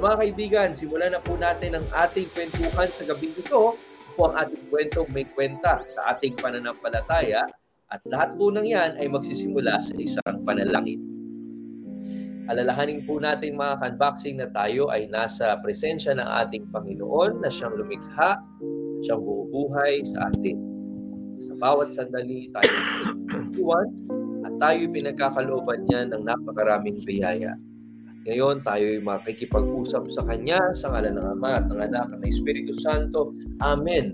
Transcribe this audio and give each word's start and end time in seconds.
Mga 0.00 0.16
kaibigan, 0.16 0.68
simulan 0.72 1.12
na 1.12 1.20
po 1.20 1.36
natin 1.36 1.76
ang 1.76 1.84
ating 1.92 2.32
kwentuhan 2.32 2.88
sa 2.88 3.04
gabing 3.04 3.36
ito. 3.36 3.76
Ito 3.76 4.12
po 4.16 4.32
ang 4.32 4.34
ating 4.40 4.72
kwentong 4.72 5.12
may 5.12 5.28
kwenta 5.28 5.84
sa 5.84 6.16
ating 6.16 6.40
pananampalataya 6.40 7.44
at 7.92 8.00
lahat 8.08 8.32
po 8.40 8.48
ng 8.48 8.64
yan 8.64 8.96
ay 8.96 9.12
magsisimula 9.12 9.76
sa 9.76 9.92
isang 10.00 10.40
panalangin. 10.48 11.04
Alalahanin 12.48 13.04
po 13.04 13.20
natin 13.20 13.60
mga 13.60 13.92
unboxing 13.92 14.40
na 14.40 14.48
tayo 14.48 14.88
ay 14.88 15.04
nasa 15.12 15.60
presensya 15.60 16.16
ng 16.16 16.24
ating 16.48 16.72
Panginoon 16.72 17.44
na 17.44 17.52
siyang 17.52 17.76
lumikha, 17.76 18.40
siyang 19.04 19.20
bubuhay 19.20 20.00
sa 20.00 20.32
atin. 20.32 20.56
Sa 21.44 21.52
bawat 21.60 21.92
sandali 21.92 22.48
tayo 22.56 22.72
iwan 23.52 23.88
at 24.48 24.52
tayo 24.64 24.80
pinagkakalooban 24.96 25.84
niya 25.84 26.08
ng 26.08 26.24
napakaraming 26.24 27.04
biyaya. 27.04 27.52
Ngayon, 28.28 28.60
tayo 28.60 28.84
ay 28.84 29.00
makikipag-usap 29.00 30.12
sa 30.12 30.22
Kanya 30.28 30.60
sa 30.76 30.92
ngalan 30.92 31.16
ng 31.16 31.26
Ama 31.40 31.50
at 31.56 31.64
ng 31.72 31.80
Anak 31.80 32.04
at 32.04 32.20
ng 32.20 32.24
Espiritu 32.28 32.76
Santo. 32.76 33.32
Amen. 33.64 34.12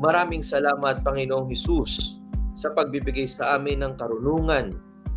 Maraming 0.00 0.40
salamat, 0.40 1.04
Panginoong 1.04 1.52
Hesus, 1.52 2.16
sa 2.56 2.72
pagbibigay 2.72 3.28
sa 3.28 3.60
amin 3.60 3.84
ng 3.84 3.94
karunungan 4.00 4.72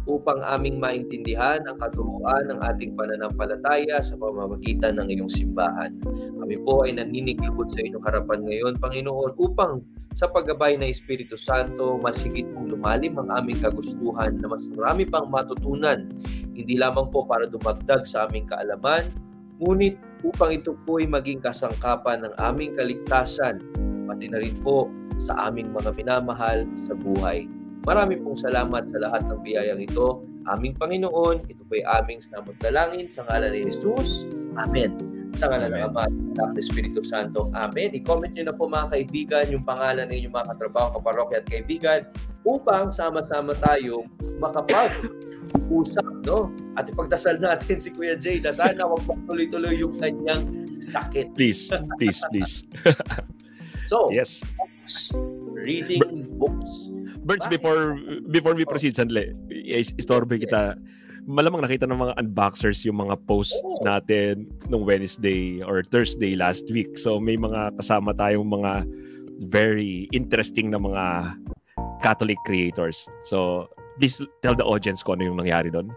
upang 0.06 0.42
aming 0.46 0.78
maintindihan 0.78 1.62
ang 1.66 1.78
katuruan 1.82 2.46
ng 2.50 2.62
ating 2.62 2.94
pananampalataya 2.94 3.98
sa 4.02 4.14
pamamagitan 4.18 5.02
ng 5.02 5.10
iyong 5.10 5.30
simbahan. 5.30 5.98
Kami 6.38 6.56
po 6.62 6.86
ay 6.86 6.98
naniniglubod 6.98 7.74
sa 7.74 7.82
inyong 7.82 8.06
harapan 8.06 8.40
ngayon, 8.46 8.74
Panginoon, 8.78 9.34
upang 9.42 9.82
sa 10.16 10.32
paggabay 10.32 10.80
ng 10.80 10.88
Espiritu 10.88 11.36
Santo, 11.36 12.00
mas 12.00 12.24
higit 12.24 12.48
pong 12.56 12.72
lumalim 12.72 13.20
ang 13.20 13.28
aming 13.36 13.60
kagustuhan 13.60 14.40
na 14.40 14.48
mas 14.48 14.64
marami 14.72 15.04
pang 15.04 15.28
matutunan, 15.28 16.08
hindi 16.56 16.80
lamang 16.80 17.12
po 17.12 17.28
para 17.28 17.50
dumagdag 17.50 18.08
sa 18.08 18.30
aming 18.30 18.48
kaalaman, 18.48 19.04
ngunit 19.60 20.00
upang 20.24 20.56
ito 20.56 20.72
po 20.88 21.04
ay 21.04 21.10
maging 21.12 21.44
kasangkapan 21.44 22.24
ng 22.24 22.34
aming 22.40 22.72
kaligtasan, 22.78 23.60
pati 24.08 24.32
na 24.32 24.40
rin 24.40 24.56
po 24.64 24.88
sa 25.20 25.52
aming 25.52 25.76
mga 25.76 25.92
minamahal 26.00 26.64
sa 26.80 26.96
buhay. 26.96 27.44
Marami 27.86 28.18
pong 28.18 28.34
salamat 28.42 28.90
sa 28.90 28.98
lahat 28.98 29.30
ng 29.30 29.46
biyayang 29.46 29.78
ito. 29.78 30.26
Aming 30.50 30.74
Panginoon, 30.74 31.46
ito 31.46 31.62
po 31.70 31.78
ay 31.78 31.86
aming 32.02 32.18
samot 32.18 32.58
dalangin 32.58 33.06
sa 33.06 33.22
ngalan 33.30 33.54
ni 33.54 33.62
Jesus. 33.70 34.26
Amen. 34.58 34.98
Sa 35.38 35.54
ngalan 35.54 35.70
ng 35.70 35.84
Ama 35.94 36.10
at 36.10 36.14
ng 36.14 36.58
Espiritu 36.58 37.06
Santo. 37.06 37.54
Amen. 37.54 37.94
I-comment 37.94 38.34
nyo 38.34 38.50
na 38.50 38.56
po 38.58 38.66
mga 38.66 38.90
kaibigan 38.90 39.46
yung 39.54 39.62
pangalan 39.62 40.10
ng 40.10 40.18
inyong 40.18 40.34
mga 40.34 40.48
katrabaho, 40.58 40.98
kaparokya 40.98 41.46
at 41.46 41.46
kaibigan 41.46 42.00
upang 42.42 42.90
sama-sama 42.90 43.54
tayong 43.54 44.10
makapag-usap, 44.42 46.10
no? 46.26 46.50
At 46.82 46.90
ipagdasal 46.90 47.38
natin 47.38 47.78
si 47.86 47.94
Kuya 47.94 48.18
Jay 48.18 48.42
na 48.42 48.50
sana 48.50 48.90
wag 48.90 49.06
tuloy-tuloy 49.30 49.78
yung 49.78 49.94
kanyang 50.02 50.42
sakit. 50.82 51.38
Please, 51.38 51.70
please, 52.02 52.22
please. 52.34 52.66
so, 53.92 54.10
yes. 54.10 54.42
reading 55.54 56.26
books. 56.42 56.95
Burns, 57.26 57.50
Bakit? 57.50 57.58
before 57.58 57.84
before 58.30 58.54
we 58.54 58.64
proceed, 58.70 58.94
sandali, 58.94 59.34
is- 59.50 59.98
istorbe 59.98 60.38
kita. 60.38 60.78
Malamang 61.26 61.66
nakita 61.66 61.90
ng 61.90 61.98
mga 61.98 62.14
unboxers 62.22 62.86
yung 62.86 63.02
mga 63.02 63.18
post 63.26 63.58
Oo. 63.66 63.82
natin 63.82 64.46
nung 64.70 64.86
Wednesday 64.86 65.58
or 65.66 65.82
Thursday 65.82 66.38
last 66.38 66.70
week. 66.70 66.94
So 67.02 67.18
may 67.18 67.34
mga 67.34 67.82
kasama 67.82 68.14
tayong 68.14 68.46
mga 68.46 68.86
very 69.50 70.06
interesting 70.14 70.70
na 70.70 70.78
mga 70.78 71.34
Catholic 72.06 72.38
creators. 72.46 73.10
So 73.26 73.66
please 73.98 74.22
tell 74.46 74.54
the 74.54 74.62
audience 74.62 75.02
kung 75.02 75.18
ano 75.18 75.34
yung 75.34 75.42
nangyari 75.42 75.74
doon. 75.74 75.90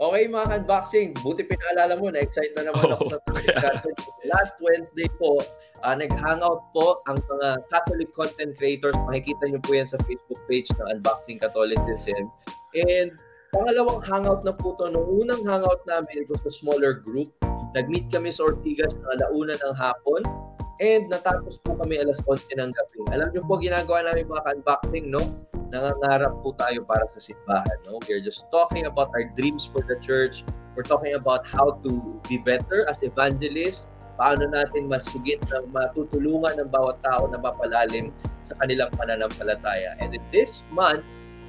Okay 0.00 0.32
mga 0.32 0.64
unboxing, 0.64 1.12
buti 1.20 1.44
pinaalala 1.44 2.00
mo, 2.00 2.08
na-excite 2.08 2.56
na 2.56 2.72
naman 2.72 2.88
ako 2.96 3.04
Oo. 3.04 3.12
sa 3.12 3.18
topic 3.28 3.52
natin. 3.52 3.92
Last 4.32 4.56
Wednesday 4.64 5.04
po, 5.20 5.36
ah, 5.84 5.92
nag-hangout 5.92 6.72
po 6.72 7.04
ang 7.04 7.20
mga 7.20 7.60
Catholic 7.68 8.08
content 8.16 8.56
creators. 8.56 8.96
Makikita 9.04 9.52
niyo 9.52 9.60
po 9.60 9.76
yan 9.76 9.84
sa 9.84 10.00
Facebook 10.08 10.40
page 10.48 10.72
ng 10.72 10.88
Unboxing 10.96 11.36
Catholicism. 11.36 12.32
And 12.72 13.12
pangalawang 13.52 14.00
hangout 14.08 14.40
na 14.40 14.56
po 14.56 14.72
to. 14.80 14.88
Nung 14.88 15.04
unang 15.20 15.44
hangout 15.44 15.84
namin, 15.84 16.24
it 16.24 16.28
was 16.32 16.40
a 16.48 16.54
smaller 16.64 16.96
group. 16.96 17.28
Nag-meet 17.76 18.08
kami 18.08 18.32
sa 18.32 18.48
Ortigas 18.48 18.96
na 19.04 19.20
alauna 19.20 19.52
ng 19.52 19.74
hapon. 19.76 20.24
And 20.80 21.12
natapos 21.12 21.60
po 21.60 21.76
kami 21.76 22.00
alas 22.00 22.24
11 22.24 22.56
ng 22.56 22.72
gabi. 22.72 22.98
Alam 23.12 23.36
niyo 23.36 23.44
po, 23.44 23.60
ginagawa 23.60 24.00
namin 24.08 24.32
mga 24.32 24.44
unboxing, 24.48 25.12
no? 25.12 25.20
Nangangarap 25.70 26.34
po 26.42 26.52
tayo 26.58 26.82
para 26.84 27.06
sa 27.08 27.22
simbahan. 27.22 27.78
No? 27.86 28.02
We're 28.10 28.22
just 28.22 28.50
talking 28.50 28.86
about 28.90 29.14
our 29.14 29.30
dreams 29.38 29.64
for 29.64 29.80
the 29.86 29.96
church. 30.02 30.42
We're 30.74 30.86
talking 30.86 31.14
about 31.14 31.46
how 31.46 31.78
to 31.82 31.90
be 32.26 32.38
better 32.38 32.86
as 32.90 32.98
evangelists. 33.02 33.86
Paano 34.20 34.52
natin 34.52 34.90
mas 34.90 35.08
higit 35.08 35.40
na 35.48 35.64
matutulungan 35.72 36.60
ng 36.60 36.68
bawat 36.68 37.00
tao 37.00 37.24
na 37.24 37.40
mapalalim 37.40 38.12
sa 38.44 38.52
kanilang 38.60 38.92
pananampalataya. 38.92 39.96
And 39.96 40.12
in 40.12 40.22
this 40.28 40.60
month, 40.68 41.06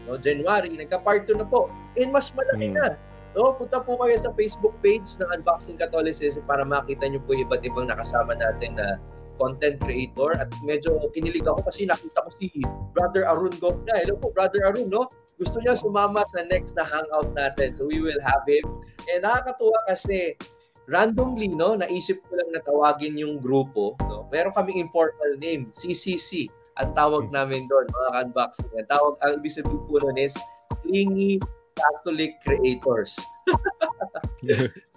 no, 0.08 0.16
January, 0.16 0.72
nagka-part 0.72 1.28
2 1.28 1.36
na 1.42 1.46
po. 1.46 1.68
And 2.00 2.16
mas 2.16 2.32
malaki 2.32 2.72
Mm. 2.72 2.80
na. 2.80 2.88
No, 3.32 3.56
punta 3.56 3.80
po 3.80 3.96
kayo 3.96 4.16
sa 4.20 4.32
Facebook 4.36 4.76
page 4.84 5.08
ng 5.20 5.28
Unboxing 5.40 5.80
Catholicism 5.80 6.44
para 6.44 6.68
makita 6.68 7.08
niyo 7.08 7.24
po 7.24 7.32
yung 7.32 7.48
iba't 7.48 7.64
ibang 7.64 7.88
nakasama 7.88 8.36
natin 8.36 8.76
na 8.76 9.00
content 9.42 9.82
creator 9.82 10.38
at 10.38 10.54
medyo 10.62 11.02
kinilig 11.10 11.42
ako 11.50 11.66
kasi 11.66 11.90
nakita 11.90 12.22
ko 12.22 12.30
si 12.38 12.54
Brother 12.94 13.26
Arun 13.26 13.50
Gopna. 13.58 13.98
Hello 13.98 14.14
po, 14.22 14.30
Brother 14.30 14.70
Arun, 14.70 14.94
no? 14.94 15.10
Gusto 15.42 15.58
niya 15.58 15.74
sumama 15.74 16.22
sa 16.30 16.46
next 16.46 16.78
na 16.78 16.86
hangout 16.86 17.34
natin. 17.34 17.74
So 17.74 17.90
we 17.90 17.98
will 17.98 18.22
have 18.22 18.46
him. 18.46 18.62
And 19.10 19.26
nakakatuwa 19.26 19.90
kasi 19.90 20.38
randomly, 20.86 21.50
no, 21.50 21.74
naisip 21.74 22.22
ko 22.30 22.38
lang 22.38 22.54
na 22.54 22.62
tawagin 22.62 23.18
yung 23.18 23.42
grupo. 23.42 23.98
No? 24.06 24.30
Meron 24.30 24.54
kaming 24.54 24.86
informal 24.86 25.34
name, 25.42 25.74
CCC. 25.74 26.46
Ang 26.78 26.94
tawag 26.94 27.34
namin 27.34 27.66
doon, 27.66 27.90
mga 27.90 28.10
unboxing. 28.30 28.70
Ang 28.78 28.86
tawag, 28.86 29.18
ang 29.26 29.42
ibig 29.42 29.58
sabihin 29.58 29.82
po 29.90 29.98
nun 29.98 30.22
is 30.22 30.38
Clingy 30.86 31.42
Catholic 31.78 32.38
Creators. 32.44 33.16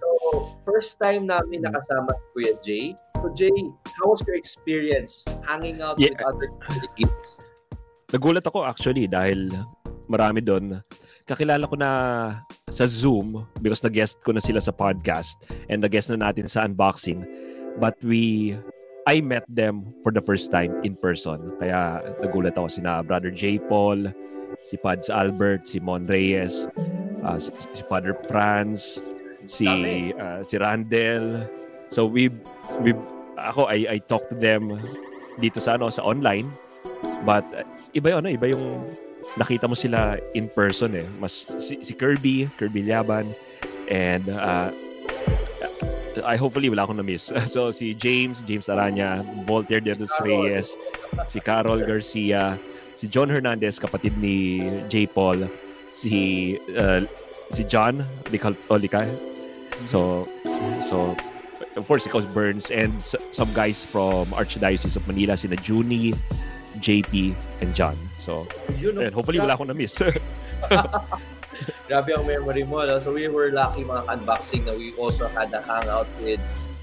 so, 0.00 0.06
first 0.64 1.00
time 1.00 1.26
namin 1.28 1.64
nakasama 1.64 2.12
si 2.14 2.24
Kuya 2.32 2.54
Jay. 2.64 2.84
So, 3.20 3.32
Jay, 3.32 3.56
how 4.00 4.12
was 4.12 4.20
your 4.26 4.36
experience 4.36 5.24
hanging 5.48 5.80
out 5.80 5.96
Yeah. 5.96 6.12
with 6.16 6.20
other 6.24 6.48
Catholic 6.64 6.92
kids? 6.96 7.44
Nagulat 8.12 8.44
ako 8.46 8.62
actually 8.68 9.08
dahil 9.10 9.50
marami 10.06 10.44
doon. 10.44 10.84
Kakilala 11.24 11.64
ko 11.64 11.76
na 11.80 11.90
sa 12.68 12.84
Zoom 12.84 13.48
because 13.64 13.80
na-guest 13.80 14.20
ko 14.22 14.36
na 14.36 14.44
sila 14.44 14.60
sa 14.60 14.70
podcast 14.76 15.40
and 15.72 15.80
na-guest 15.80 16.12
na 16.12 16.20
natin 16.20 16.44
sa 16.44 16.68
unboxing. 16.68 17.24
But 17.80 17.96
we, 18.04 18.54
I 19.08 19.24
met 19.24 19.48
them 19.48 19.88
for 20.04 20.12
the 20.12 20.20
first 20.22 20.52
time 20.52 20.84
in 20.84 20.94
person. 21.00 21.56
Kaya 21.58 22.04
nagulat 22.20 22.54
ako 22.60 22.68
sina 22.70 23.00
Brother 23.02 23.32
J. 23.32 23.58
Paul, 23.66 24.12
si 24.62 24.76
Pads 24.78 25.10
Albert, 25.10 25.66
si 25.66 25.80
Mon 25.80 26.06
Reyes, 26.06 26.68
uh, 27.24 27.38
si, 27.38 27.50
si 27.74 27.82
Father 27.90 28.14
Franz, 28.30 29.02
si 29.46 29.66
uh, 30.14 30.40
si 30.44 30.56
Randel. 30.56 31.48
So 31.90 32.06
we 32.06 32.30
we 32.80 32.94
ako 33.36 33.68
I 33.68 33.98
I 33.98 33.98
talked 34.04 34.30
to 34.32 34.38
them 34.38 34.78
dito 35.38 35.58
sa 35.58 35.76
ano 35.76 35.90
sa 35.90 36.04
online. 36.04 36.48
But 37.24 37.44
uh, 37.56 37.64
iba 37.96 38.12
yung 38.14 38.18
ano, 38.24 38.28
iba 38.32 38.46
yung 38.52 38.84
nakita 39.40 39.66
mo 39.66 39.76
sila 39.76 40.20
in 40.36 40.48
person 40.52 40.94
eh. 40.94 41.08
Mas 41.18 41.48
si, 41.58 41.80
si 41.80 41.92
Kirby, 41.96 42.48
Kirby 42.60 42.84
Laban 42.84 43.32
and 43.88 44.28
uh, 44.28 44.68
I 46.22 46.36
hopefully 46.36 46.70
wala 46.70 46.86
akong 46.86 47.00
na-miss. 47.00 47.32
So 47.50 47.74
si 47.74 47.96
James, 47.96 48.44
James 48.46 48.70
Aranya, 48.70 49.24
Voltaire 49.48 49.82
de 49.82 49.98
los. 49.98 50.12
Reyes, 50.22 50.76
si 51.26 51.40
Carol 51.40 51.82
Garcia, 51.82 52.60
si 52.94 53.08
John 53.08 53.28
Hernandez, 53.30 53.78
kapatid 53.78 54.16
ni 54.18 54.62
J. 54.88 55.06
Paul, 55.06 55.46
si 55.90 56.56
uh, 56.74 57.02
si 57.50 57.62
John 57.64 58.02
de 58.30 58.38
Catholica. 58.38 59.06
So 59.86 60.28
so 60.82 61.14
of 61.74 61.84
course 61.86 62.06
ikaw 62.06 62.22
Burns 62.30 62.70
and 62.70 62.94
s- 62.98 63.18
some 63.34 63.50
guys 63.54 63.82
from 63.82 64.30
Archdiocese 64.34 64.94
of 64.96 65.04
Manila 65.06 65.36
sina 65.36 65.58
Junie, 65.62 66.14
JP 66.78 67.34
and 67.60 67.74
John. 67.74 67.98
So 68.18 68.46
Yun, 68.78 68.98
and 69.02 69.14
hopefully 69.14 69.38
wala 69.42 69.54
akong 69.58 69.70
na-miss. 69.70 69.98
Grabe 71.88 72.10
ang 72.16 72.26
memory 72.26 72.64
mo. 72.66 72.82
No? 72.82 72.98
So 72.98 73.12
we 73.14 73.28
were 73.28 73.52
lucky 73.54 73.84
mga 73.86 74.10
unboxing 74.10 74.66
na 74.66 74.74
we 74.74 74.90
also 74.98 75.28
had 75.30 75.52
a 75.54 75.62
hangout 75.62 76.08
with 76.22 76.40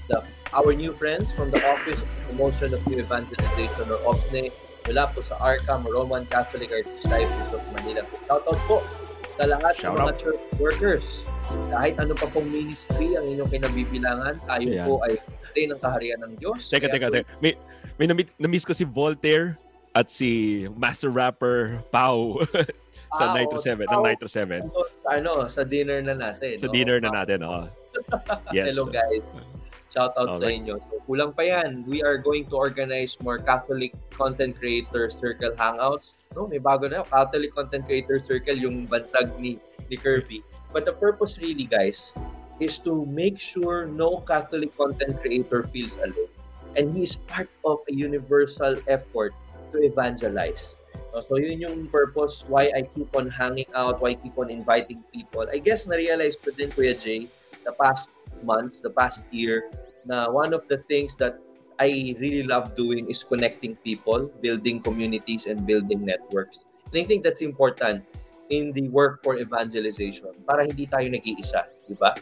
the 0.08 0.24
our 0.52 0.72
new 0.72 0.92
friends 0.92 1.32
from 1.32 1.50
the 1.52 1.60
Office 1.68 2.00
of 2.00 2.08
Promotion 2.28 2.72
of 2.72 2.80
New 2.88 3.00
Evangelization 3.00 3.88
or 3.88 4.00
OPNE 4.04 4.52
mula 4.84 5.06
po 5.08 5.18
sa 5.20 5.38
ARCAM, 5.38 5.84
Roman 5.84 6.26
Catholic 6.26 6.70
Archdiocese 6.70 7.30
of 7.50 7.62
Manila. 7.70 8.02
So 8.04 8.16
shout 8.24 8.44
out 8.44 8.60
po 8.66 8.78
sa 9.32 9.44
lahat 9.46 9.72
Shout 9.76 9.86
ng 9.88 9.96
mga 9.96 10.06
out. 10.08 10.18
church 10.18 10.42
workers. 10.56 11.06
Kahit 11.68 11.94
ano 11.96 12.12
pa 12.12 12.26
pong 12.26 12.48
ministry 12.48 13.12
ang 13.12 13.24
inyong 13.24 13.50
kinabibilangan, 13.50 14.34
tayo 14.42 14.66
Ayan. 14.66 14.86
po 14.86 15.00
ay 15.02 15.12
patay 15.42 15.64
ng 15.68 15.78
kaharian 15.78 16.20
ng 16.20 16.32
Diyos. 16.36 16.66
Teka, 16.66 16.86
Kaya 16.86 16.92
teka, 16.92 17.06
po, 17.06 17.14
teka. 17.14 17.26
May, 17.38 17.52
may 17.96 18.06
nami- 18.06 18.34
na-miss 18.36 18.64
ko 18.64 18.72
si 18.72 18.82
Voltaire 18.82 19.56
at 19.92 20.08
si 20.08 20.64
Master 20.72 21.12
Rapper 21.12 21.84
Pau 21.92 22.40
sa 23.18 23.28
Ah, 23.28 23.36
Nitro 23.36 23.60
oo, 23.60 23.64
7, 23.64 23.84
ng. 23.84 24.02
Nitro 24.02 24.24
7. 24.26 24.64
Sa, 25.04 25.08
ano, 25.12 25.30
sa 25.46 25.62
dinner 25.62 26.00
na 26.00 26.14
natin. 26.16 26.56
Sa 26.56 26.68
no? 26.68 26.72
dinner 26.72 26.96
na 26.96 27.12
natin, 27.12 27.44
oh. 27.44 27.68
Yes. 28.56 28.72
Hello 28.72 28.88
guys. 28.88 29.28
Shout 29.92 30.16
out 30.16 30.40
sa 30.40 30.48
Alright. 30.48 30.64
inyo. 30.64 30.80
So, 30.88 31.04
kulang 31.04 31.36
pa 31.36 31.44
yan. 31.44 31.84
We 31.84 32.00
are 32.00 32.16
going 32.16 32.48
to 32.48 32.56
organize 32.56 33.20
more 33.20 33.36
Catholic 33.36 33.92
Content 34.08 34.56
Creator 34.56 35.12
Circle 35.12 35.52
Hangouts. 35.60 36.16
No, 36.32 36.48
may 36.48 36.56
bago 36.56 36.88
na 36.88 37.04
yun. 37.04 37.06
Catholic 37.12 37.52
Content 37.52 37.84
Creator 37.84 38.16
Circle, 38.24 38.56
yung 38.56 38.88
bansag 38.88 39.36
ni, 39.36 39.60
ni 39.92 40.00
Kirby. 40.00 40.40
But 40.72 40.88
the 40.88 40.96
purpose 40.96 41.36
really, 41.36 41.68
guys, 41.68 42.16
is 42.56 42.80
to 42.88 43.04
make 43.04 43.36
sure 43.36 43.84
no 43.84 44.24
Catholic 44.24 44.72
content 44.72 45.20
creator 45.20 45.68
feels 45.68 46.00
alone. 46.00 46.32
And 46.76 46.96
he 46.96 47.04
is 47.04 47.20
part 47.28 47.52
of 47.68 47.84
a 47.88 47.92
universal 47.92 48.80
effort 48.88 49.36
to 49.72 49.84
evangelize. 49.84 50.72
So 51.28 51.36
yun 51.36 51.60
yung 51.60 51.92
purpose 51.92 52.48
why 52.48 52.72
I 52.72 52.88
keep 52.88 53.12
on 53.12 53.28
hanging 53.28 53.68
out, 53.76 54.00
why 54.00 54.16
I 54.16 54.16
keep 54.16 54.38
on 54.40 54.48
inviting 54.48 55.04
people. 55.12 55.44
I 55.52 55.60
guess 55.60 55.84
na-realize 55.84 56.40
ko 56.40 56.56
din, 56.56 56.72
Kuya 56.72 56.96
Jay, 56.96 57.28
the 57.68 57.76
past 57.76 58.08
months, 58.40 58.80
the 58.80 58.88
past 58.88 59.28
year, 59.28 59.68
na 60.04 60.30
one 60.30 60.52
of 60.52 60.66
the 60.68 60.82
things 60.90 61.14
that 61.16 61.38
I 61.80 62.14
really 62.20 62.46
love 62.46 62.76
doing 62.76 63.10
is 63.10 63.24
connecting 63.24 63.74
people, 63.82 64.30
building 64.40 64.78
communities, 64.78 65.46
and 65.46 65.66
building 65.66 66.04
networks. 66.04 66.62
And 66.92 67.00
I 67.00 67.04
think 67.04 67.24
that's 67.24 67.42
important 67.42 68.04
in 68.52 68.70
the 68.72 68.86
work 68.92 69.24
for 69.24 69.40
evangelization 69.40 70.36
para 70.46 70.62
hindi 70.68 70.86
tayo 70.86 71.08
nag-iisa, 71.10 71.66
di 71.88 71.96
ba? 71.96 72.14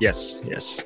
Yes, 0.00 0.40
yes. 0.42 0.82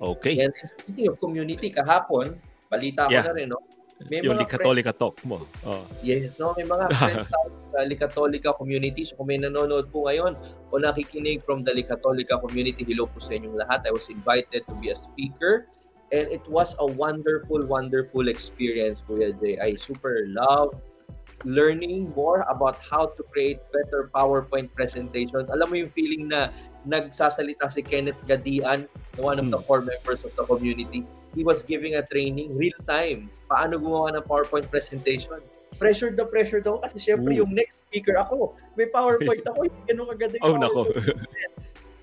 Okay. 0.00 0.38
And 0.40 0.54
speaking 0.64 1.10
of 1.10 1.18
community, 1.18 1.70
kahapon, 1.70 2.38
balita 2.70 3.06
ko 3.06 3.12
Yeah. 3.12 3.26
na 3.26 3.34
rin, 3.34 3.50
no? 3.50 3.60
May 4.08 4.24
yung 4.24 4.38
mga 4.38 4.48
Likatolika 4.48 4.92
talk 4.94 5.18
mo. 5.22 5.44
Oh. 5.66 5.84
Yes, 6.02 6.38
no, 6.38 6.54
may 6.56 6.66
mga 6.66 6.90
friends 6.98 7.26
tayo 7.28 7.48
sa 7.70 7.78
Likatolika 7.84 8.50
community. 8.56 9.04
So 9.06 9.20
kung 9.20 9.30
may 9.30 9.38
nanonood 9.38 9.92
po 9.92 10.06
ngayon 10.08 10.36
o 10.70 10.78
nakikinig 10.78 11.44
from 11.44 11.62
the 11.62 11.72
Likatolika 11.74 12.40
community, 12.40 12.82
hello 12.82 13.06
po 13.06 13.22
sa 13.22 13.36
inyong 13.36 13.58
lahat. 13.58 13.86
I 13.86 13.92
was 13.92 14.10
invited 14.10 14.66
to 14.66 14.74
be 14.80 14.90
a 14.90 14.96
speaker 14.96 15.68
and 16.12 16.28
it 16.28 16.44
was 16.48 16.76
a 16.80 16.86
wonderful, 16.86 17.64
wonderful 17.64 18.28
experience, 18.28 19.00
Kuya 19.08 19.32
Jay. 19.40 19.56
I 19.58 19.74
super 19.74 20.28
love 20.28 20.76
learning 21.44 22.12
more 22.14 22.46
about 22.46 22.78
how 22.78 23.06
to 23.06 23.22
create 23.34 23.58
better 23.72 24.10
PowerPoint 24.14 24.70
presentations. 24.74 25.50
Alam 25.50 25.66
mo 25.70 25.74
yung 25.74 25.90
feeling 25.90 26.30
na 26.30 26.54
nagsasalita 26.86 27.70
si 27.70 27.82
Kenneth 27.82 28.18
Gadian, 28.26 28.86
one 29.18 29.38
of 29.38 29.46
the 29.50 29.58
core 29.66 29.82
members 29.82 30.22
of 30.22 30.30
the 30.34 30.44
community. 30.46 31.02
He 31.32 31.44
was 31.44 31.62
giving 31.64 31.96
a 31.96 32.04
training 32.04 32.52
real 32.56 32.76
time. 32.84 33.32
Paano 33.48 33.80
gumawa 33.80 34.12
ng 34.16 34.24
PowerPoint 34.28 34.68
presentation? 34.68 35.40
Pressured 35.80 36.20
na 36.20 36.28
pressured 36.28 36.68
ako 36.68 36.84
kasi 36.84 37.00
syempre 37.00 37.32
Ooh. 37.32 37.42
yung 37.44 37.52
next 37.56 37.88
speaker 37.88 38.20
ako. 38.20 38.52
May 38.76 38.92
PowerPoint 38.92 39.44
ako. 39.48 39.64
Hindi 39.64 39.80
ganun 39.88 40.12
yung 40.12 40.32
Oh, 40.44 40.56
nako. 40.60 40.82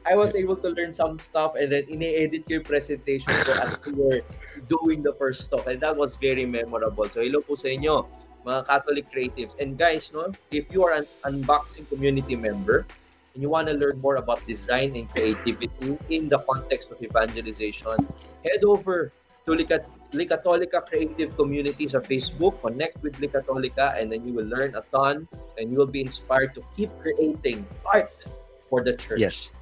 I 0.10 0.18
was 0.18 0.34
able 0.34 0.58
to 0.66 0.74
learn 0.74 0.90
some 0.90 1.22
stuff 1.22 1.54
and 1.54 1.70
then 1.70 1.86
ini-edit 1.86 2.50
ko 2.50 2.58
yung 2.58 2.66
presentation 2.66 3.30
ko 3.46 3.52
as 3.62 3.78
we 3.86 3.94
were 3.94 4.22
doing 4.66 5.06
the 5.06 5.14
first 5.22 5.46
talk. 5.54 5.70
And 5.70 5.78
that 5.86 5.94
was 5.94 6.18
very 6.18 6.50
memorable. 6.50 7.06
So 7.14 7.22
hello 7.22 7.46
po 7.46 7.54
sa 7.54 7.70
inyo, 7.70 8.10
mga 8.42 8.66
Catholic 8.66 9.06
creatives. 9.14 9.54
And 9.62 9.78
guys, 9.78 10.10
no, 10.10 10.34
if 10.50 10.66
you 10.74 10.82
are 10.82 10.98
an 10.98 11.06
unboxing 11.30 11.86
community 11.94 12.34
member 12.34 12.90
and 13.36 13.40
you 13.44 13.54
want 13.54 13.70
to 13.70 13.78
learn 13.78 14.02
more 14.02 14.18
about 14.18 14.42
design 14.50 14.98
and 14.98 15.06
creativity 15.06 15.70
in 16.10 16.26
the 16.26 16.42
context 16.50 16.90
of 16.90 16.98
evangelization, 17.06 18.02
head 18.42 18.66
over 18.66 19.14
to 19.46 19.56
Licat 19.56 19.86
Licatolica 20.10 20.82
Creative 20.82 21.30
Community 21.38 21.86
sa 21.86 22.02
Facebook. 22.02 22.58
Connect 22.66 22.98
with 23.06 23.22
Licatolica 23.22 23.94
and 24.00 24.10
then 24.10 24.26
you 24.26 24.34
will 24.34 24.48
learn 24.50 24.74
a 24.74 24.84
ton 24.90 25.30
and 25.62 25.70
you 25.70 25.78
will 25.78 25.90
be 25.90 26.02
inspired 26.02 26.58
to 26.58 26.66
keep 26.74 26.90
creating 26.98 27.62
art 27.86 28.26
for 28.70 28.82
the 28.82 28.98
church. 28.98 29.22
Yes. 29.22 29.54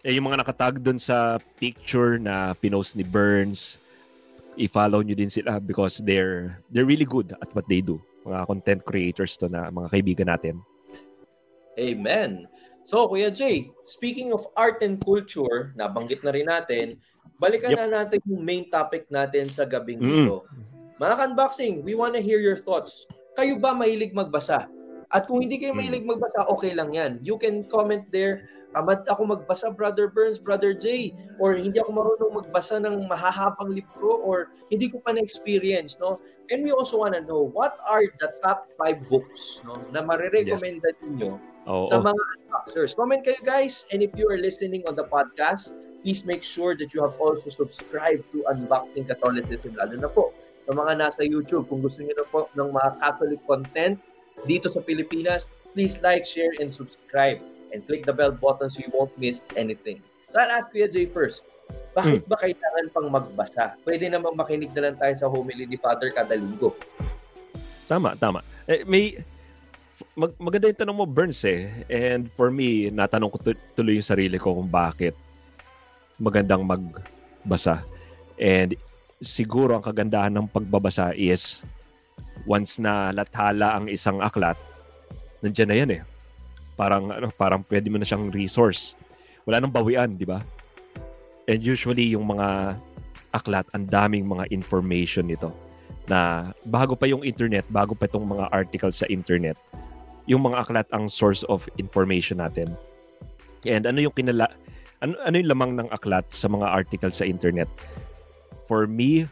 Eh, 0.00 0.16
yung 0.16 0.32
mga 0.32 0.40
nakatag 0.40 0.80
doon 0.80 0.96
sa 0.96 1.36
picture 1.60 2.16
na 2.16 2.56
pinost 2.56 2.96
ni 2.96 3.04
Burns, 3.04 3.76
i-follow 4.56 5.04
nyo 5.04 5.12
din 5.12 5.28
sila 5.28 5.60
because 5.60 6.00
they're 6.00 6.56
they're 6.72 6.88
really 6.88 7.04
good 7.04 7.36
at 7.36 7.52
what 7.52 7.68
they 7.68 7.84
do. 7.84 8.00
Mga 8.24 8.48
content 8.48 8.80
creators 8.88 9.36
to 9.36 9.52
na 9.52 9.68
mga 9.68 9.92
kaibigan 9.92 10.28
natin. 10.32 10.64
Amen. 11.76 12.48
So, 12.88 13.08
Kuya 13.08 13.28
Jay, 13.28 13.70
speaking 13.84 14.32
of 14.32 14.48
art 14.56 14.80
and 14.80 14.96
culture, 15.00 15.76
nabanggit 15.76 16.24
na 16.24 16.32
rin 16.32 16.48
natin, 16.48 16.96
balikan 17.40 17.72
Yep. 17.72 17.78
na 17.80 17.88
natin 18.04 18.20
yung 18.28 18.44
main 18.44 18.68
topic 18.68 19.08
natin 19.08 19.48
sa 19.48 19.64
gabing 19.64 19.98
Mm. 19.98 20.28
ito. 20.28 20.44
Mga 21.00 21.14
unboxing, 21.32 21.80
we 21.80 21.96
wanna 21.96 22.20
hear 22.20 22.36
your 22.36 22.60
thoughts. 22.60 23.08
Kayo 23.32 23.56
ba 23.56 23.72
mahilig 23.72 24.12
magbasa? 24.12 24.68
At 25.10 25.26
kung 25.26 25.42
hindi 25.42 25.58
kayo 25.58 25.72
Mm. 25.74 25.80
mahilig 25.80 26.06
magbasa, 26.06 26.46
okay 26.46 26.70
lang 26.76 26.92
yan. 26.94 27.18
You 27.24 27.34
can 27.34 27.66
comment 27.66 28.06
there, 28.14 28.46
tamad 28.70 29.02
ako 29.10 29.26
magbasa, 29.34 29.72
Brother 29.74 30.06
Burns, 30.06 30.38
Brother 30.38 30.70
Jay, 30.70 31.10
or 31.42 31.58
hindi 31.58 31.82
ako 31.82 31.90
marunong 31.90 32.32
magbasa 32.44 32.78
ng 32.78 33.08
mahahabang 33.10 33.74
libro, 33.74 34.22
or 34.22 34.54
hindi 34.70 34.86
ko 34.86 35.02
pa 35.02 35.10
na-experience, 35.10 35.98
no? 35.98 36.22
And 36.52 36.62
we 36.62 36.70
also 36.70 37.00
wanna 37.02 37.24
know, 37.24 37.42
what 37.50 37.74
are 37.90 38.06
the 38.22 38.30
top 38.38 38.70
five 38.78 39.02
books 39.10 39.64
no, 39.66 39.82
na 39.90 39.98
marirecommend 40.04 40.78
ninyo 41.02 41.32
Oo. 41.66 41.90
sa 41.90 41.98
mga 41.98 42.14
unboxers. 42.14 42.94
Comment 42.94 43.18
kayo 43.18 43.40
guys 43.42 43.88
and 43.90 44.06
if 44.06 44.14
you 44.14 44.30
are 44.30 44.38
listening 44.38 44.86
on 44.86 44.94
the 44.94 45.08
podcast, 45.10 45.74
please 46.00 46.24
make 46.24 46.42
sure 46.42 46.76
that 46.76 46.92
you 46.92 47.00
have 47.04 47.16
also 47.20 47.48
subscribed 47.48 48.24
to 48.32 48.44
Unboxing 48.48 49.08
Catholicism 49.08 49.76
lalo 49.76 49.94
na 49.96 50.08
po 50.08 50.32
sa 50.64 50.72
mga 50.72 50.96
nasa 50.96 51.22
YouTube. 51.24 51.68
Kung 51.68 51.80
gusto 51.84 52.00
niyo 52.04 52.16
na 52.16 52.26
po 52.28 52.48
ng 52.56 52.68
mga 52.72 52.90
Catholic 53.00 53.40
content 53.44 53.96
dito 54.44 54.68
sa 54.72 54.80
Pilipinas, 54.80 55.52
please 55.72 56.00
like, 56.00 56.24
share, 56.24 56.52
and 56.58 56.72
subscribe. 56.72 57.40
And 57.70 57.86
click 57.86 58.02
the 58.02 58.10
bell 58.10 58.34
button 58.34 58.66
so 58.66 58.82
you 58.82 58.90
won't 58.90 59.14
miss 59.14 59.46
anything. 59.54 60.02
So 60.34 60.42
I'll 60.42 60.50
ask 60.50 60.74
Kuya 60.74 60.90
Jay 60.90 61.06
first. 61.06 61.46
Bakit 61.94 62.26
ba 62.26 62.34
kailangan 62.34 62.86
pang 62.90 63.06
magbasa? 63.10 63.78
Pwede 63.86 64.10
namang 64.10 64.34
makinig 64.34 64.74
na 64.74 64.90
lang 64.90 64.98
tayo 64.98 65.14
sa 65.14 65.26
homily 65.30 65.70
ni 65.70 65.78
Father 65.78 66.10
kada 66.10 66.34
linggo. 66.34 66.74
Tama, 67.86 68.18
tama. 68.18 68.42
Eh, 68.66 68.82
may 68.86 69.22
mag, 70.18 70.34
maganda 70.38 70.66
yung 70.66 70.80
tanong 70.82 70.96
mo, 70.98 71.06
Burns 71.06 71.42
eh. 71.46 71.86
And 71.86 72.26
for 72.34 72.50
me, 72.50 72.90
natanong 72.90 73.30
ko 73.30 73.38
tu- 73.38 73.62
tuloy 73.78 74.02
yung 74.02 74.06
sarili 74.06 74.34
ko 74.38 74.54
kung 74.54 74.70
bakit 74.70 75.14
magandang 76.20 76.62
magbasa. 76.62 77.80
And 78.36 78.76
siguro 79.24 79.74
ang 79.74 79.84
kagandahan 79.84 80.36
ng 80.36 80.46
pagbabasa 80.52 81.16
is 81.16 81.64
once 82.44 82.76
na 82.76 83.10
lathala 83.10 83.80
ang 83.80 83.88
isang 83.88 84.20
aklat, 84.20 84.60
nandiyan 85.40 85.68
na 85.68 85.76
yan 85.76 85.90
eh. 85.96 86.02
Parang 86.76 87.08
ano, 87.08 87.32
parang 87.32 87.64
pwede 87.66 87.88
mo 87.88 87.96
na 87.96 88.04
siyang 88.04 88.28
resource. 88.28 88.96
Wala 89.48 89.60
nang 89.60 89.72
bawian, 89.72 90.16
di 90.16 90.28
ba? 90.28 90.44
And 91.48 91.60
usually 91.64 92.12
yung 92.12 92.28
mga 92.28 92.76
aklat, 93.32 93.66
ang 93.72 93.88
daming 93.88 94.28
mga 94.28 94.52
information 94.52 95.26
nito 95.26 95.50
na 96.08 96.50
bago 96.66 96.96
pa 96.96 97.08
yung 97.08 97.24
internet, 97.24 97.64
bago 97.72 97.96
pa 97.96 98.04
itong 98.08 98.26
mga 98.26 98.52
articles 98.52 99.00
sa 99.00 99.06
internet, 99.08 99.56
yung 100.28 100.44
mga 100.44 100.66
aklat 100.66 100.88
ang 100.92 101.08
source 101.08 101.44
of 101.48 101.68
information 101.80 102.40
natin. 102.40 102.72
And 103.64 103.84
ano 103.84 104.00
yung 104.00 104.14
kinala 104.16 104.48
ano, 105.00 105.16
ano 105.20 105.34
yung 105.36 105.50
lamang 105.50 105.72
ng 105.80 105.88
aklat 105.92 106.28
sa 106.32 106.46
mga 106.48 106.66
articles 106.68 107.20
sa 107.20 107.28
internet? 107.28 107.68
For 108.68 108.86
me, 108.86 109.26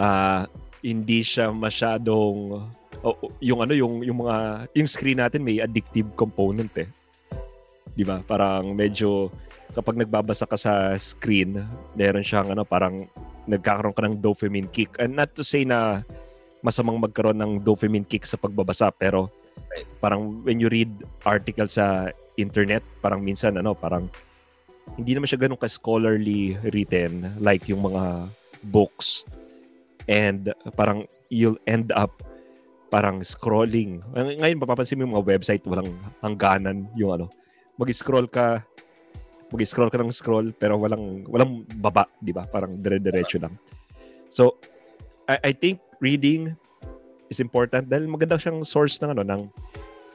ah 0.00 0.48
hindi 0.82 1.22
siya 1.22 1.54
masyadong 1.54 2.58
oh, 3.06 3.18
yung 3.38 3.62
ano 3.62 3.76
yung 3.76 4.02
yung 4.02 4.26
mga 4.26 4.66
yung 4.74 4.88
screen 4.90 5.22
natin 5.22 5.46
may 5.46 5.62
addictive 5.62 6.10
component 6.18 6.72
eh. 6.80 6.88
'Di 7.94 8.02
ba? 8.02 8.24
Parang 8.24 8.72
medyo 8.72 9.30
kapag 9.72 9.96
nagbabasa 10.00 10.44
ka 10.48 10.56
sa 10.56 10.96
screen, 10.96 11.60
meron 11.96 12.24
siyang 12.24 12.52
ano 12.52 12.64
parang 12.64 13.06
nagkakaroon 13.46 13.96
ka 13.96 14.04
ng 14.06 14.16
dopamine 14.22 14.70
kick. 14.70 14.94
And 15.02 15.18
not 15.18 15.34
to 15.34 15.42
say 15.42 15.66
na 15.66 16.06
masamang 16.62 17.02
magkaroon 17.02 17.42
ng 17.42 17.52
dopamine 17.66 18.06
kick 18.06 18.22
sa 18.22 18.38
pagbabasa, 18.38 18.94
pero 18.94 19.28
parang 19.98 20.42
when 20.46 20.62
you 20.62 20.70
read 20.70 20.90
articles 21.26 21.74
sa 21.74 22.14
internet, 22.38 22.86
parang 23.02 23.20
minsan 23.20 23.58
ano, 23.58 23.74
parang 23.74 24.06
hindi 24.98 25.12
naman 25.16 25.28
siya 25.28 25.40
ganun 25.40 25.60
ka-scholarly 25.60 26.58
written 26.70 27.32
like 27.40 27.64
yung 27.70 27.82
mga 27.82 28.28
books. 28.68 29.24
And 30.10 30.52
parang 30.76 31.08
you'll 31.32 31.60
end 31.64 31.94
up 31.94 32.20
parang 32.92 33.24
scrolling. 33.24 34.04
Ngay- 34.12 34.36
Ngayon, 34.36 34.58
mapapansin 34.60 35.00
mo 35.00 35.08
yung 35.08 35.14
mga 35.16 35.28
website, 35.32 35.64
walang 35.64 35.96
hangganan 36.20 36.84
yung 36.92 37.16
ano, 37.16 37.26
mag-scroll 37.80 38.28
ka 38.28 38.60
mag-scroll 39.52 39.92
ka 39.92 40.00
ng 40.00 40.12
scroll 40.12 40.48
pero 40.56 40.80
walang 40.80 41.28
walang 41.28 41.68
baba, 41.76 42.08
'di 42.24 42.32
ba? 42.32 42.48
Parang 42.48 42.72
dire-diretso 42.80 43.36
lang. 43.36 43.52
So 44.32 44.56
I, 45.28 45.52
I 45.52 45.52
think 45.52 45.80
reading 46.00 46.56
is 47.28 47.40
important 47.40 47.88
dahil 47.88 48.08
maganda 48.08 48.40
siyang 48.40 48.64
source 48.64 48.96
ng 49.04 49.12
ano 49.12 49.22
ng 49.24 49.42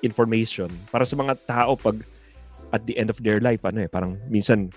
information 0.01 0.69
para 0.89 1.05
sa 1.05 1.13
mga 1.17 1.37
tao 1.45 1.77
pag 1.77 2.01
at 2.71 2.83
the 2.83 2.95
end 2.99 3.07
of 3.07 3.19
their 3.23 3.39
life 3.39 3.63
ano 3.63 3.83
eh 3.83 3.89
parang 3.89 4.19
minsan 4.27 4.71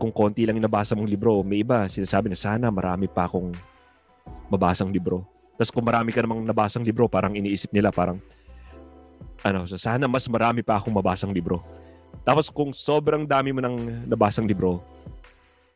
kung 0.00 0.08
konti 0.16 0.48
lang 0.48 0.56
nabasa 0.56 0.96
mong 0.96 1.12
libro, 1.12 1.44
may 1.44 1.60
iba 1.60 1.84
sinasabi 1.84 2.32
na 2.32 2.38
sana 2.40 2.72
marami 2.72 3.04
pa 3.04 3.28
akong 3.28 3.52
mabasang 4.48 4.88
libro. 4.88 5.28
Tapos 5.60 5.68
kung 5.68 5.84
marami 5.84 6.08
ka 6.08 6.24
namang 6.24 6.40
nabasang 6.48 6.80
libro, 6.80 7.04
parang 7.04 7.36
iniisip 7.36 7.68
nila 7.68 7.92
parang 7.92 8.16
ano, 9.44 9.68
so 9.68 9.76
sana 9.76 10.08
mas 10.08 10.24
marami 10.24 10.64
pa 10.64 10.80
akong 10.80 10.96
mabasang 10.96 11.36
libro. 11.36 11.60
Tapos 12.24 12.48
kung 12.48 12.72
sobrang 12.72 13.28
dami 13.28 13.52
mo 13.52 13.60
ng 13.60 14.08
nabasang 14.08 14.48
libro, 14.48 14.80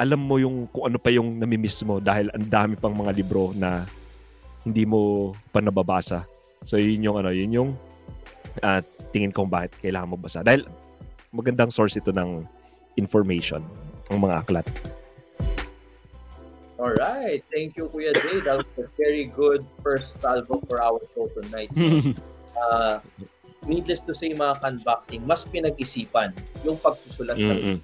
alam 0.01 0.25
mo 0.25 0.41
yung 0.41 0.73
kung 0.73 0.89
ano 0.89 0.97
pa 0.97 1.13
yung 1.13 1.37
namimiss 1.37 1.85
mo 1.85 2.01
dahil 2.01 2.33
ang 2.33 2.49
dami 2.49 2.75
pang 2.81 2.97
mga 2.97 3.13
libro 3.13 3.53
na 3.53 3.85
hindi 4.65 4.89
mo 4.89 5.33
pa 5.53 5.61
nababasa. 5.61 6.25
So 6.65 6.81
yun 6.81 7.05
yung 7.05 7.17
ano, 7.21 7.29
yun 7.29 7.53
yung 7.53 7.71
uh, 8.65 8.81
tingin 9.13 9.37
ko 9.37 9.45
bakit 9.45 9.77
kailangan 9.85 10.09
mo 10.09 10.17
basa. 10.17 10.41
Dahil 10.41 10.65
magandang 11.35 11.75
source 11.75 11.99
ito 11.99 12.15
ng 12.15 12.47
information 12.95 13.67
ang 14.07 14.23
mga 14.23 14.47
aklat. 14.47 14.67
All 16.79 16.95
right. 16.95 17.43
Thank 17.51 17.75
you, 17.75 17.91
Kuya 17.91 18.15
Jay. 18.15 18.39
That 18.47 18.63
was 18.63 18.71
a 18.79 18.87
very 18.95 19.27
good 19.31 19.67
first 19.83 20.23
salvo 20.23 20.63
for 20.71 20.79
our 20.79 21.03
show 21.15 21.27
tonight. 21.35 21.71
uh, 22.59 22.99
needless 23.67 23.99
to 24.07 24.15
say, 24.15 24.31
mga 24.31 24.63
unboxing, 24.63 25.27
mas 25.27 25.43
pinag-isipan 25.43 26.35
yung 26.63 26.79
pagsusulat 26.79 27.39
mm-hmm. 27.39 27.79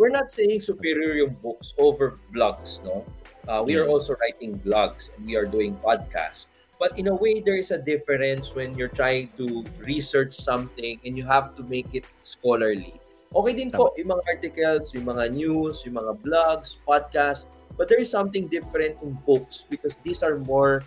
We're 0.00 0.10
not 0.10 0.32
saying 0.32 0.64
superior 0.64 1.14
yung 1.14 1.36
books 1.44 1.76
over 1.78 2.18
blogs, 2.32 2.82
no? 2.82 3.04
Uh, 3.46 3.62
we 3.62 3.76
mm-hmm. 3.76 3.84
are 3.84 3.88
also 3.88 4.16
writing 4.18 4.58
blogs 4.58 5.14
and 5.14 5.28
we 5.28 5.36
are 5.36 5.46
doing 5.46 5.76
podcasts. 5.78 6.50
But 6.82 6.98
in 6.98 7.06
a 7.06 7.14
way, 7.14 7.38
there 7.38 7.54
is 7.54 7.70
a 7.70 7.78
difference 7.78 8.58
when 8.58 8.74
you're 8.74 8.90
trying 8.90 9.30
to 9.38 9.62
research 9.86 10.34
something 10.34 10.98
and 11.06 11.14
you 11.14 11.22
have 11.30 11.54
to 11.54 11.62
make 11.70 11.94
it 11.94 12.10
scholarly. 12.26 12.98
Okay 13.30 13.54
din 13.54 13.70
po 13.70 13.94
yung 13.94 14.10
mga 14.10 14.26
articles, 14.26 14.90
yung 14.90 15.06
mga 15.06 15.30
news, 15.30 15.86
yung 15.86 15.94
mga 15.94 16.18
blogs, 16.26 16.82
podcasts, 16.82 17.46
but 17.78 17.86
there 17.86 18.02
is 18.02 18.10
something 18.10 18.50
different 18.50 18.98
in 18.98 19.14
books 19.22 19.62
because 19.70 19.94
these 20.02 20.26
are 20.26 20.42
more 20.42 20.82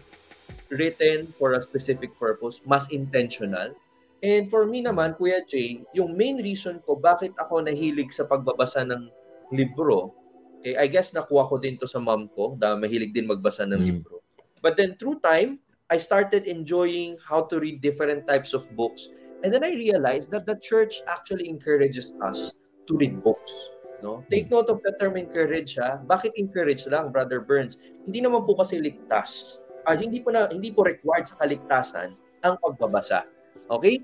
written 0.67 1.31
for 1.39 1.55
a 1.55 1.63
specific 1.63 2.11
purpose, 2.19 2.59
mas 2.67 2.91
intentional. 2.91 3.71
And 4.19 4.51
for 4.51 4.67
me 4.67 4.83
naman, 4.83 5.15
Kuya 5.15 5.47
Jay, 5.47 5.79
yung 5.95 6.11
main 6.19 6.43
reason 6.43 6.83
ko 6.83 6.99
bakit 6.99 7.31
ako 7.39 7.63
nahilig 7.63 8.11
sa 8.11 8.27
pagbabasa 8.27 8.83
ng 8.83 9.07
libro, 9.55 10.11
okay, 10.59 10.75
I 10.75 10.91
guess 10.91 11.15
nakuha 11.15 11.47
ko 11.47 11.55
din 11.55 11.79
to 11.79 11.87
sa 11.87 12.03
mom 12.03 12.27
ko, 12.35 12.59
dahil 12.59 12.83
mahilig 12.83 13.15
din 13.15 13.31
magbasa 13.31 13.63
ng 13.63 13.79
mm. 13.79 13.87
libro. 13.87 14.19
But 14.59 14.75
then 14.75 14.99
through 14.99 15.23
time, 15.23 15.63
I 15.89 15.97
started 15.97 16.47
enjoying 16.47 17.17
how 17.21 17.45
to 17.49 17.59
read 17.59 17.81
different 17.81 18.27
types 18.27 18.53
of 18.53 18.65
books 18.75 19.09
And 19.45 19.53
then 19.53 19.63
I 19.63 19.77
realized 19.77 20.31
that 20.31 20.49
the 20.49 20.57
church 20.57 21.05
actually 21.05 21.49
encourages 21.49 22.13
us 22.25 22.57
to 22.87 22.97
read 22.97 23.21
books. 23.21 23.53
No? 24.01 24.25
Take 24.29 24.49
note 24.49 24.73
of 24.73 24.81
the 24.81 24.97
term 24.97 25.17
encourage 25.17 25.77
ha. 25.77 26.01
Bakit 26.01 26.33
encourage 26.41 26.89
lang, 26.89 27.13
Brother 27.13 27.45
Burns? 27.45 27.77
Hindi 28.09 28.25
naman 28.25 28.49
po 28.49 28.57
kasi 28.57 28.81
ligtas. 28.81 29.61
Uh, 29.85 29.93
hindi 29.93 30.17
po 30.17 30.33
na 30.33 30.49
hindi 30.49 30.73
po 30.73 30.81
required 30.81 31.29
sa 31.29 31.37
kaligtasan 31.45 32.17
ang 32.41 32.57
pagbabasa. 32.57 33.29
Okay? 33.69 34.01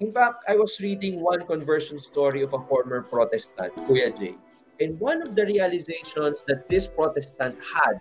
In 0.00 0.08
fact, 0.08 0.44
I 0.48 0.56
was 0.56 0.80
reading 0.80 1.20
one 1.20 1.44
conversion 1.44 2.00
story 2.00 2.40
of 2.40 2.56
a 2.56 2.60
former 2.64 3.04
Protestant, 3.04 3.76
Kuya 3.84 4.08
Jay. 4.12 4.40
And 4.80 4.96
one 5.00 5.20
of 5.20 5.36
the 5.36 5.44
realizations 5.44 6.44
that 6.48 6.68
this 6.72 6.88
Protestant 6.88 7.60
had 7.60 8.00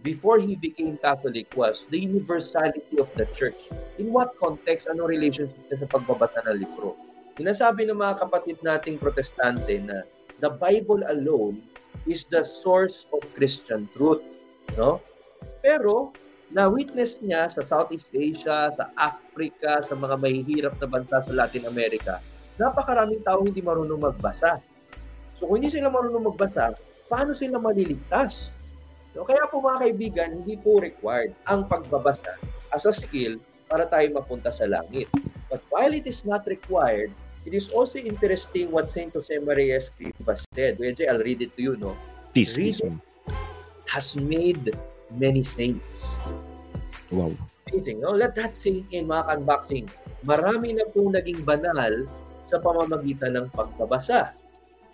before 0.00 0.40
he 0.40 0.56
became 0.56 0.96
Catholic 0.96 1.52
was 1.52 1.84
the 1.92 2.00
universality 2.00 2.96
of 2.96 3.12
the 3.18 3.28
church. 3.34 3.68
In 4.00 4.08
what 4.14 4.32
context, 4.40 4.88
ano 4.88 5.04
relationship 5.04 5.58
niya 5.68 5.84
sa 5.84 5.88
pagbabasa 5.90 6.40
ng 6.48 6.64
libro? 6.64 6.96
Sinasabi 7.36 7.88
ng 7.88 7.98
mga 8.00 8.24
kapatid 8.24 8.56
nating 8.64 8.96
protestante 8.96 9.76
na 9.80 10.04
the 10.40 10.48
Bible 10.48 11.04
alone 11.12 11.60
is 12.08 12.24
the 12.28 12.40
source 12.40 13.04
of 13.12 13.20
Christian 13.36 13.88
truth. 13.92 14.24
No? 14.76 15.04
Pero, 15.60 16.16
na-witness 16.52 17.20
niya 17.24 17.48
sa 17.48 17.64
Southeast 17.64 18.12
Asia, 18.12 18.68
sa 18.72 18.92
Africa, 18.96 19.80
sa 19.80 19.96
mga 19.96 20.20
mahihirap 20.20 20.74
na 20.76 20.88
bansa 20.88 21.24
sa 21.24 21.32
Latin 21.32 21.64
America, 21.64 22.20
napakaraming 22.60 23.24
tao 23.24 23.40
hindi 23.40 23.64
marunong 23.64 24.12
magbasa. 24.12 24.60
So 25.40 25.48
kung 25.48 25.58
hindi 25.58 25.72
sila 25.72 25.88
marunong 25.88 26.32
magbasa, 26.32 26.76
paano 27.08 27.32
sila 27.32 27.56
maliligtas? 27.56 28.52
So, 29.12 29.28
kaya 29.28 29.44
po 29.52 29.60
mga 29.60 29.78
kaibigan, 29.88 30.28
hindi 30.40 30.56
po 30.56 30.80
required 30.80 31.36
ang 31.44 31.68
pagbabasa 31.68 32.40
as 32.72 32.88
a 32.88 32.96
skill 32.96 33.36
para 33.68 33.84
tayo 33.84 34.08
mapunta 34.16 34.48
sa 34.48 34.64
langit. 34.64 35.08
But 35.52 35.60
while 35.68 35.92
it 35.92 36.08
is 36.08 36.24
not 36.24 36.48
required, 36.48 37.12
it 37.44 37.52
is 37.52 37.68
also 37.68 38.00
interesting 38.00 38.72
what 38.72 38.88
Saint 38.88 39.12
Jose 39.12 39.36
Maria 39.44 39.76
Escriva 39.76 40.32
said. 40.56 40.80
Kuya 40.80 40.96
I'll 41.12 41.20
read 41.20 41.44
it 41.44 41.52
to 41.56 41.62
you, 41.62 41.74
no? 41.76 41.92
Please, 42.32 42.56
Reading 42.56 42.96
please. 42.96 43.36
has 43.92 44.16
made 44.16 44.72
many 45.12 45.44
saints. 45.44 46.16
Wow. 47.12 47.36
Amazing, 47.68 48.00
no? 48.00 48.16
Let 48.16 48.32
that 48.40 48.56
sink 48.56 48.88
in, 48.96 49.12
mga 49.12 49.28
unboxing. 49.36 49.92
Marami 50.24 50.72
na 50.72 50.88
pong 50.88 51.12
naging 51.12 51.44
banal 51.44 52.08
sa 52.48 52.56
pamamagitan 52.64 53.36
ng 53.36 53.46
pagbabasa. 53.52 54.32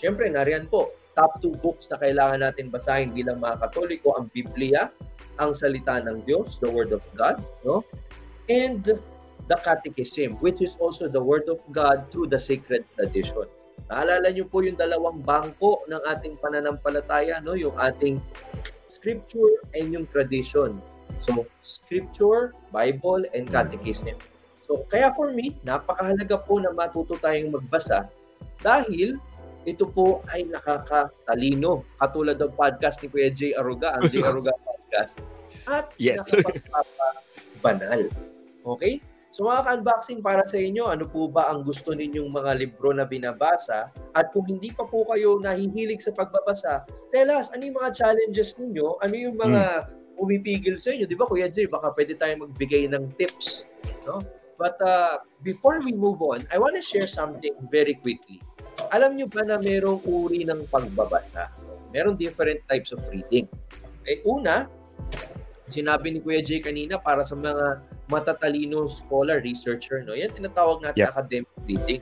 Siyempre, 0.03 0.27
nariyan 0.27 0.67
po, 0.67 0.91
top 1.19 1.43
two 1.43 1.51
books 1.59 1.91
na 1.91 1.99
kailangan 1.99 2.47
natin 2.47 2.71
basahin 2.71 3.11
bilang 3.11 3.43
mga 3.43 3.59
Katoliko 3.67 4.15
ang 4.15 4.31
Biblia, 4.31 4.95
ang 5.43 5.51
salita 5.51 5.99
ng 5.99 6.23
Diyos, 6.23 6.63
the 6.63 6.71
Word 6.71 6.95
of 6.95 7.03
God, 7.19 7.43
no? 7.67 7.83
And 8.47 8.87
the 9.51 9.59
Catechism, 9.59 10.39
which 10.39 10.63
is 10.63 10.79
also 10.79 11.11
the 11.11 11.19
Word 11.19 11.51
of 11.51 11.59
God 11.75 12.07
through 12.15 12.31
the 12.31 12.39
sacred 12.39 12.87
tradition. 12.95 13.51
Naalala 13.91 14.31
niyo 14.31 14.47
po 14.47 14.63
yung 14.63 14.79
dalawang 14.79 15.27
bangko 15.27 15.83
ng 15.91 16.03
ating 16.07 16.39
pananampalataya, 16.39 17.43
no? 17.43 17.59
Yung 17.59 17.75
ating 17.75 18.23
scripture 18.87 19.59
and 19.75 19.91
yung 19.91 20.07
tradition. 20.15 20.79
So, 21.19 21.51
scripture, 21.67 22.55
Bible, 22.71 23.27
and 23.35 23.51
catechism. 23.51 24.15
So, 24.69 24.87
kaya 24.87 25.11
for 25.17 25.35
me, 25.35 25.59
napakahalaga 25.67 26.47
po 26.47 26.63
na 26.63 26.71
matuto 26.71 27.19
tayong 27.19 27.57
magbasa 27.57 28.07
dahil 28.63 29.19
ito 29.69 29.85
po 29.85 30.25
ay 30.33 30.49
nakakatalino. 30.49 31.85
Katulad 32.01 32.41
ng 32.41 32.57
podcast 32.57 33.05
ni 33.05 33.13
Kuya 33.13 33.29
J. 33.29 33.53
Aruga, 33.61 33.93
ang 33.97 34.09
J. 34.09 34.25
Aruga 34.29 34.57
Podcast. 34.65 35.21
At 35.69 35.93
yes. 36.01 36.25
banal. 37.61 38.09
Okay? 38.65 39.05
So 39.29 39.45
mga 39.45 39.69
ka-unboxing 39.69 40.25
para 40.25 40.43
sa 40.49 40.57
inyo, 40.57 40.89
ano 40.89 41.05
po 41.05 41.29
ba 41.29 41.53
ang 41.53 41.63
gusto 41.63 41.93
ninyong 41.93 42.33
mga 42.33 42.53
libro 42.59 42.97
na 42.97 43.05
binabasa? 43.05 43.93
At 44.17 44.33
kung 44.33 44.49
hindi 44.49 44.73
pa 44.73 44.89
po 44.89 45.05
kayo 45.05 45.37
nahihilig 45.39 46.01
sa 46.01 46.17
pagbabasa, 46.17 46.89
tell 47.13 47.29
us, 47.29 47.53
ano 47.53 47.69
yung 47.69 47.77
mga 47.77 47.93
challenges 47.93 48.57
ninyo? 48.57 48.99
Ano 49.05 49.15
yung 49.15 49.37
mga 49.37 49.63
hmm. 49.85 50.17
pumipigil 50.17 50.81
sa 50.81 50.97
inyo? 50.97 51.05
Di 51.05 51.15
ba 51.15 51.29
Kuya 51.29 51.53
Jay, 51.53 51.69
baka 51.69 51.93
pwede 51.93 52.17
tayong 52.17 52.49
magbigay 52.49 52.89
ng 52.89 53.15
tips. 53.21 53.69
No? 54.09 54.25
But 54.59 54.81
uh, 54.83 55.23
before 55.47 55.79
we 55.87 55.95
move 55.95 56.19
on, 56.19 56.49
I 56.51 56.59
want 56.59 56.75
to 56.75 56.83
share 56.83 57.07
something 57.07 57.55
very 57.71 57.95
quickly. 57.95 58.43
Alam 58.95 59.19
nyo 59.19 59.27
ba 59.27 59.43
na 59.43 59.59
merong 59.59 59.99
uri 60.07 60.47
ng 60.47 60.71
pagbabasa? 60.71 61.51
Meron 61.91 62.15
different 62.15 62.63
types 62.71 62.95
of 62.95 63.03
reading. 63.11 63.51
Eh, 64.07 64.23
una, 64.23 64.71
sinabi 65.67 66.15
ni 66.15 66.19
Kuya 66.23 66.41
Jay 66.41 66.63
kanina 66.63 66.97
para 66.97 67.27
sa 67.27 67.35
mga 67.35 67.83
matatalino 68.09 68.87
scholar, 68.87 69.43
researcher, 69.43 70.07
no? 70.07 70.15
Yan 70.15 70.33
tinatawag 70.33 70.81
natin 70.81 71.05
yeah. 71.05 71.13
academic 71.13 71.51
reading. 71.67 72.01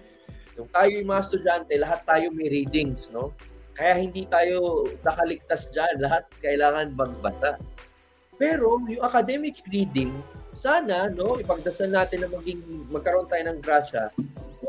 Yung 0.54 0.68
tayo 0.70 0.90
yung 0.92 1.08
mga 1.10 1.22
estudyante, 1.24 1.72
lahat 1.80 2.00
tayo 2.04 2.28
may 2.30 2.48
readings, 2.52 3.08
no? 3.10 3.32
Kaya 3.76 3.96
hindi 3.96 4.24
tayo 4.28 4.88
nakaligtas 5.04 5.68
dyan. 5.68 6.00
Lahat 6.00 6.24
kailangan 6.40 6.96
magbasa. 6.96 7.60
Pero 8.36 8.80
yung 8.88 9.04
academic 9.04 9.60
reading, 9.68 10.12
sana, 10.56 11.12
no, 11.12 11.36
ipagdasal 11.36 11.92
natin 11.92 12.24
na 12.24 12.28
maging, 12.32 12.60
magkaroon 12.88 13.28
tayo 13.28 13.44
ng 13.48 13.58
grasya 13.60 14.08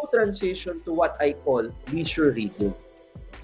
transition 0.10 0.82
to 0.84 0.92
what 0.94 1.16
I 1.20 1.36
call 1.46 1.68
leisure 1.92 2.32
reading. 2.32 2.74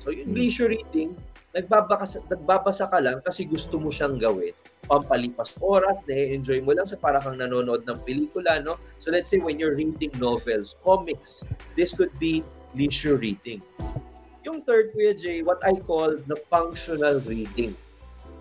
So 0.02 0.12
yung 0.12 0.34
hmm. 0.34 0.40
leisure 0.40 0.70
reading, 0.72 1.16
nagbabasa, 1.54 2.26
nagbabasa 2.28 2.90
ka 2.90 3.00
lang 3.00 3.22
kasi 3.22 3.46
gusto 3.46 3.78
mo 3.78 3.94
siyang 3.94 4.18
gawin. 4.18 4.52
Pampalipas 4.84 5.56
oras, 5.64 6.04
na-enjoy 6.10 6.60
mo 6.60 6.76
lang 6.76 6.84
sa 6.84 7.00
para 7.00 7.24
kang 7.24 7.40
nanonood 7.40 7.88
ng 7.88 8.04
pelikula, 8.04 8.60
no? 8.60 8.76
So 9.00 9.16
let's 9.16 9.32
say 9.32 9.40
when 9.40 9.56
you're 9.56 9.80
reading 9.80 10.12
novels, 10.20 10.76
comics, 10.84 11.48
this 11.80 11.96
could 11.96 12.12
be 12.20 12.44
leisure 12.76 13.16
reading. 13.16 13.64
Yung 14.44 14.60
third, 14.68 14.92
Kuya 14.92 15.16
Jay, 15.16 15.40
what 15.40 15.64
I 15.64 15.72
call 15.72 16.20
the 16.28 16.36
functional 16.52 17.24
reading. 17.24 17.80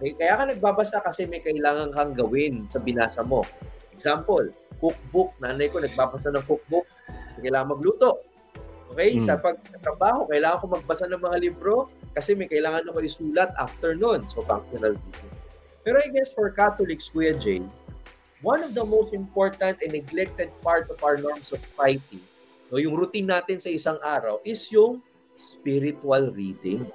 Okay? 0.02 0.18
Kaya 0.18 0.34
ka 0.34 0.44
nagbabasa 0.50 0.98
kasi 0.98 1.30
may 1.30 1.38
kailangan 1.38 1.94
kang 1.94 2.12
gawin 2.18 2.66
sa 2.66 2.82
binasa 2.82 3.22
mo. 3.22 3.46
Example, 3.94 4.50
cookbook. 4.82 5.30
Nanay 5.38 5.70
ko 5.70 5.78
nagbabasa 5.78 6.34
ng 6.34 6.42
cookbook. 6.42 6.90
Kailangan 7.40 7.72
magluto. 7.72 8.20
Okay? 8.92 9.16
Mm. 9.16 9.24
Sa 9.24 9.40
pag 9.40 9.56
sa 9.64 9.80
trabaho, 9.80 10.28
kailangan 10.28 10.60
ko 10.60 10.66
magbasa 10.76 11.08
ng 11.08 11.22
mga 11.22 11.38
libro 11.40 11.88
kasi 12.12 12.36
may 12.36 12.50
kailangan 12.50 12.84
ako 12.92 13.00
isulat 13.00 13.50
after 13.56 13.96
nun. 13.96 14.28
So, 14.28 14.44
functional 14.44 15.00
reading. 15.00 15.32
Pero 15.82 15.98
I 15.98 16.12
guess 16.12 16.30
for 16.30 16.52
Catholics, 16.52 17.10
Kuya 17.10 17.34
Jay, 17.34 17.64
one 18.44 18.62
of 18.62 18.76
the 18.76 18.84
most 18.84 19.16
important 19.16 19.80
and 19.80 19.90
neglected 19.96 20.52
part 20.60 20.86
of 20.92 21.00
our 21.00 21.16
norms 21.18 21.50
of 21.50 21.58
piety, 21.74 22.22
no, 22.70 22.78
yung 22.78 22.94
routine 22.94 23.26
natin 23.26 23.58
sa 23.58 23.72
isang 23.72 23.98
araw, 23.98 24.38
is 24.46 24.62
yung 24.70 25.02
spiritual 25.34 26.30
reading. 26.30 26.86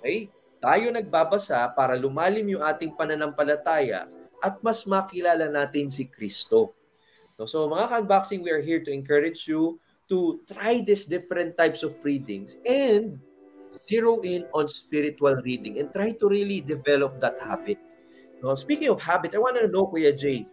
Okay? 0.00 0.28
Tayo 0.60 0.92
nagbabasa 0.92 1.72
para 1.72 1.96
lumalim 1.96 2.44
yung 2.52 2.60
ating 2.60 2.92
pananampalataya 2.92 4.04
at 4.44 4.60
mas 4.60 4.84
makilala 4.84 5.48
natin 5.48 5.88
si 5.88 6.04
Kristo. 6.04 6.76
No, 7.40 7.48
so 7.48 7.64
mga 7.72 7.88
ka-unboxing, 7.88 8.44
we 8.44 8.52
are 8.52 8.60
here 8.60 8.84
to 8.84 8.92
encourage 8.92 9.48
you 9.48 9.80
to 10.12 10.44
try 10.44 10.84
these 10.84 11.08
different 11.08 11.56
types 11.56 11.80
of 11.80 11.96
readings 12.04 12.60
and 12.68 13.16
zero 13.72 14.20
in 14.20 14.44
on 14.52 14.68
spiritual 14.68 15.40
reading 15.40 15.80
and 15.80 15.88
try 15.88 16.12
to 16.12 16.28
really 16.28 16.60
develop 16.60 17.16
that 17.16 17.40
habit. 17.40 17.80
No, 18.44 18.52
speaking 18.60 18.92
of 18.92 19.00
habit, 19.00 19.32
I 19.32 19.40
want 19.40 19.56
to 19.56 19.72
know, 19.72 19.88
Kuya 19.88 20.12
Jay, 20.12 20.44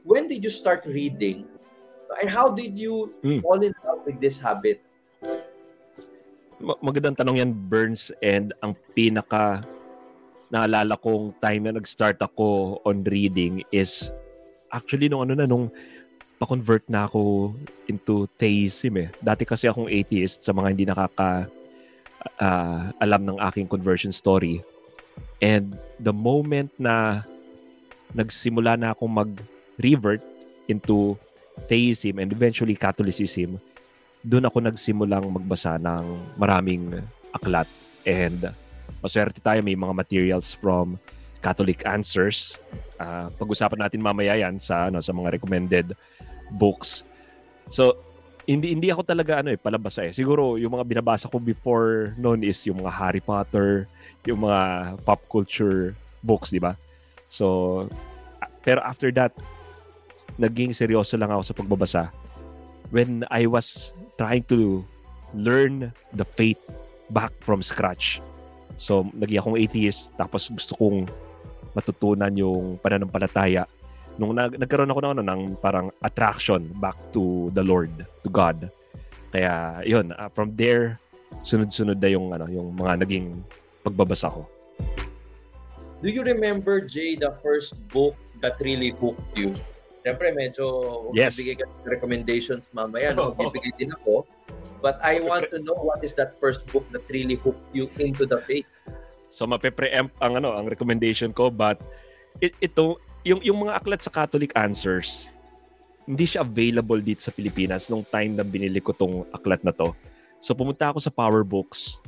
when 0.00 0.32
did 0.32 0.40
you 0.40 0.48
start 0.48 0.88
reading 0.88 1.44
and 2.24 2.32
how 2.32 2.48
did 2.48 2.72
you 2.72 3.12
Hmm. 3.20 3.44
fall 3.44 3.60
in 3.60 3.76
love 3.84 4.08
with 4.08 4.16
this 4.16 4.40
habit? 4.40 4.80
Ma- 6.56 6.80
magandang 6.80 7.20
tanong 7.20 7.36
yan, 7.36 7.52
Burns. 7.52 8.16
And 8.24 8.56
ang 8.64 8.80
pinaka 8.96 9.60
naalala 10.48 10.96
kong 10.96 11.36
time 11.36 11.68
na 11.68 11.76
nag-start 11.76 12.16
ako 12.16 12.80
on 12.88 13.04
reading 13.04 13.60
is 13.68 14.08
actually 14.72 15.12
nung 15.12 15.28
ano 15.28 15.36
na, 15.36 15.44
nung 15.44 15.68
pa-convert 16.40 16.88
na 16.88 17.04
ako 17.04 17.52
into 17.84 18.24
theism 18.40 18.96
eh. 18.96 19.12
Dati 19.20 19.44
kasi 19.44 19.68
akong 19.68 19.92
atheist 19.92 20.40
sa 20.40 20.56
mga 20.56 20.68
hindi 20.72 20.88
nakaka 20.88 21.44
ah, 22.40 22.88
alam 22.96 23.28
ng 23.28 23.38
aking 23.52 23.68
conversion 23.68 24.08
story. 24.08 24.64
And 25.44 25.76
the 26.00 26.16
moment 26.16 26.72
na 26.80 27.28
nagsimula 28.16 28.80
na 28.80 28.96
akong 28.96 29.12
mag-revert 29.12 30.24
into 30.64 31.20
theism 31.68 32.16
and 32.16 32.32
eventually 32.32 32.72
Catholicism, 32.72 33.60
doon 34.24 34.48
ako 34.48 34.64
nagsimulang 34.64 35.28
magbasa 35.28 35.76
ng 35.76 36.04
maraming 36.40 37.04
aklat. 37.36 37.68
And 38.08 38.48
maswerte 39.04 39.44
tayo, 39.44 39.60
may 39.60 39.76
mga 39.76 39.92
materials 39.92 40.56
from 40.56 40.96
Catholic 41.44 41.84
Answers. 41.84 42.56
Ah, 42.96 43.28
pag-usapan 43.36 43.80
natin 43.80 44.00
mamaya 44.00 44.40
yan 44.40 44.56
sa, 44.56 44.88
ano, 44.88 45.04
sa 45.04 45.12
mga 45.12 45.36
recommended 45.36 45.92
books. 46.54 47.02
So, 47.70 47.96
hindi 48.50 48.74
hindi 48.74 48.90
ako 48.90 49.06
talaga 49.06 49.38
ano 49.38 49.54
eh 49.54 49.58
palabasa 49.60 50.10
eh. 50.10 50.12
Siguro 50.12 50.58
yung 50.58 50.74
mga 50.74 50.86
binabasa 50.86 51.30
ko 51.30 51.38
before 51.38 52.18
noon 52.18 52.42
is 52.42 52.58
yung 52.66 52.82
mga 52.82 52.92
Harry 52.92 53.22
Potter, 53.22 53.86
yung 54.26 54.42
mga 54.42 54.60
pop 55.06 55.22
culture 55.30 55.94
books, 56.26 56.50
di 56.50 56.58
ba? 56.58 56.74
So, 57.30 57.86
pero 58.66 58.82
after 58.82 59.14
that, 59.14 59.32
naging 60.36 60.74
seryoso 60.74 61.14
lang 61.14 61.30
ako 61.30 61.42
sa 61.46 61.54
pagbabasa 61.56 62.02
when 62.90 63.22
I 63.30 63.46
was 63.46 63.94
trying 64.18 64.44
to 64.50 64.82
learn 65.32 65.94
the 66.12 66.26
faith 66.26 66.58
back 67.14 67.30
from 67.40 67.62
scratch. 67.62 68.18
So, 68.80 69.06
naging 69.14 69.38
akong 69.40 69.58
atheist, 69.60 70.10
tapos 70.18 70.50
gusto 70.50 70.74
kong 70.74 71.06
matutunan 71.74 72.34
yung 72.34 72.82
pananampalataya. 72.82 73.70
Nung 74.20 74.36
nag- 74.36 74.60
nagkaroon 74.60 74.92
ako 74.92 75.00
ng, 75.00 75.12
ano, 75.16 75.22
ng 75.24 75.40
parang 75.64 75.88
attraction 76.04 76.68
back 76.76 76.92
to 77.08 77.48
the 77.56 77.64
Lord, 77.64 78.04
to 78.20 78.28
God. 78.28 78.68
Kaya, 79.32 79.80
yun, 79.88 80.12
uh, 80.12 80.28
from 80.28 80.52
there, 80.60 81.00
sunod-sunod 81.40 81.96
na 81.96 82.12
yung, 82.12 82.28
ano, 82.28 82.44
yung 82.52 82.76
mga 82.76 83.00
naging 83.00 83.40
pagbabasa 83.80 84.28
ko. 84.28 84.44
Do 86.04 86.12
you 86.12 86.20
remember, 86.20 86.84
Jay, 86.84 87.16
the 87.16 87.32
first 87.40 87.80
book 87.88 88.12
that 88.44 88.60
really 88.60 88.92
hooked 88.92 89.24
you? 89.32 89.56
Siyempre, 90.04 90.36
medyo 90.36 90.64
Yes. 91.16 91.40
bibigay 91.40 91.60
ka 91.60 91.64
ng 91.64 91.88
recommendations 91.88 92.68
mamaya, 92.76 93.16
no? 93.16 93.32
bibigay 93.40 93.72
din 93.80 93.92
ako. 94.04 94.28
But 94.80 95.00
I 95.00 95.20
want 95.20 95.48
to 95.52 95.60
know 95.60 95.76
what 95.76 96.00
is 96.04 96.16
that 96.16 96.40
first 96.40 96.64
book 96.72 96.88
that 96.92 97.04
really 97.08 97.36
hooked 97.36 97.68
you 97.72 97.88
into 98.00 98.24
the 98.24 98.40
faith? 98.48 98.68
So 99.28 99.44
mape-preempt 99.44 100.16
ang 100.24 100.40
ano, 100.40 100.56
ang 100.56 100.66
recommendation 100.66 101.36
ko 101.36 101.52
but 101.52 101.76
it, 102.40 102.56
ito 102.64 102.96
yung 103.24 103.40
yung 103.44 103.58
mga 103.66 103.80
aklat 103.80 104.00
sa 104.00 104.12
Catholic 104.12 104.52
Answers 104.56 105.28
hindi 106.10 106.26
siya 106.26 106.42
available 106.42 106.98
dito 106.98 107.22
sa 107.22 107.30
Pilipinas 107.30 107.86
nung 107.86 108.02
time 108.02 108.34
na 108.34 108.42
binili 108.42 108.82
ko 108.82 108.90
tong 108.90 109.22
aklat 109.30 109.62
na 109.62 109.70
to. 109.70 109.94
So 110.42 110.58
pumunta 110.58 110.90
ako 110.90 110.98
sa 110.98 111.14
Power 111.14 111.46
Books. 111.46 112.02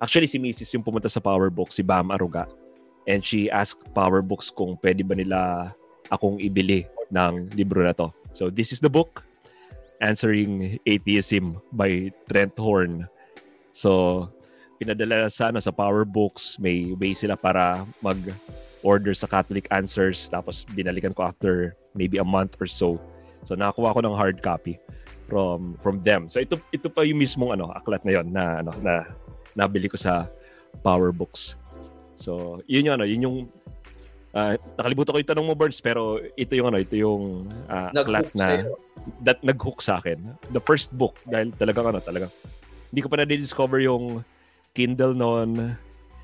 Actually 0.00 0.24
si 0.24 0.40
Mrs. 0.40 0.72
yung 0.72 0.80
pumunta 0.80 1.12
sa 1.12 1.20
Power 1.20 1.52
Books, 1.52 1.76
si 1.76 1.84
Bam 1.84 2.08
Aruga. 2.08 2.48
And 3.04 3.20
she 3.20 3.52
asked 3.52 3.92
Power 3.92 4.24
Books 4.24 4.48
kung 4.48 4.80
pwede 4.80 5.04
ba 5.04 5.12
nila 5.12 5.38
akong 6.08 6.40
ibili 6.40 6.88
ng 7.12 7.52
libro 7.52 7.84
na 7.84 7.92
to. 7.92 8.08
So 8.32 8.48
this 8.48 8.72
is 8.72 8.80
the 8.80 8.88
book 8.88 9.20
Answering 10.00 10.80
Atheism 10.88 11.60
by 11.76 12.08
Trent 12.32 12.56
Horn. 12.56 13.04
So 13.76 14.32
pinadala 14.80 15.28
sa 15.28 15.52
ano 15.52 15.60
sa 15.60 15.76
Power 15.76 16.08
Books, 16.08 16.56
may 16.56 16.96
way 16.96 17.12
sila 17.12 17.36
para 17.36 17.84
mag-order 18.82 19.14
sa 19.14 19.30
Catholic 19.30 19.70
Answers 19.70 20.26
tapos 20.26 20.66
binalikan 20.74 21.14
ko 21.14 21.30
after 21.30 21.78
maybe 21.94 22.18
a 22.18 22.26
month 22.26 22.58
or 22.58 22.66
so. 22.66 22.98
So 23.46 23.54
nakakuha 23.54 23.94
ko 23.94 24.00
ng 24.02 24.18
hard 24.18 24.42
copy 24.42 24.82
from 25.30 25.78
from 25.78 26.02
them. 26.02 26.26
So 26.26 26.42
ito 26.42 26.58
ito 26.74 26.90
pa 26.90 27.06
yung 27.06 27.22
mismong 27.22 27.54
ano 27.54 27.70
aklat 27.70 28.02
na 28.02 28.18
yon 28.18 28.34
na 28.34 28.58
ano 28.58 28.74
na 28.82 29.06
nabili 29.54 29.86
ko 29.86 29.94
sa 29.94 30.26
Power 30.82 31.14
Books. 31.14 31.54
So 32.18 32.58
yun 32.66 32.90
yung 32.90 32.98
ano, 32.98 33.06
yun 33.06 33.22
yung 33.22 33.36
ah, 34.34 34.58
nakalimutan 34.74 35.14
ko 35.14 35.18
yung 35.22 35.30
tanong 35.30 35.46
mo 35.46 35.54
Burns 35.54 35.78
pero 35.78 36.18
ito 36.34 36.52
yung 36.58 36.74
ano, 36.74 36.78
ito 36.82 36.98
yung 36.98 37.46
ah, 37.70 37.94
aklat 37.94 38.34
na 38.34 38.66
sa'yo. 38.66 38.74
that 39.22 39.38
nag-hook 39.46 39.78
sa 39.78 40.02
akin. 40.02 40.18
The 40.50 40.62
first 40.62 40.90
book 40.90 41.22
dahil 41.30 41.54
talagang 41.54 41.86
ano, 41.86 42.02
talagang 42.02 42.34
hindi 42.90 43.00
ko 43.00 43.08
pa 43.08 43.22
na-discover 43.22 43.78
yung 43.78 44.26
Kindle 44.72 45.12
noon. 45.12 45.76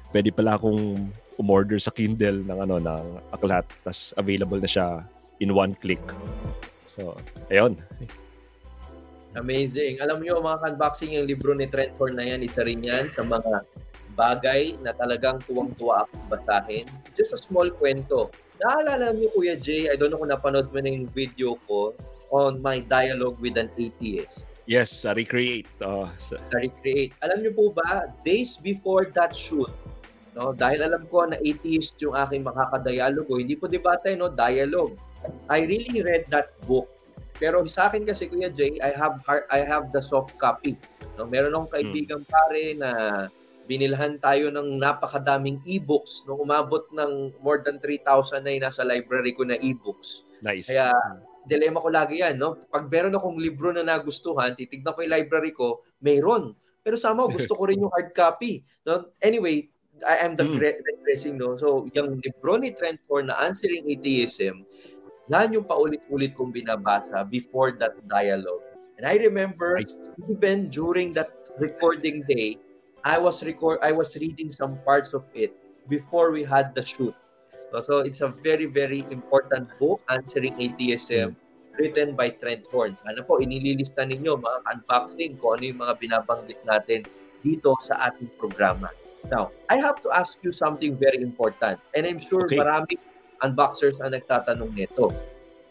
Pwede 0.08 0.32
pala 0.32 0.56
akong 0.56 1.12
umorder 1.38 1.78
sa 1.78 1.94
Kindle 1.94 2.42
ng 2.42 2.58
ano 2.58 2.76
ng 2.82 3.04
aklat 3.30 3.64
tas 3.86 4.10
available 4.18 4.58
na 4.58 4.68
siya 4.68 5.06
in 5.38 5.54
one 5.54 5.78
click. 5.78 6.02
So, 6.84 7.14
ayun. 7.48 7.78
Amazing. 9.38 10.02
Alam 10.02 10.26
niyo 10.26 10.42
mga 10.42 10.74
unboxing 10.74 11.14
yung 11.14 11.30
libro 11.30 11.54
ni 11.54 11.70
Trent 11.70 11.94
Horn 11.94 12.18
na 12.18 12.26
yan, 12.26 12.42
isa 12.42 12.66
rin 12.66 12.82
yan 12.82 13.06
sa 13.14 13.22
mga 13.22 13.62
bagay 14.18 14.74
na 14.82 14.90
talagang 14.98 15.38
tuwang-tuwa 15.46 16.02
akong 16.02 16.26
basahin. 16.26 16.86
Just 17.14 17.36
a 17.36 17.38
small 17.38 17.70
kwento. 17.70 18.34
Naalala 18.58 19.14
niyo 19.14 19.30
Kuya 19.30 19.54
Jay, 19.54 19.86
I 19.86 19.94
don't 19.94 20.10
know 20.10 20.18
kung 20.18 20.34
napanood 20.34 20.74
mo 20.74 20.82
na 20.82 20.90
yung 20.90 21.06
video 21.14 21.54
ko 21.70 21.94
on 22.34 22.58
my 22.58 22.82
dialogue 22.82 23.38
with 23.38 23.54
an 23.54 23.70
atheist. 23.78 24.50
Yes, 24.68 24.92
sa 24.92 25.16
recreate. 25.16 25.64
Oh, 25.80 26.12
sa, 26.20 26.36
sa 26.36 26.60
Recreate. 26.60 27.16
Alam 27.24 27.40
niyo 27.40 27.56
po 27.56 27.72
ba, 27.72 28.12
days 28.20 28.60
before 28.60 29.08
that 29.16 29.32
shoot, 29.32 29.72
no, 30.38 30.54
dahil 30.54 30.86
alam 30.86 31.02
ko 31.10 31.26
na 31.26 31.34
atheist 31.42 31.98
yung 31.98 32.14
aking 32.14 32.46
makakadialogo, 32.46 33.42
hindi 33.42 33.58
po 33.58 33.66
debate, 33.66 34.14
no, 34.14 34.30
dialogue. 34.30 34.94
I 35.50 35.66
really 35.66 35.98
read 35.98 36.30
that 36.30 36.54
book. 36.70 36.86
Pero 37.42 37.66
sa 37.66 37.90
akin 37.90 38.06
kasi 38.06 38.30
Kuya 38.30 38.54
Jay, 38.54 38.78
I 38.78 38.94
have 38.94 39.18
hard, 39.26 39.50
I 39.50 39.66
have 39.66 39.90
the 39.90 39.98
soft 39.98 40.38
copy. 40.38 40.78
No, 41.18 41.26
meron 41.26 41.58
akong 41.58 41.74
kaibigang 41.74 42.22
pare 42.22 42.78
na 42.78 42.90
binilhan 43.66 44.22
tayo 44.22 44.54
ng 44.54 44.78
napakadaming 44.78 45.58
e-books 45.66 46.22
nung 46.24 46.40
umabot 46.40 46.86
ng 46.94 47.34
more 47.42 47.58
than 47.60 47.82
3,000 47.82 48.40
na 48.40 48.50
yung 48.54 48.64
nasa 48.64 48.86
library 48.86 49.34
ko 49.34 49.42
na 49.42 49.58
e-books. 49.58 50.22
nice. 50.38 50.70
Kaya 50.70 50.94
dilemma 51.44 51.82
ko 51.82 51.90
lagi 51.90 52.22
yan, 52.22 52.38
no? 52.38 52.54
Pag 52.70 52.86
meron 52.86 53.16
akong 53.18 53.36
libro 53.40 53.74
na 53.74 53.82
nagustuhan, 53.82 54.54
titignan 54.54 54.94
ko 54.94 55.02
yung 55.02 55.14
library 55.14 55.50
ko, 55.50 55.82
mayroon. 55.98 56.54
Pero 56.80 56.94
somehow 56.94 57.26
gusto 57.36 57.52
ko 57.58 57.68
rin 57.68 57.82
yung 57.82 57.92
hard 57.92 58.12
copy. 58.16 58.62
No? 58.86 59.10
Anyway, 59.20 59.68
I 60.06 60.22
am 60.22 60.36
Mm. 60.36 60.60
digressing, 60.60 61.38
no? 61.38 61.56
So, 61.56 61.86
yung 61.94 62.20
libro 62.22 62.58
ni 62.58 62.70
Trent 62.74 63.00
Horn 63.06 63.30
na 63.30 63.36
Answering 63.42 63.86
Atheism, 63.86 64.62
yan 65.28 65.52
yung 65.52 65.66
paulit-ulit 65.66 66.32
kong 66.34 66.52
binabasa 66.52 67.24
before 67.26 67.76
that 67.78 67.94
dialogue. 68.08 68.64
And 68.98 69.06
I 69.06 69.14
remember, 69.20 69.78
Nice. 69.78 69.94
even 70.26 70.68
during 70.68 71.14
that 71.14 71.30
recording 71.62 72.26
day, 72.26 72.58
I 73.06 73.14
was 73.14 73.46
record 73.46 73.78
I 73.78 73.94
was 73.94 74.18
reading 74.18 74.50
some 74.50 74.82
parts 74.82 75.14
of 75.14 75.22
it 75.30 75.54
before 75.86 76.34
we 76.34 76.42
had 76.42 76.74
the 76.74 76.82
shoot. 76.82 77.14
So 77.70 78.02
it's 78.02 78.24
a 78.26 78.32
very 78.42 78.66
very 78.66 79.06
important 79.12 79.70
book 79.78 80.02
Answering 80.10 80.58
Atheism 80.58 81.38
written 81.78 82.18
by 82.18 82.34
Trent 82.34 82.66
Horn. 82.74 82.98
Sana 82.98 83.22
po 83.22 83.38
inililista 83.38 84.02
ninyo 84.02 84.34
mga 84.34 84.58
unboxing 84.74 85.38
kung 85.38 85.62
ano 85.62 85.64
yung 85.70 85.80
mga 85.84 85.94
binabanggit 86.02 86.58
natin 86.66 87.06
dito 87.38 87.78
sa 87.78 88.10
ating 88.10 88.34
programa. 88.34 88.90
Now, 89.28 89.52
I 89.68 89.76
have 89.76 90.00
to 90.04 90.08
ask 90.08 90.40
you 90.40 90.50
something 90.50 90.96
very 90.96 91.20
important 91.20 91.76
and 91.92 92.02
I'm 92.08 92.16
sure 92.16 92.48
Okay. 92.48 92.56
maraming 92.56 93.00
unboxers 93.44 94.00
ang 94.00 94.16
nagtatanong 94.16 94.72
nito. 94.72 95.12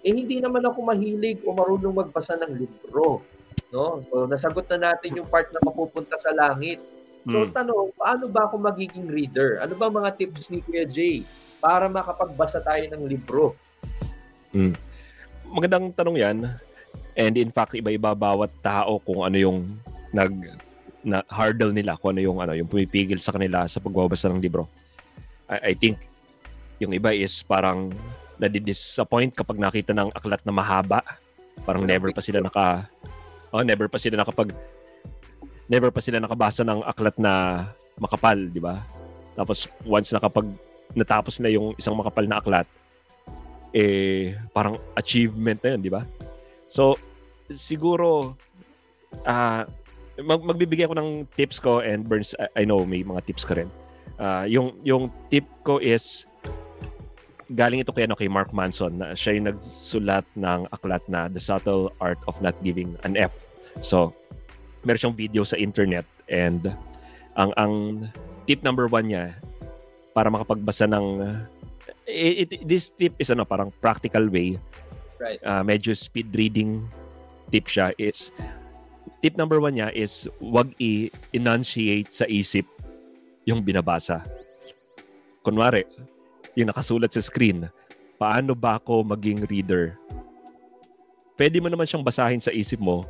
Eh 0.05 0.13
hindi 0.13 0.37
naman 0.37 0.61
ako 0.61 0.85
mahilig 0.85 1.41
o 1.43 1.51
marunong 1.51 2.05
magbasa 2.05 2.37
ng 2.37 2.53
libro. 2.53 3.25
No? 3.73 4.05
So, 4.07 4.29
nasagot 4.29 4.69
na 4.71 4.93
natin 4.93 5.17
yung 5.17 5.27
part 5.27 5.49
na 5.51 5.59
mapupunta 5.59 6.15
sa 6.15 6.31
langit. 6.31 6.79
So, 7.27 7.43
Hmm. 7.43 7.51
tanong, 7.51 7.91
paano 7.97 8.31
ba 8.31 8.47
ako 8.47 8.55
magiging 8.61 9.09
reader? 9.09 9.59
Ano 9.59 9.75
ba 9.75 9.91
mga 9.91 10.15
tips 10.15 10.47
ni 10.47 10.63
Kuya 10.63 10.87
Jay 10.87 11.27
para 11.59 11.91
makapagbasa 11.91 12.63
tayo 12.63 12.85
ng 12.87 13.03
libro? 13.03 13.57
Magandang 15.43 15.91
tanong 15.91 16.17
yan. 16.17 16.37
And 17.17 17.33
in 17.35 17.51
fact, 17.51 17.75
iba-iba 17.75 18.13
bawat 18.15 18.53
tao 18.61 19.01
kung 19.03 19.25
ano 19.25 19.35
yung 19.35 19.65
nag 20.13 20.31
na 21.05 21.21
hurdle 21.29 21.73
nila, 21.73 21.97
kung 21.97 22.17
ano 22.17 22.21
yung 22.23 22.37
ano 22.41 22.53
yung 22.57 22.69
pumipigil 22.69 23.21
sa 23.21 23.33
kanila 23.33 23.65
sa 23.69 23.81
pagbabasa 23.81 24.29
ng 24.31 24.41
libro. 24.41 24.65
I, 25.47 25.71
I 25.71 25.73
think 25.73 26.01
yung 26.77 26.93
iba 26.93 27.13
is 27.13 27.41
parang 27.45 27.93
nadidisappoint 28.37 29.33
kapag 29.33 29.57
nakita 29.57 29.93
ng 29.97 30.13
aklat 30.13 30.41
na 30.45 30.53
mahaba. 30.53 31.01
Parang 31.65 31.85
never 31.85 32.13
pa 32.13 32.21
sila 32.21 32.37
naka 32.41 32.85
oh, 33.49 33.65
never 33.65 33.89
pa 33.89 33.97
sila 33.97 34.21
nakapag 34.21 34.53
never 35.67 35.89
pa 35.91 35.99
sila 35.99 36.21
nakabasa 36.21 36.63
ng 36.63 36.85
aklat 36.85 37.15
na 37.19 37.65
makapal, 37.97 38.37
di 38.37 38.61
ba? 38.61 38.85
Tapos 39.35 39.67
once 39.83 40.13
nakapag 40.13 40.47
natapos 40.95 41.41
na 41.43 41.51
yung 41.51 41.75
isang 41.75 41.97
makapal 41.97 42.23
na 42.23 42.39
aklat, 42.39 42.67
eh 43.75 44.37
parang 44.55 44.79
achievement 44.95 45.59
na 45.59 45.75
yun, 45.75 45.81
di 45.81 45.91
ba? 45.91 46.07
So 46.71 46.95
siguro 47.51 48.37
ah 49.25 49.65
mag- 50.21 50.45
magbibigay 50.45 50.85
ako 50.85 50.95
ng 50.97 51.09
tips 51.33 51.57
ko 51.57 51.79
and 51.79 52.05
Burns 52.05 52.33
I, 52.37 52.61
I 52.61 52.63
know 52.65 52.81
may 52.85 53.01
mga 53.01 53.25
tips 53.29 53.45
ka 53.45 53.57
rin. 53.57 53.69
Ah, 54.17 54.49
yung 54.49 54.73
yung 54.81 55.13
tip 55.29 55.45
ko 55.61 55.77
is 55.77 56.25
galing 57.47 57.79
ito 57.79 57.93
kay 57.95 58.03
ano 58.03 58.17
kay 58.17 58.27
Mark 58.27 58.51
Manson 58.51 58.99
na 58.99 59.15
siya 59.15 59.37
yung 59.37 59.47
nagsulat 59.53 60.25
ng 60.35 60.67
aklat 60.73 61.03
na 61.07 61.31
The 61.31 61.39
Subtle 61.39 61.93
Art 62.03 62.19
of 62.27 62.35
Not 62.43 62.57
Giving 62.59 62.97
an 63.05 63.15
F. 63.15 63.45
So 63.79 64.11
meron 64.83 64.99
siyang 64.99 65.17
video 65.17 65.41
sa 65.45 65.55
internet 65.55 66.03
and 66.27 66.73
ang 67.37 67.53
ang 67.55 67.73
tip 68.49 68.65
number 68.65 68.89
one 68.89 69.13
niya 69.13 69.37
para 70.11 70.33
makapagbasa 70.33 70.89
ng 70.89 71.37
it, 72.09 72.49
it- 72.49 72.63
this 72.65 72.89
tip 72.89 73.13
is 73.21 73.29
ano 73.29 73.45
parang 73.45 73.69
practical 73.79 74.25
way 74.27 74.57
Right. 75.17 75.41
uh, 75.41 75.65
medyo 75.65 75.97
speed 75.97 76.29
reading 76.37 76.85
tip 77.49 77.65
siya 77.65 77.89
is 77.97 78.29
tip 79.27 79.35
number 79.35 79.59
one 79.59 79.75
niya 79.75 79.91
is 79.91 80.23
wag 80.39 80.71
i-enunciate 80.79 82.07
sa 82.15 82.23
isip 82.31 82.63
yung 83.43 83.59
binabasa. 83.59 84.23
Kunwari, 85.43 85.83
yung 86.55 86.71
nakasulat 86.71 87.11
sa 87.11 87.19
screen, 87.19 87.67
paano 88.15 88.55
ba 88.55 88.79
ako 88.79 89.03
maging 89.03 89.43
reader? 89.51 89.99
Pwede 91.35 91.59
mo 91.59 91.67
naman 91.67 91.83
siyang 91.83 92.07
basahin 92.07 92.39
sa 92.39 92.55
isip 92.55 92.79
mo 92.79 93.03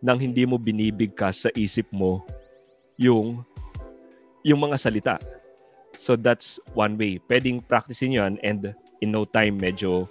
nang 0.00 0.16
hindi 0.16 0.48
mo 0.48 0.56
binibigkas 0.56 1.44
sa 1.44 1.52
isip 1.52 1.84
mo 1.92 2.24
yung 2.96 3.44
yung 4.40 4.64
mga 4.64 4.80
salita. 4.80 5.16
So 6.00 6.16
that's 6.16 6.56
one 6.72 6.96
way. 6.96 7.20
Pwedeng 7.20 7.60
practicein 7.60 8.16
yan 8.16 8.40
and 8.40 8.72
in 9.04 9.12
no 9.12 9.28
time 9.28 9.60
medyo 9.60 10.08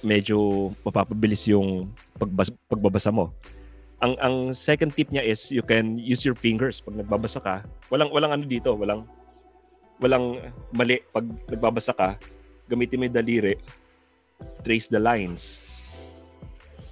medyo 0.00 0.72
mapapabilis 0.80 1.44
yung 1.52 1.92
pagbas- 2.16 2.56
pagbabasa 2.64 3.12
mo. 3.12 3.28
Ang 4.02 4.18
ang 4.18 4.36
second 4.50 4.90
tip 4.90 5.14
niya 5.14 5.22
is 5.22 5.46
you 5.54 5.62
can 5.62 5.94
use 5.94 6.26
your 6.26 6.34
fingers 6.34 6.82
pag 6.82 6.98
nagbabasa 6.98 7.38
ka. 7.38 7.56
Walang 7.86 8.10
walang 8.10 8.34
ano 8.34 8.44
dito, 8.44 8.74
walang 8.74 9.06
walang 10.02 10.42
mali 10.74 10.98
pag 11.14 11.22
nagbabasa 11.46 11.94
ka. 11.94 12.18
Gamitin 12.66 12.98
mo 12.98 13.06
yung 13.06 13.14
daliri. 13.14 13.54
Trace 14.66 14.90
the 14.90 14.98
lines. 14.98 15.62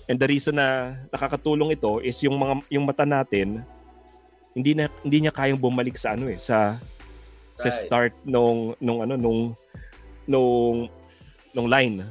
And 0.07 0.19
the 0.19 0.31
reason 0.31 0.59
na 0.59 0.99
nakakatulong 1.11 1.75
ito 1.75 1.99
is 1.99 2.19
yung 2.23 2.39
mga 2.39 2.55
yung 2.71 2.87
mata 2.87 3.03
natin 3.03 3.63
hindi 4.55 4.75
na 4.75 4.91
hindi 5.07 5.23
niya 5.23 5.35
kayang 5.35 5.63
bumalik 5.63 5.95
sa 5.95 6.19
ano 6.19 6.27
eh 6.27 6.39
sa 6.39 6.79
sa 7.55 7.69
Right. 7.71 7.79
start 7.87 8.13
nung 8.27 8.75
nung 8.83 9.07
ano 9.07 9.15
nung 9.15 9.41
nung 10.27 10.91
nung 11.55 11.69
line 11.71 12.03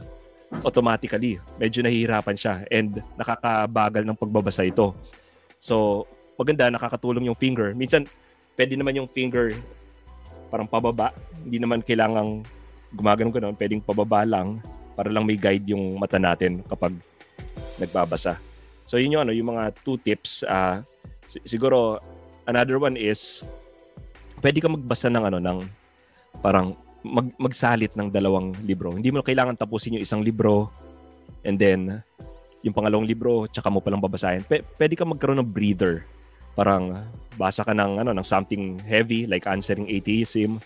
automatically. 0.66 1.38
Medyo 1.62 1.86
nahihirapan 1.86 2.36
siya 2.36 2.66
and 2.74 3.00
nakakabagal 3.16 4.04
ng 4.04 4.18
pagbabasa 4.18 4.66
ito. 4.66 4.98
So, 5.62 6.06
maganda, 6.40 6.72
nakakatulong 6.72 7.30
yung 7.30 7.38
finger. 7.38 7.76
Minsan, 7.78 8.10
pwede 8.58 8.74
naman 8.76 8.98
yung 8.98 9.10
finger 9.12 9.54
parang 10.50 10.66
pababa. 10.66 11.14
Hindi 11.46 11.62
naman 11.62 11.86
kailangang 11.86 12.44
gumagano 12.90 13.30
ganon 13.30 13.54
Pwedeng 13.54 13.86
pababa 13.86 14.26
lang 14.26 14.66
para 14.98 15.14
lang 15.14 15.24
may 15.24 15.38
guide 15.38 15.70
yung 15.70 16.02
mata 16.02 16.18
natin 16.18 16.66
kapag 16.66 16.98
nagbabasa. 17.78 18.42
So, 18.90 18.98
yun 18.98 19.14
yung, 19.14 19.24
ano, 19.30 19.34
yung 19.36 19.54
mga 19.54 19.78
two 19.86 20.02
tips. 20.02 20.42
si- 21.30 21.46
siguro, 21.46 22.02
another 22.50 22.82
one 22.82 22.98
is 22.98 23.46
pwede 24.42 24.58
ka 24.64 24.72
magbasa 24.72 25.08
ng 25.12 25.24
ano 25.30 25.38
ng 25.38 25.60
parang 26.42 26.74
mag, 27.04 27.32
magsalit 27.40 27.96
ng 27.96 28.12
dalawang 28.12 28.56
libro. 28.64 28.92
Hindi 28.92 29.12
mo 29.12 29.24
kailangan 29.24 29.56
tapusin 29.56 30.00
yung 30.00 30.06
isang 30.06 30.22
libro 30.24 30.72
and 31.48 31.56
then 31.56 32.04
yung 32.60 32.76
pangalawang 32.76 33.08
libro 33.08 33.48
tsaka 33.48 33.72
mo 33.72 33.80
palang 33.80 34.04
babasahin. 34.04 34.44
P- 34.44 34.66
pwede 34.76 34.94
ka 35.00 35.08
magkaroon 35.08 35.40
ng 35.40 35.52
breather. 35.52 36.04
Parang 36.58 37.08
basa 37.40 37.64
ka 37.64 37.72
ng 37.72 38.04
ano 38.04 38.12
ng 38.12 38.26
something 38.26 38.84
heavy 38.84 39.24
like 39.24 39.48
answering 39.48 39.88
atheism 39.88 40.60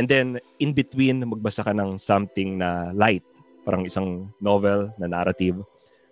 and 0.00 0.08
then 0.08 0.40
in 0.56 0.72
between 0.72 1.20
magbasa 1.20 1.60
ka 1.60 1.76
ng 1.76 2.00
something 2.00 2.56
na 2.56 2.94
light, 2.96 3.26
parang 3.66 3.84
isang 3.84 4.32
novel 4.40 4.88
na 4.96 5.04
narrative 5.04 5.60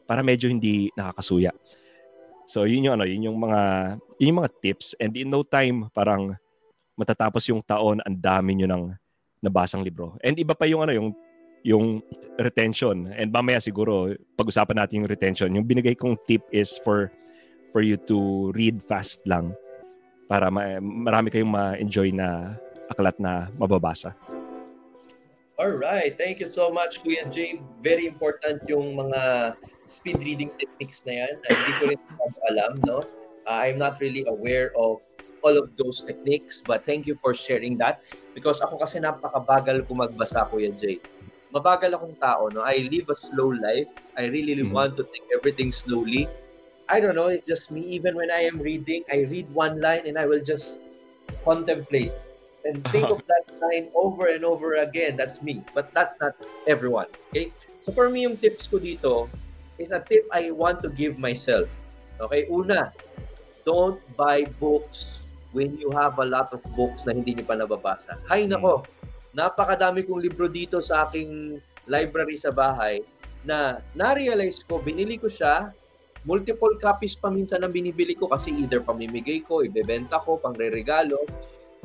para 0.04 0.20
medyo 0.20 0.52
hindi 0.52 0.92
nakakasuya. 0.92 1.54
So 2.44 2.68
yun 2.68 2.90
yung 2.90 3.00
ano, 3.00 3.08
yun 3.08 3.32
yung 3.32 3.38
mga 3.40 3.60
yun 4.20 4.30
yung 4.34 4.40
mga 4.44 4.52
tips 4.60 4.92
and 5.00 5.16
in 5.16 5.32
no 5.32 5.40
time 5.42 5.88
parang 5.96 6.36
matatapos 6.98 7.48
yung 7.48 7.64
taon 7.64 8.04
ang 8.04 8.16
dami 8.16 8.52
nyo 8.52 8.68
ng 8.68 8.84
nabasang 9.46 9.86
libro. 9.86 10.18
And 10.26 10.34
iba 10.34 10.58
pa 10.58 10.66
yung 10.66 10.82
ano 10.82 10.92
yung 10.92 11.08
yung 11.66 11.86
retention. 12.38 13.10
And 13.14 13.30
mamaya 13.30 13.62
siguro 13.62 14.14
pag-usapan 14.38 14.78
natin 14.78 15.02
yung 15.02 15.10
retention. 15.10 15.50
Yung 15.54 15.66
binigay 15.66 15.94
kong 15.98 16.18
tip 16.26 16.42
is 16.50 16.78
for 16.82 17.10
for 17.70 17.82
you 17.82 17.98
to 18.06 18.50
read 18.54 18.78
fast 18.82 19.22
lang 19.26 19.54
para 20.26 20.50
ma- 20.50 20.82
marami 20.82 21.30
kayong 21.30 21.50
ma-enjoy 21.50 22.14
na 22.14 22.54
aklat 22.90 23.18
na 23.18 23.50
mababasa. 23.58 24.14
All 25.56 25.72
right. 25.72 26.12
Thank 26.12 26.44
you 26.44 26.46
so 26.46 26.68
much, 26.68 27.00
Kuya 27.00 27.24
Jay. 27.32 27.56
Very 27.80 28.04
important 28.04 28.60
yung 28.68 28.92
mga 28.92 29.56
speed 29.88 30.20
reading 30.20 30.52
techniques 30.60 31.00
na 31.08 31.24
yan. 31.24 31.32
Hindi 31.48 31.72
ko 31.80 31.84
rin 31.88 32.00
alam, 32.52 32.72
no? 32.84 33.00
Uh, 33.48 33.56
I'm 33.64 33.80
not 33.80 33.96
really 34.02 34.28
aware 34.28 34.76
of 34.76 35.00
all 35.40 35.56
of 35.56 35.72
those 35.80 36.04
techniques, 36.04 36.60
but 36.60 36.84
thank 36.84 37.08
you 37.08 37.16
for 37.24 37.32
sharing 37.32 37.80
that. 37.80 38.04
Because 38.36 38.60
ako 38.60 38.76
kasi 38.76 39.00
napakabagal 39.00 39.88
ko 39.88 39.96
magbasa, 39.96 40.44
Kuya 40.52 40.68
Jay. 40.76 41.00
Mabagal 41.48 41.96
akong 41.96 42.20
tao, 42.20 42.52
no? 42.52 42.60
I 42.60 42.84
live 42.84 43.08
a 43.08 43.16
slow 43.16 43.48
life. 43.48 43.88
I 44.12 44.28
really 44.28 44.60
Mhm. 44.60 44.76
want 44.76 44.92
to 45.00 45.08
take 45.08 45.24
everything 45.32 45.72
slowly. 45.72 46.28
I 46.84 47.00
don't 47.00 47.16
know, 47.16 47.32
it's 47.32 47.48
just 47.48 47.72
me. 47.72 47.80
Even 47.96 48.12
when 48.12 48.28
I 48.28 48.44
am 48.44 48.60
reading, 48.60 49.08
I 49.08 49.24
read 49.24 49.48
one 49.56 49.80
line 49.80 50.04
and 50.04 50.20
I 50.20 50.28
will 50.28 50.44
just 50.44 50.84
contemplate 51.48 52.12
and 52.68 52.84
think 52.92 53.08
of 53.08 53.24
that 53.32 53.48
line 53.58 53.88
over 53.96 54.28
and 54.28 54.44
over 54.44 54.84
again. 54.84 55.16
That's 55.16 55.40
me. 55.40 55.64
But 55.72 55.96
that's 55.96 56.20
not 56.20 56.36
everyone. 56.68 57.08
Okay? 57.32 57.50
So 57.88 57.96
for 57.96 58.12
me, 58.12 58.28
yung 58.28 58.36
tips 58.36 58.68
ko 58.68 58.76
dito 58.76 59.32
is 59.80 59.90
a 59.96 59.98
tip 60.04 60.28
I 60.28 60.52
want 60.52 60.84
to 60.84 60.92
give 60.92 61.16
myself. 61.16 61.72
Okay? 62.20 62.46
Una, 62.52 62.92
don't 63.64 63.98
buy 64.14 64.44
books 64.60 65.25
when 65.56 65.80
you 65.80 65.88
have 65.96 66.20
a 66.20 66.26
lot 66.28 66.52
of 66.52 66.60
books 66.76 67.08
na 67.08 67.16
hindi 67.16 67.32
niyo 67.32 67.48
pa 67.48 67.56
nababasa. 67.56 68.20
Hay 68.28 68.44
nako, 68.44 68.84
napakadami 69.32 70.04
kong 70.04 70.20
libro 70.20 70.52
dito 70.52 70.84
sa 70.84 71.08
aking 71.08 71.56
library 71.88 72.36
sa 72.36 72.52
bahay 72.52 73.00
na 73.40 73.80
na-realize 73.96 74.60
ko, 74.68 74.76
binili 74.76 75.16
ko 75.16 75.32
siya, 75.32 75.72
multiple 76.28 76.76
copies 76.76 77.16
pa 77.16 77.32
minsan 77.32 77.64
ang 77.64 77.72
binibili 77.72 78.12
ko 78.12 78.28
kasi 78.28 78.52
either 78.52 78.84
pamimigay 78.84 79.40
ko, 79.40 79.64
ibebenta 79.64 80.20
ko, 80.20 80.36
pangre-regalo. 80.36 81.24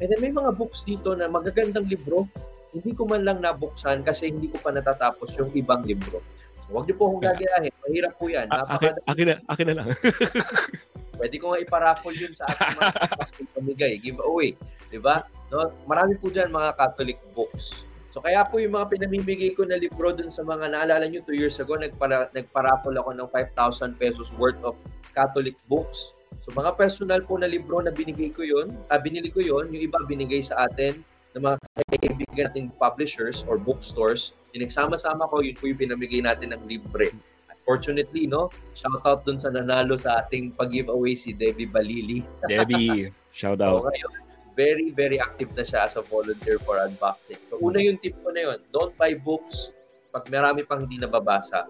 And 0.03 0.11
then 0.11 0.19
may 0.19 0.33
mga 0.33 0.51
books 0.59 0.83
dito 0.83 1.15
na 1.15 1.31
magagandang 1.31 1.87
libro, 1.87 2.27
hindi 2.75 2.91
ko 2.91 3.07
man 3.07 3.23
lang 3.23 3.39
nabuksan 3.39 4.03
kasi 4.03 4.33
hindi 4.33 4.51
ko 4.51 4.59
pa 4.59 4.75
natatapos 4.75 5.37
yung 5.39 5.53
ibang 5.55 5.85
libro. 5.87 6.19
So, 6.65 6.75
huwag 6.75 6.89
niyo 6.89 6.95
po 6.97 7.13
akong 7.13 7.23
gagayahin. 7.23 7.73
Mahirap 7.85 8.13
po 8.17 8.25
yan. 8.27 8.47
A- 8.49 8.67
akin, 8.79 8.91
akin, 9.05 9.25
na, 9.27 9.35
akin 9.47 9.65
na 9.69 9.75
lang. 9.79 9.87
Pwede 11.21 11.37
ko 11.37 11.53
nga 11.53 11.61
iparaffle 11.61 12.17
yun 12.17 12.33
sa 12.33 12.49
ating 12.49 12.81
mga 12.81 12.91
pamigay, 13.53 13.93
giveaway. 14.01 14.57
Di 14.89 14.97
ba? 14.97 15.21
No? 15.53 15.69
Marami 15.85 16.17
po 16.17 16.33
dyan 16.33 16.49
mga 16.49 16.73
Catholic 16.73 17.21
books. 17.37 17.85
So 18.09 18.25
kaya 18.25 18.41
po 18.49 18.57
yung 18.57 18.73
mga 18.73 18.89
pinamimigay 18.89 19.53
ko 19.53 19.69
na 19.69 19.77
libro 19.77 20.09
dun 20.17 20.33
sa 20.33 20.41
mga 20.41 20.73
naalala 20.73 21.05
nyo, 21.05 21.21
two 21.21 21.37
years 21.37 21.61
ago, 21.61 21.77
nagpara, 21.77 22.33
nagparaffle 22.33 22.97
ako 22.97 23.13
ng 23.13 23.29
5,000 23.29 24.01
pesos 24.01 24.33
worth 24.33 24.57
of 24.65 24.73
Catholic 25.13 25.53
books. 25.69 26.17
So 26.41 26.49
mga 26.57 26.73
personal 26.73 27.21
po 27.21 27.37
na 27.37 27.45
libro 27.45 27.77
na 27.85 27.93
binigay 27.93 28.33
ko 28.33 28.41
yun, 28.41 28.73
ah, 28.89 28.97
binili 28.97 29.29
ko 29.29 29.45
yun, 29.45 29.69
yung 29.69 29.83
iba 29.85 30.01
binigay 30.09 30.41
sa 30.41 30.65
atin 30.65 31.05
ng 31.37 31.41
mga 31.45 31.57
kaibigan 31.87 32.49
nating 32.51 32.67
publishers 32.75 33.45
or 33.45 33.55
bookstores. 33.61 34.35
Yung 34.51 34.67
nagsama-sama 34.67 35.29
ko, 35.31 35.39
yun 35.39 35.55
po 35.55 35.69
yung 35.69 35.79
pinamigay 35.79 36.19
natin 36.19 36.51
ng 36.51 36.67
libre. 36.67 37.15
At 37.61 37.65
Fortunately, 37.69 38.25
no? 38.25 38.49
Shout 38.73 39.05
out 39.05 39.21
dun 39.23 39.37
sa 39.37 39.53
nanalo 39.53 39.93
sa 39.95 40.25
ating 40.25 40.57
pag-giveaway 40.57 41.13
si 41.13 41.31
Debbie 41.31 41.69
Balili. 41.69 42.25
Debbie, 42.49 43.13
shout 43.31 43.61
So, 43.61 43.85
out. 43.85 43.93
ngayon, 43.93 44.11
very, 44.51 44.89
very 44.89 45.21
active 45.21 45.53
na 45.53 45.61
siya 45.61 45.85
as 45.85 45.95
a 45.95 46.03
volunteer 46.03 46.57
for 46.59 46.81
unboxing. 46.81 47.37
So, 47.47 47.61
una 47.61 47.79
yung 47.79 48.01
tip 48.01 48.17
ko 48.19 48.33
na 48.33 48.49
yun, 48.51 48.59
don't 48.73 48.97
buy 48.97 49.13
books 49.13 49.71
pag 50.09 50.25
marami 50.27 50.65
pang 50.65 50.83
hindi 50.83 50.99
nababasa. 50.99 51.69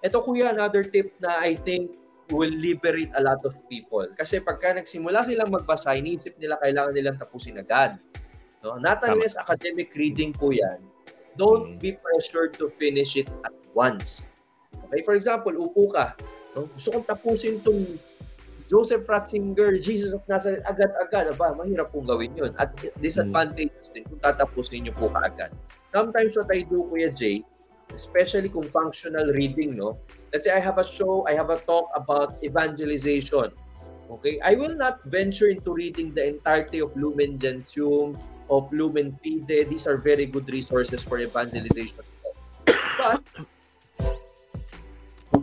Ito 0.00 0.22
kuya, 0.22 0.54
another 0.54 0.86
tip 0.86 1.12
na 1.18 1.42
I 1.42 1.58
think 1.58 1.90
will 2.30 2.50
liberate 2.50 3.10
a 3.18 3.22
lot 3.22 3.42
of 3.44 3.58
people. 3.68 4.06
Kasi 4.16 4.40
pagka 4.40 4.72
nagsimula 4.72 5.26
silang 5.26 5.50
magbasa, 5.52 5.92
iniisip 5.92 6.38
nila 6.40 6.56
kailangan 6.56 6.94
nilang 6.94 7.18
tapusin 7.20 7.58
agad. 7.60 7.98
No? 8.64 8.78
Not 8.80 9.02
Tama. 9.02 9.18
unless 9.18 9.36
academic 9.36 9.92
reading 9.94 10.32
po 10.32 10.50
yan, 10.50 10.80
don't 11.36 11.76
Mm. 11.76 11.82
be 11.82 11.90
pressured 11.94 12.56
to 12.56 12.70
finish 12.80 13.14
it 13.14 13.28
at 13.44 13.52
once. 13.76 14.32
Okay, 14.86 15.02
for 15.02 15.18
example, 15.18 15.52
upo 15.58 15.90
ka. 15.90 16.14
No? 16.54 16.70
Gusto 16.70 16.94
kong 16.94 17.06
tapusin 17.06 17.58
tong 17.60 17.98
Joseph 18.66 19.06
Ratzinger, 19.06 19.78
Jesus 19.78 20.10
of 20.10 20.26
Nazareth, 20.26 20.62
agad-agad. 20.66 21.30
Aba, 21.34 21.54
mahirap 21.54 21.94
pong 21.94 22.06
gawin 22.06 22.34
yun. 22.34 22.50
At 22.58 22.74
disadvantageous 22.98 23.94
din 23.94 24.02
kung 24.06 24.18
tatapusin 24.18 24.82
nyo 24.86 24.94
po 24.94 25.06
kaagad. 25.10 25.54
Sometimes 25.94 26.34
what 26.34 26.50
I 26.50 26.66
do, 26.66 26.82
Kuya 26.90 27.14
Jay, 27.14 27.46
especially 27.94 28.50
kung 28.50 28.66
functional 28.66 29.30
reading, 29.30 29.78
no? 29.78 29.98
Let's 30.34 30.50
say 30.50 30.54
I 30.54 30.58
have 30.58 30.82
a 30.82 30.86
show, 30.86 31.22
I 31.30 31.38
have 31.38 31.50
a 31.54 31.62
talk 31.62 31.90
about 31.94 32.42
evangelization. 32.42 33.54
Okay? 34.10 34.42
I 34.42 34.58
will 34.58 34.74
not 34.74 35.02
venture 35.06 35.50
into 35.50 35.74
reading 35.74 36.10
the 36.14 36.26
entirety 36.26 36.82
of 36.82 36.90
Lumen 36.98 37.38
Gentium, 37.38 38.18
of 38.50 38.66
Lumen 38.74 39.14
Fide. 39.22 39.70
These 39.70 39.86
are 39.86 39.96
very 39.96 40.26
good 40.26 40.50
resources 40.50 41.02
for 41.02 41.18
evangelization. 41.18 42.02
But, 42.98 43.22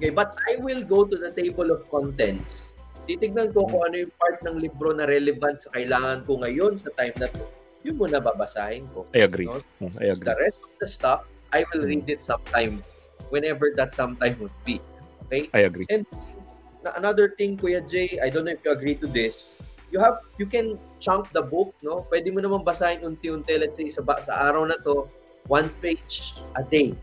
okay, 0.04 0.12
but 0.12 0.36
I 0.52 0.60
will 0.60 0.84
go 0.84 1.08
to 1.08 1.16
the 1.16 1.32
table 1.32 1.72
of 1.72 1.88
contents. 1.88 2.76
Titignan 3.08 3.56
ko 3.56 3.64
kung 3.72 3.88
ano 3.88 4.04
yung 4.04 4.14
part 4.20 4.44
ng 4.44 4.60
libro 4.60 4.92
na 4.92 5.08
relevant 5.08 5.64
sa 5.64 5.72
kailangan 5.72 6.28
ko 6.28 6.44
ngayon 6.44 6.76
sa 6.76 6.92
time 7.00 7.16
na 7.16 7.32
to. 7.32 7.48
Yun 7.88 7.96
muna 7.96 8.20
babasahin 8.20 8.84
ko. 8.92 9.08
I 9.16 9.24
agree. 9.24 9.48
No? 9.48 9.64
Mm, 9.80 9.96
I 10.00 10.06
agree. 10.12 10.28
The 10.28 10.36
rest 10.40 10.60
of 10.60 10.72
the 10.80 10.88
stuff, 10.88 11.24
I 11.56 11.64
will 11.72 11.88
read 11.88 12.08
it 12.12 12.20
sometime, 12.20 12.84
whenever 13.32 13.72
that 13.80 13.96
sometime 13.96 14.36
would 14.44 14.56
be. 14.68 14.84
Okay? 15.28 15.48
I 15.56 15.68
agree. 15.72 15.88
Na- 15.88 16.96
Another 17.00 17.32
thing, 17.32 17.56
Kuya 17.56 17.80
Jay, 17.84 18.20
I 18.20 18.28
don't 18.28 18.44
know 18.44 18.56
if 18.56 18.64
you 18.64 18.72
agree 18.72 18.96
to 19.00 19.08
this, 19.08 19.56
you 19.92 20.00
have, 20.00 20.20
you 20.40 20.48
can 20.48 20.80
chunk 21.00 21.32
the 21.32 21.44
book, 21.44 21.76
no? 21.84 22.08
Pwede 22.12 22.32
mo 22.32 22.44
naman 22.44 22.64
basahin 22.64 23.04
unti-unti, 23.04 23.56
let's 23.56 23.80
say, 23.80 23.88
sa, 23.88 24.04
sa 24.20 24.52
araw 24.52 24.68
na 24.68 24.76
to, 24.84 25.08
one 25.48 25.68
page 25.84 26.40
a 26.56 26.64
day. 26.64 26.96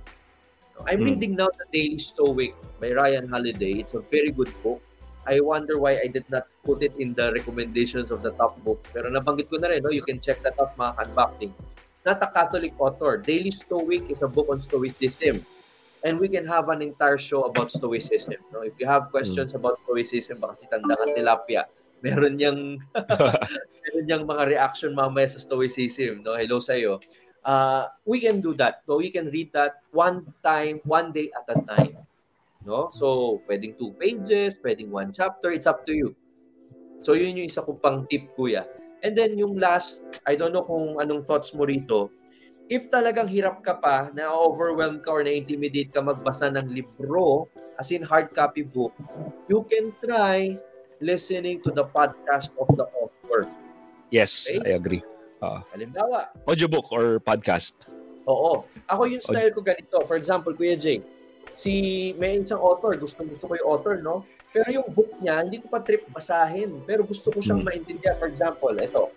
I'm 0.89 1.01
Hmm. 1.05 1.09
reading 1.15 1.33
now 1.37 1.49
The 1.53 1.67
Daily 1.73 1.99
Stoic 1.99 2.55
by 2.81 2.93
Ryan 2.93 3.29
Holiday. 3.29 3.81
It's 3.81 3.95
a 3.95 4.01
very 4.01 4.31
good 4.33 4.51
book. 4.63 4.81
I 5.29 5.39
wonder 5.41 5.77
why 5.77 6.01
I 6.01 6.09
did 6.09 6.25
not 6.33 6.49
put 6.65 6.83
it 6.83 6.97
in 6.97 7.13
the 7.13 7.31
recommendations 7.37 8.11
of 8.11 8.25
the 8.25 8.33
top 8.41 8.57
book. 8.65 8.81
Pero 8.91 9.13
nabanggit 9.13 9.53
ko 9.53 9.61
na 9.61 9.69
rin, 9.69 9.85
no? 9.85 9.93
you 9.93 10.03
can 10.03 10.19
check 10.19 10.41
that 10.43 10.57
out 10.57 10.73
mga 10.81 10.97
unboxing. 11.07 11.53
It's 11.95 12.09
not 12.09 12.25
a 12.25 12.33
Catholic 12.33 12.73
author. 12.81 13.21
Daily 13.21 13.53
Stoic 13.53 14.09
is 14.09 14.25
a 14.25 14.29
book 14.29 14.49
on 14.49 14.65
Stoicism. 14.65 15.45
And 16.01 16.17
we 16.17 16.33
can 16.33 16.49
have 16.49 16.73
an 16.73 16.81
entire 16.81 17.21
show 17.21 17.45
about 17.45 17.69
Stoicism. 17.69 18.41
No? 18.49 18.65
If 18.65 18.73
you 18.81 18.89
have 18.89 19.13
questions 19.13 19.53
about 19.53 19.77
Stoicism, 19.85 20.41
baka 20.41 20.57
si 20.57 20.65
Tandangan 20.73 21.13
Tilapia, 21.13 21.69
meron 22.01 22.41
niyang 22.41 22.81
meron 23.85 24.03
niyang 24.09 24.25
mga 24.25 24.49
reaction 24.49 24.97
mamaya 24.97 25.29
sa 25.29 25.37
Stoicism. 25.37 26.25
No? 26.25 26.41
Hello 26.41 26.57
sa 26.57 26.73
iyo. 26.73 27.05
Uh, 27.45 27.89
we 28.05 28.21
can 28.21 28.41
do 28.41 28.53
that. 28.61 28.83
So 28.87 28.99
we 28.99 29.11
can 29.11 29.33
read 29.33 29.53
that 29.53 29.81
one 29.93 30.29
time, 30.45 30.81
one 30.85 31.13
day 31.13 31.33
at 31.33 31.49
a 31.49 31.61
time. 31.65 31.97
No? 32.65 32.93
So, 32.93 33.41
pwedeng 33.49 33.81
two 33.81 33.97
pages, 33.97 34.57
pwedeng 34.61 34.93
one 34.93 35.13
chapter, 35.17 35.53
it's 35.53 35.67
up 35.67 35.89
to 35.89 35.93
you. 35.97 36.13
So, 37.01 37.17
yun 37.17 37.41
yung 37.41 37.49
isa 37.49 37.65
kong 37.65 37.81
pang 37.81 38.05
tip, 38.05 38.29
kuya. 38.37 38.69
And 39.01 39.17
then, 39.17 39.41
yung 39.41 39.57
last, 39.57 40.05
I 40.29 40.37
don't 40.37 40.53
know 40.53 40.65
kung 40.65 41.01
anong 41.01 41.25
thoughts 41.25 41.57
mo 41.57 41.65
rito. 41.65 42.13
If 42.69 42.93
talagang 42.93 43.33
hirap 43.33 43.65
ka 43.65 43.81
pa, 43.81 44.13
na-overwhelm 44.13 45.01
ka 45.01 45.11
or 45.11 45.25
na-intimidate 45.25 45.91
ka 45.91 46.05
magbasa 46.05 46.53
ng 46.53 46.69
libro, 46.69 47.49
as 47.81 47.91
in 47.91 48.05
hard 48.05 48.31
copy 48.37 48.63
book, 48.63 48.93
you 49.49 49.65
can 49.65 49.91
try 50.05 50.55
listening 51.01 51.65
to 51.65 51.73
the 51.73 51.89
podcast 51.89 52.53
of 52.61 52.69
the 52.77 52.85
author. 52.93 53.49
Yes, 54.13 54.45
Okay. 54.47 54.61
I 54.61 54.77
agree. 54.77 55.03
Halimbawa, 55.43 56.29
Audiobook 56.45 56.93
or 56.93 57.19
podcast. 57.19 57.89
Oo. 58.29 58.69
Ako 58.87 59.09
yung 59.09 59.25
style 59.25 59.51
ko 59.51 59.65
ganito. 59.65 59.97
For 60.05 60.15
example, 60.21 60.53
Kuya 60.53 60.77
Jay, 60.77 61.01
si 61.51 62.13
may 62.21 62.39
isang 62.39 62.61
author, 62.61 62.95
gusto 62.95 63.25
gusto 63.25 63.49
ko 63.49 63.57
yung 63.57 63.69
author, 63.69 63.97
no? 63.99 64.23
Pero 64.53 64.69
yung 64.71 64.87
book 64.93 65.11
niya, 65.19 65.43
hindi 65.43 65.59
ko 65.63 65.73
pa 65.73 65.81
trip 65.81 66.05
basahin. 66.13 66.85
Pero 66.85 67.03
gusto 67.03 67.33
ko 67.33 67.41
siyang 67.41 67.65
Hmm. 67.65 67.71
maintindihan. 67.73 68.19
For 68.21 68.29
example, 68.29 68.75
ito. 68.77 69.11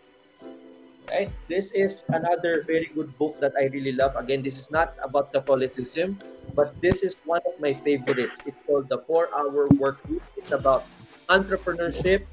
Okay? 1.04 1.28
This 1.52 1.76
is 1.76 2.08
another 2.10 2.64
very 2.64 2.88
good 2.96 3.12
book 3.20 3.38
that 3.44 3.52
I 3.60 3.68
really 3.70 3.92
love. 3.92 4.16
Again, 4.16 4.40
this 4.42 4.56
is 4.56 4.72
not 4.72 4.96
about 5.04 5.36
Catholicism, 5.36 6.16
but 6.56 6.72
this 6.80 7.04
is 7.04 7.20
one 7.28 7.44
of 7.44 7.54
my 7.60 7.76
favorites. 7.84 8.40
It's 8.48 8.58
called 8.64 8.88
The 8.88 9.04
4-Hour 9.04 9.68
Work 9.78 10.00
Week. 10.08 10.24
It's 10.40 10.56
about 10.56 10.88
entrepreneurship, 11.28 12.24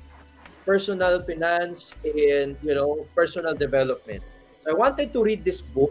personal 0.71 1.19
finance, 1.27 1.99
and, 2.07 2.55
you 2.63 2.79
know, 2.79 3.03
personal 3.19 3.59
development. 3.59 4.23
So 4.63 4.71
I 4.71 4.77
wanted 4.79 5.11
to 5.11 5.19
read 5.19 5.43
this 5.43 5.59
book, 5.59 5.91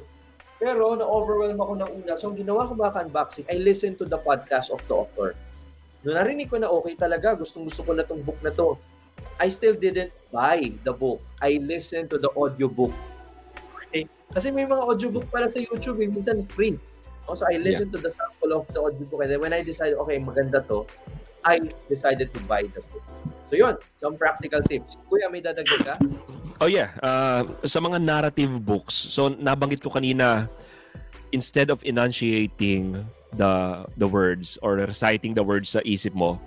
pero 0.55 0.95
na-overwhelm 0.95 1.59
ako 1.59 1.73
ng 1.83 1.89
una. 1.99 2.15
So, 2.15 2.31
ang 2.31 2.39
ginawa 2.39 2.63
ko 2.63 2.79
mga 2.79 3.11
unboxing, 3.11 3.43
I 3.51 3.59
listened 3.59 3.99
to 3.99 4.07
the 4.07 4.15
podcast 4.15 4.71
of 4.71 4.79
the 4.87 4.95
author. 4.95 5.35
Noong 6.07 6.15
narinig 6.15 6.47
ko 6.47 6.63
na 6.63 6.71
okay 6.71 6.95
talaga, 6.95 7.35
gustong 7.35 7.67
gusto 7.67 7.83
ko 7.83 7.91
na 7.91 8.07
tong 8.07 8.23
book 8.23 8.39
na 8.39 8.55
to. 8.55 8.79
I 9.35 9.51
still 9.51 9.75
didn't 9.75 10.15
buy 10.31 10.71
the 10.87 10.95
book. 10.95 11.19
I 11.43 11.59
listened 11.59 12.07
to 12.15 12.17
the 12.19 12.31
audiobook. 12.31 12.95
Okay? 13.83 14.07
Kasi 14.31 14.47
may 14.55 14.63
mga 14.63 14.79
audiobook 14.79 15.27
pala 15.27 15.51
sa 15.51 15.59
YouTube, 15.59 15.99
eh, 15.99 16.07
minsan 16.07 16.47
free. 16.55 16.79
Also, 17.27 17.43
I 17.51 17.59
listened 17.59 17.91
to 17.91 17.99
the 17.99 18.11
sample 18.11 18.55
of 18.55 18.63
the 18.71 18.79
audiobook 18.79 19.27
and 19.27 19.31
then 19.35 19.43
when 19.43 19.51
I 19.51 19.59
decided, 19.59 19.99
okay, 20.07 20.23
maganda 20.23 20.63
to, 20.71 20.87
I 21.45 21.63
decided 21.87 22.33
to 22.35 22.41
buy 22.45 22.67
the 22.67 22.81
book. 22.91 23.03
So 23.49 23.57
yun, 23.57 23.81
some 23.97 24.13
practical 24.19 24.61
tips. 24.61 24.99
Kuya, 25.09 25.31
may 25.31 25.41
dadagdag 25.41 25.81
ka? 25.81 25.95
Oh 26.61 26.67
yeah, 26.69 26.93
uh, 27.01 27.47
sa 27.65 27.79
mga 27.79 27.97
narrative 28.03 28.51
books. 28.61 28.93
So 28.93 29.31
nabanggit 29.33 29.81
ko 29.81 29.89
kanina 29.89 30.51
instead 31.31 31.69
of 31.73 31.81
enunciating 31.81 33.05
the 33.37 33.85
the 33.97 34.05
words 34.09 34.57
or 34.61 34.81
reciting 34.81 35.33
the 35.33 35.45
words 35.45 35.73
sa 35.73 35.81
isip 35.85 36.13
mo, 36.13 36.37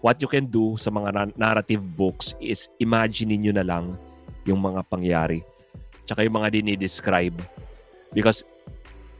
what 0.00 0.18
you 0.22 0.30
can 0.30 0.46
do 0.46 0.74
sa 0.78 0.90
mga 0.90 1.08
na- 1.14 1.34
narrative 1.36 1.82
books 1.94 2.34
is 2.42 2.70
imagine 2.78 3.34
niyo 3.34 3.54
na 3.54 3.66
lang 3.66 3.94
yung 4.46 4.58
mga 4.62 4.82
pangyari. 4.88 5.42
Tsaka 6.08 6.24
yung 6.24 6.40
mga 6.40 6.58
dinidescribe. 6.58 7.36
Because 8.14 8.42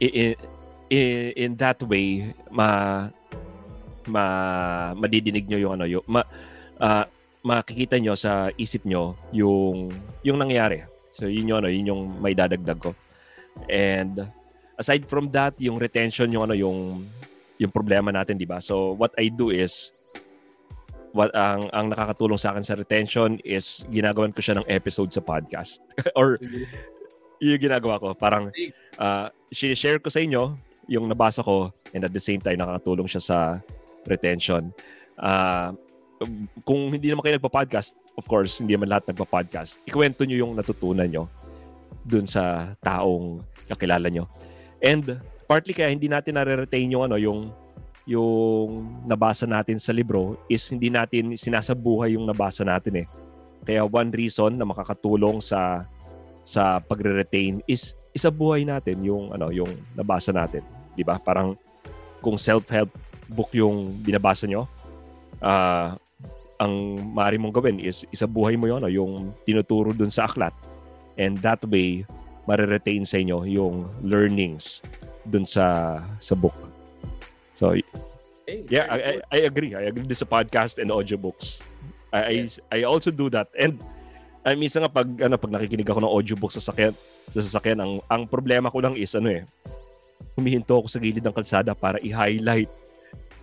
i- 0.01 0.33
i- 0.33 0.39
i- 0.89 1.31
in 1.37 1.53
that 1.61 1.77
way, 1.85 2.33
ma 2.49 3.11
ma 4.07 4.25
madidinig 4.95 5.49
nyo 5.49 5.59
yung 5.59 5.73
ano 5.75 5.85
yung 5.89 6.05
ma, 6.07 6.23
ah, 6.79 7.05
makikita 7.43 7.99
nyo 7.99 8.15
sa 8.15 8.51
isip 8.55 8.83
nyo 8.83 9.15
yung 9.31 9.91
yung 10.23 10.37
nangyari. 10.39 10.83
So 11.09 11.25
yun 11.25 11.49
yung 11.49 11.59
ano, 11.65 11.69
yun 11.71 11.89
yung 11.89 12.01
may 12.21 12.37
dadagdag 12.37 12.79
ko. 12.79 12.91
And 13.67 14.29
aside 14.79 15.07
from 15.07 15.31
that, 15.35 15.57
yung 15.59 15.79
retention 15.79 16.31
yung 16.31 16.47
ano 16.47 16.55
yung 16.55 17.07
yung 17.59 17.71
problema 17.71 18.11
natin, 18.11 18.39
'di 18.39 18.47
ba? 18.47 18.63
So 18.63 18.95
what 18.95 19.11
I 19.19 19.31
do 19.31 19.51
is 19.51 19.91
what 21.11 21.33
ang 21.33 21.67
ang 21.73 21.89
nakakatulong 21.89 22.37
sa 22.37 22.53
akin 22.53 22.63
sa 22.63 22.77
retention 22.77 23.41
is 23.41 23.83
ginagawan 23.89 24.31
ko 24.31 24.39
siya 24.43 24.61
ng 24.61 24.67
episode 24.69 25.09
sa 25.09 25.23
podcast 25.23 25.81
or 26.19 26.37
yun 27.39 27.55
yung 27.55 27.63
ginagawa 27.71 27.97
ko. 27.97 28.13
Parang 28.13 28.51
uh, 28.99 29.27
share 29.51 29.99
ko 29.99 30.11
sa 30.11 30.21
inyo 30.21 30.59
yung 30.91 31.07
nabasa 31.07 31.41
ko 31.41 31.71
and 31.95 32.05
at 32.05 32.13
the 32.13 32.21
same 32.21 32.41
time 32.43 32.59
nakakatulong 32.59 33.07
siya 33.09 33.23
sa 33.23 33.39
retention. 34.07 34.71
Uh, 35.19 35.75
kung 36.67 36.91
hindi 36.91 37.11
naman 37.11 37.23
kayo 37.23 37.39
nagpa-podcast, 37.39 37.95
of 38.19 38.27
course, 38.27 38.59
hindi 38.59 38.75
naman 38.75 38.91
lahat 38.91 39.11
nagpa-podcast. 39.11 39.79
Ikwento 39.87 40.27
nyo 40.27 40.37
yung 40.47 40.53
natutunan 40.55 41.07
nyo 41.07 41.31
dun 42.03 42.27
sa 42.27 42.75
taong 42.83 43.43
kakilala 43.71 44.11
nyo. 44.11 44.27
And 44.83 45.19
partly 45.47 45.75
kaya 45.75 45.91
hindi 45.91 46.11
natin 46.11 46.35
nare-retain 46.35 46.91
yung 46.91 47.03
ano, 47.07 47.15
yung 47.19 47.51
yung 48.09 48.89
nabasa 49.05 49.45
natin 49.45 49.77
sa 49.77 49.93
libro 49.93 50.33
is 50.49 50.65
hindi 50.73 50.89
natin 50.89 51.37
sinasabuhay 51.37 52.17
yung 52.17 52.25
nabasa 52.25 52.65
natin 52.65 53.05
eh. 53.05 53.07
Kaya 53.61 53.85
one 53.85 54.09
reason 54.09 54.57
na 54.57 54.65
makakatulong 54.65 55.43
sa 55.45 55.85
sa 56.41 56.81
pagre-retain 56.81 57.61
is 57.69 57.93
isa 58.15 58.33
buhay 58.33 58.65
natin 58.65 59.05
yung 59.05 59.29
ano 59.29 59.53
yung 59.53 59.69
nabasa 59.93 60.33
natin, 60.33 60.65
'di 60.97 61.05
ba? 61.05 61.21
Parang 61.21 61.53
kung 62.17 62.35
self-help 62.35 62.89
book 63.29 63.53
yung 63.53 64.01
binabasa 64.01 64.49
nyo, 64.49 64.65
ah 65.39 65.95
ang 66.59 66.99
maaari 67.15 67.39
mong 67.39 67.55
gawin 67.55 67.79
is 67.79 68.03
isa 68.11 68.27
buhay 68.27 68.59
mo 68.59 68.67
yun, 68.67 68.83
ano, 68.83 68.91
yung 68.91 69.31
tinuturo 69.47 69.95
dun 69.95 70.11
sa 70.11 70.27
aklat. 70.27 70.51
And 71.15 71.39
that 71.39 71.63
way, 71.63 72.03
mariretain 72.43 73.07
sa 73.07 73.15
inyo 73.15 73.47
yung 73.47 73.87
learnings 74.03 74.83
dun 75.23 75.47
sa 75.47 75.99
sa 76.19 76.35
book. 76.35 76.55
So, 77.55 77.75
Okay. 78.49 78.65
Yeah, 78.65 78.89
I, 78.89 78.97
I, 78.97 79.13
I 79.29 79.39
agree. 79.45 79.77
I 79.77 79.93
agree 79.93 80.09
sa 80.17 80.25
podcast 80.25 80.81
and 80.81 80.89
audiobooks. 80.89 81.61
I, 82.09 82.49
Yes. 82.49 82.57
I, 82.73 82.81
I 82.81 82.89
also 82.89 83.13
do 83.13 83.29
that. 83.29 83.53
And 83.53 83.77
ay 84.41 84.57
minsan 84.57 84.81
nga 84.81 84.89
pag 84.89 85.05
ano 85.05 85.37
pag 85.37 85.53
nakikinig 85.53 85.85
ako 85.85 86.01
ng 86.01 86.09
audiobook 86.09 86.49
sa 86.49 86.57
sakyan, 86.57 86.97
sa 87.29 87.45
sasakyan 87.45 87.77
ang 87.77 87.93
ang 88.09 88.25
problema 88.25 88.73
ko 88.73 88.81
lang 88.81 88.97
is 88.97 89.13
ano 89.13 89.29
eh. 89.29 89.45
Humihinto 90.33 90.73
ako 90.73 90.89
sa 90.89 90.97
gilid 90.97 91.21
ng 91.21 91.35
kalsada 91.35 91.77
para 91.77 92.01
i-highlight 92.01 92.71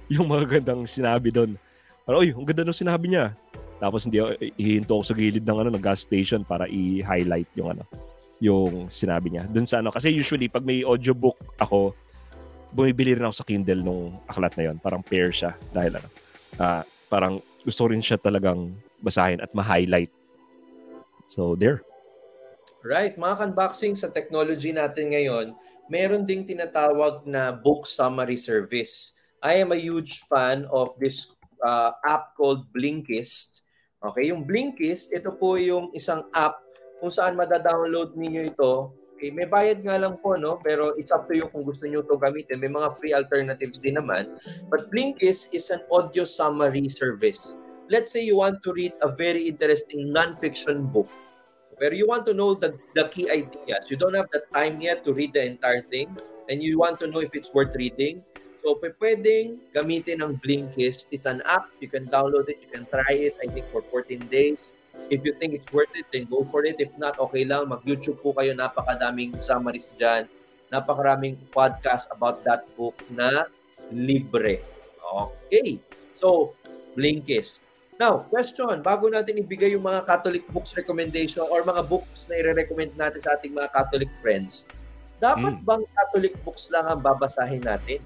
yung 0.14 0.26
mga 0.30 0.58
gandang 0.58 0.86
sinabi 0.86 1.34
doon. 1.34 1.58
Parang, 2.06 2.22
oy, 2.22 2.30
ang 2.30 2.46
ganda 2.46 2.62
ng 2.62 2.76
sinabi 2.76 3.10
niya. 3.10 3.34
Tapos 3.76 4.08
hindi 4.08 4.22
ako, 4.22 4.30
ihinto 4.56 4.92
ako 4.96 5.04
sa 5.04 5.14
gilid 5.14 5.44
ng 5.44 5.58
ano 5.60 5.70
ng 5.74 5.84
gas 5.84 6.06
station 6.06 6.40
para 6.46 6.64
i-highlight 6.64 7.50
yung 7.58 7.76
ano 7.76 7.84
yung 8.40 8.88
sinabi 8.92 9.32
niya. 9.32 9.44
Doon 9.48 9.68
sa 9.68 9.80
ano 9.80 9.92
kasi 9.92 10.12
usually 10.12 10.48
pag 10.48 10.64
may 10.64 10.84
audiobook 10.84 11.36
ako 11.60 11.92
bumibili 12.72 13.16
rin 13.16 13.24
ako 13.24 13.36
sa 13.40 13.48
Kindle 13.48 13.80
nung 13.80 14.16
aklat 14.28 14.52
na 14.56 14.72
yon. 14.72 14.76
Parang 14.80 15.00
pair 15.00 15.32
siya 15.32 15.56
dahil 15.72 15.96
ano. 15.96 16.08
ah, 16.60 16.84
parang 17.08 17.40
gusto 17.64 17.88
rin 17.88 18.04
siya 18.04 18.20
talagang 18.20 18.72
basahin 19.00 19.40
at 19.40 19.52
ma-highlight. 19.56 20.12
So 21.32 21.56
there. 21.56 21.84
Right, 22.86 23.18
mga 23.18 23.42
kanboxing 23.42 23.98
sa 23.98 24.12
technology 24.14 24.70
natin 24.70 25.10
ngayon, 25.10 25.58
meron 25.90 26.22
ding 26.22 26.46
tinatawag 26.46 27.26
na 27.26 27.50
book 27.50 27.82
summary 27.82 28.38
service. 28.38 29.15
I 29.42 29.60
am 29.60 29.72
a 29.72 29.80
huge 29.80 30.24
fan 30.28 30.64
of 30.72 30.96
this 30.96 31.36
uh, 31.60 31.92
app 32.08 32.36
called 32.36 32.68
Blinkist. 32.72 33.62
Okay, 34.00 34.30
yung 34.32 34.44
Blinkist, 34.44 35.12
ito 35.12 35.32
po 35.34 35.56
yung 35.60 35.92
isang 35.92 36.28
app 36.32 36.60
kung 37.00 37.12
saan 37.12 37.36
madadownload 37.36 38.16
ninyo 38.16 38.52
ito. 38.52 38.92
Okay, 39.16 39.32
may 39.32 39.48
bayad 39.48 39.80
nga 39.80 39.96
lang 39.96 40.20
po, 40.20 40.36
no? 40.36 40.60
Pero 40.60 40.92
it's 41.00 41.08
up 41.08 41.24
to 41.28 41.32
you 41.32 41.48
kung 41.48 41.64
gusto 41.64 41.88
niyo 41.88 42.04
ito 42.04 42.20
gamitin. 42.20 42.60
May 42.60 42.68
mga 42.68 43.00
free 43.00 43.16
alternatives 43.16 43.80
din 43.80 43.96
naman. 43.96 44.36
But 44.68 44.92
Blinkist 44.92 45.52
is 45.56 45.72
an 45.72 45.80
audio 45.88 46.28
summary 46.28 46.84
service. 46.92 47.56
Let's 47.88 48.12
say 48.12 48.20
you 48.20 48.36
want 48.36 48.60
to 48.66 48.76
read 48.76 48.92
a 49.00 49.08
very 49.08 49.48
interesting 49.48 50.12
non-fiction 50.12 50.92
book 50.92 51.08
where 51.78 51.94
you 51.94 52.08
want 52.08 52.26
to 52.26 52.34
know 52.34 52.52
the, 52.54 52.76
the 52.92 53.08
key 53.08 53.30
ideas. 53.30 53.88
You 53.88 53.96
don't 53.96 54.14
have 54.14 54.28
the 54.32 54.44
time 54.52 54.80
yet 54.80 55.04
to 55.04 55.12
read 55.12 55.32
the 55.32 55.44
entire 55.44 55.82
thing 55.88 56.12
and 56.48 56.62
you 56.62 56.78
want 56.78 57.00
to 57.00 57.06
know 57.06 57.20
if 57.20 57.30
it's 57.32 57.52
worth 57.52 57.74
reading. 57.76 58.24
So, 58.66 58.74
pwedeng 58.82 59.62
gamitin 59.70 60.26
ang 60.26 60.42
Blinkist. 60.42 61.06
It's 61.14 61.22
an 61.22 61.38
app. 61.46 61.70
You 61.78 61.86
can 61.86 62.10
download 62.10 62.50
it. 62.50 62.58
You 62.58 62.66
can 62.74 62.82
try 62.90 63.30
it, 63.30 63.38
I 63.38 63.46
think, 63.46 63.70
for 63.70 63.78
14 63.94 64.26
days. 64.26 64.74
If 65.06 65.22
you 65.22 65.38
think 65.38 65.54
it's 65.54 65.70
worth 65.70 65.94
it, 65.94 66.10
then 66.10 66.26
go 66.26 66.42
for 66.50 66.66
it. 66.66 66.82
If 66.82 66.90
not, 66.98 67.14
okay 67.30 67.46
lang. 67.46 67.70
Mag-YouTube 67.70 68.18
po 68.26 68.34
kayo. 68.34 68.58
Napakadaming 68.58 69.38
summaries 69.38 69.94
dyan. 69.94 70.26
Napakaraming 70.74 71.38
podcast 71.54 72.10
about 72.10 72.42
that 72.42 72.66
book 72.74 72.98
na 73.06 73.46
libre. 73.94 74.58
Okay. 74.98 75.78
So, 76.10 76.58
Blinkist. 76.98 77.62
Now, 78.02 78.26
question, 78.26 78.82
bago 78.82 79.06
natin 79.06 79.46
ibigay 79.46 79.78
yung 79.78 79.86
mga 79.86 80.10
Catholic 80.10 80.42
books 80.50 80.74
recommendation 80.74 81.46
or 81.46 81.62
mga 81.62 81.86
books 81.86 82.26
na 82.26 82.42
i-recommend 82.42 82.98
natin 82.98 83.22
sa 83.22 83.38
ating 83.38 83.54
mga 83.54 83.70
Catholic 83.70 84.10
friends, 84.18 84.66
dapat 85.22 85.54
Mm. 85.54 85.62
bang 85.62 85.84
Catholic 86.02 86.34
books 86.42 86.66
lang 86.74 86.90
ang 86.90 86.98
babasahin 86.98 87.62
natin? 87.62 88.02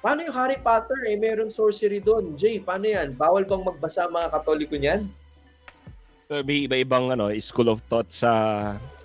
Paano 0.00 0.24
yung 0.24 0.32
Harry 0.32 0.56
Potter? 0.56 0.96
Eh, 1.12 1.16
meron 1.20 1.52
sorcery 1.52 2.00
doon. 2.00 2.32
Jay, 2.32 2.56
paano 2.56 2.88
yan? 2.88 3.12
Bawal 3.12 3.44
bang 3.44 3.60
magbasa 3.60 4.08
mga 4.08 4.32
Katoliko 4.32 4.74
niyan? 4.80 5.04
Uh, 6.32 6.40
may 6.40 6.64
iba-ibang 6.64 7.12
ano, 7.12 7.28
school 7.36 7.68
of 7.68 7.84
thought 7.92 8.08
sa 8.08 8.32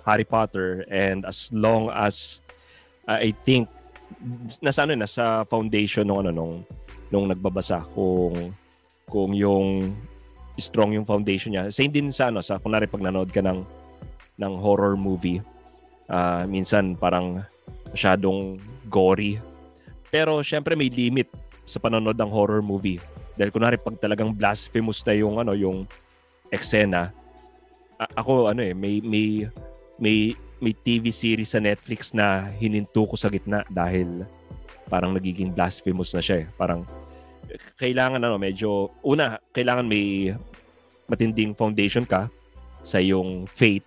Harry 0.08 0.24
Potter 0.24 0.88
and 0.88 1.28
as 1.28 1.52
long 1.52 1.92
as 1.92 2.40
uh, 3.04 3.20
I 3.20 3.36
think 3.44 3.68
nasa 4.62 4.86
ano 4.86 4.94
nasa 4.94 5.42
foundation 5.50 6.06
ng 6.06 6.18
ano 6.22 6.30
nung 6.30 6.54
nung 7.10 7.26
nagbabasa 7.26 7.82
kung 7.90 8.54
kung 9.10 9.34
yung 9.34 9.90
strong 10.56 10.94
yung 10.94 11.04
foundation 11.04 11.52
niya. 11.52 11.68
Same 11.74 11.92
din 11.92 12.08
sa 12.14 12.30
ano 12.30 12.40
sa 12.40 12.56
kunwari 12.56 12.86
pag 12.86 13.02
nanood 13.02 13.34
ka 13.34 13.42
ng 13.42 13.60
ng 14.40 14.52
horror 14.62 14.96
movie. 14.96 15.42
ah 16.06 16.46
minsan 16.46 16.94
parang 16.94 17.42
masyadong 17.90 18.62
gory. 18.86 19.42
Pero 20.16 20.40
syempre 20.40 20.72
may 20.72 20.88
limit 20.88 21.28
sa 21.68 21.76
panonood 21.76 22.16
ng 22.16 22.30
horror 22.32 22.64
movie. 22.64 22.96
Dahil 23.36 23.52
kunwari 23.52 23.76
pag 23.76 24.00
talagang 24.00 24.32
blasphemous 24.32 25.04
na 25.04 25.12
yung 25.12 25.36
ano 25.36 25.52
yung 25.52 25.84
eksena, 26.48 27.12
a- 28.00 28.12
ako 28.16 28.48
ano 28.48 28.64
eh 28.64 28.72
may 28.72 29.04
may 29.04 29.44
may 30.00 30.32
may 30.56 30.72
TV 30.72 31.12
series 31.12 31.52
sa 31.52 31.60
Netflix 31.60 32.16
na 32.16 32.48
hininto 32.56 33.04
ko 33.04 33.12
sa 33.12 33.28
gitna 33.28 33.60
dahil 33.68 34.24
parang 34.88 35.12
nagiging 35.12 35.52
blasphemous 35.52 36.16
na 36.16 36.24
siya 36.24 36.36
eh. 36.40 36.46
Parang 36.56 36.88
kailangan 37.76 38.24
ano 38.24 38.40
medyo 38.40 38.88
una 39.04 39.36
kailangan 39.52 39.84
may 39.84 40.32
matinding 41.12 41.52
foundation 41.52 42.08
ka 42.08 42.32
sa 42.80 43.04
iyong 43.04 43.44
faith 43.44 43.84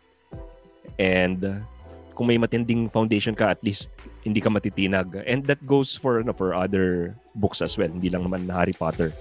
and 1.01 1.41
kung 2.19 2.27
may 2.27 2.35
matinding 2.35 2.91
foundation 2.91 3.31
ka 3.31 3.55
at 3.55 3.63
least 3.63 3.87
hindi 4.27 4.43
ka 4.43 4.51
matitinag. 4.51 5.23
And 5.23 5.47
that 5.47 5.63
goes 5.63 5.95
for 5.95 6.19
ano 6.19 6.35
for 6.35 6.51
other 6.51 7.15
books 7.39 7.63
as 7.63 7.79
well. 7.79 7.87
Hindi 7.87 8.11
lang 8.11 8.27
naman 8.27 8.51
Harry 8.51 8.75
Potter. 8.75 9.15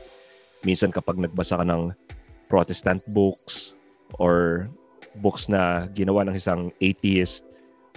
Minsan 0.66 0.90
kapag 0.90 1.14
nagbasa 1.14 1.62
ka 1.62 1.62
ng 1.62 1.94
Protestant 2.50 3.06
books 3.14 3.78
or 4.18 4.66
books 5.22 5.46
na 5.46 5.86
ginawa 5.94 6.26
ng 6.26 6.34
isang 6.34 6.74
atheist, 6.82 7.46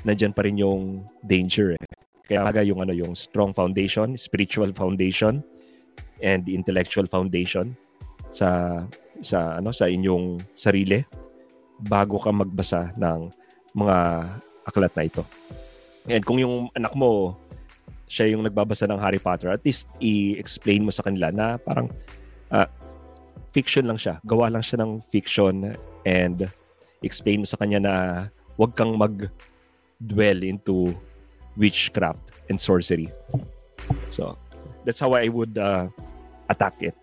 nandyan 0.05 0.37
pa 0.37 0.45
rin 0.45 0.61
yung 0.61 1.01
danger 1.25 1.73
eh. 1.73 1.85
Kaya 2.29 2.45
aga 2.45 2.61
yung 2.61 2.85
ano 2.85 2.93
yung 2.93 3.17
strong 3.17 3.57
foundation, 3.57 4.13
spiritual 4.13 4.69
foundation 4.69 5.41
and 6.21 6.45
intellectual 6.45 7.09
foundation 7.09 7.73
sa 8.29 8.85
sa 9.17 9.57
ano 9.57 9.73
sa 9.73 9.89
inyong 9.89 10.45
sarili 10.53 11.01
bago 11.89 12.21
ka 12.21 12.29
magbasa 12.29 12.93
ng 13.01 13.33
mga 13.73 13.97
aklat 14.65 14.93
na 14.93 15.04
ito. 15.06 15.24
And 16.10 16.26
kung 16.26 16.41
yung 16.41 16.74
anak 16.74 16.93
mo 16.97 17.38
siya 18.12 18.36
yung 18.36 18.43
nagbabasa 18.43 18.91
ng 18.91 19.00
Harry 19.00 19.24
Potter, 19.24 19.47
at 19.56 19.63
least 19.63 19.88
i-explain 20.04 20.84
mo 20.84 20.91
sa 20.91 21.08
kanila 21.08 21.32
na 21.32 21.56
parang 21.56 21.88
ah, 22.52 22.67
fiction 23.56 23.88
lang 23.88 23.95
siya. 23.95 24.19
Gawa 24.28 24.52
lang 24.52 24.60
siya 24.60 24.84
ng 24.84 25.00
fiction 25.08 25.80
and 26.04 26.52
explain 27.00 27.43
mo 27.43 27.47
sa 27.47 27.56
kanya 27.56 27.80
na 27.80 27.93
huwag 28.60 28.76
kang 28.76 29.00
mag-dwell 29.00 30.43
into 30.43 30.91
witchcraft 31.56 32.19
and 32.52 32.60
sorcery. 32.60 33.08
So, 34.12 34.36
that's 34.84 35.00
how 35.00 35.15
I 35.15 35.32
would 35.32 35.56
uh, 35.56 35.88
attack 36.52 36.84
it. 36.84 36.95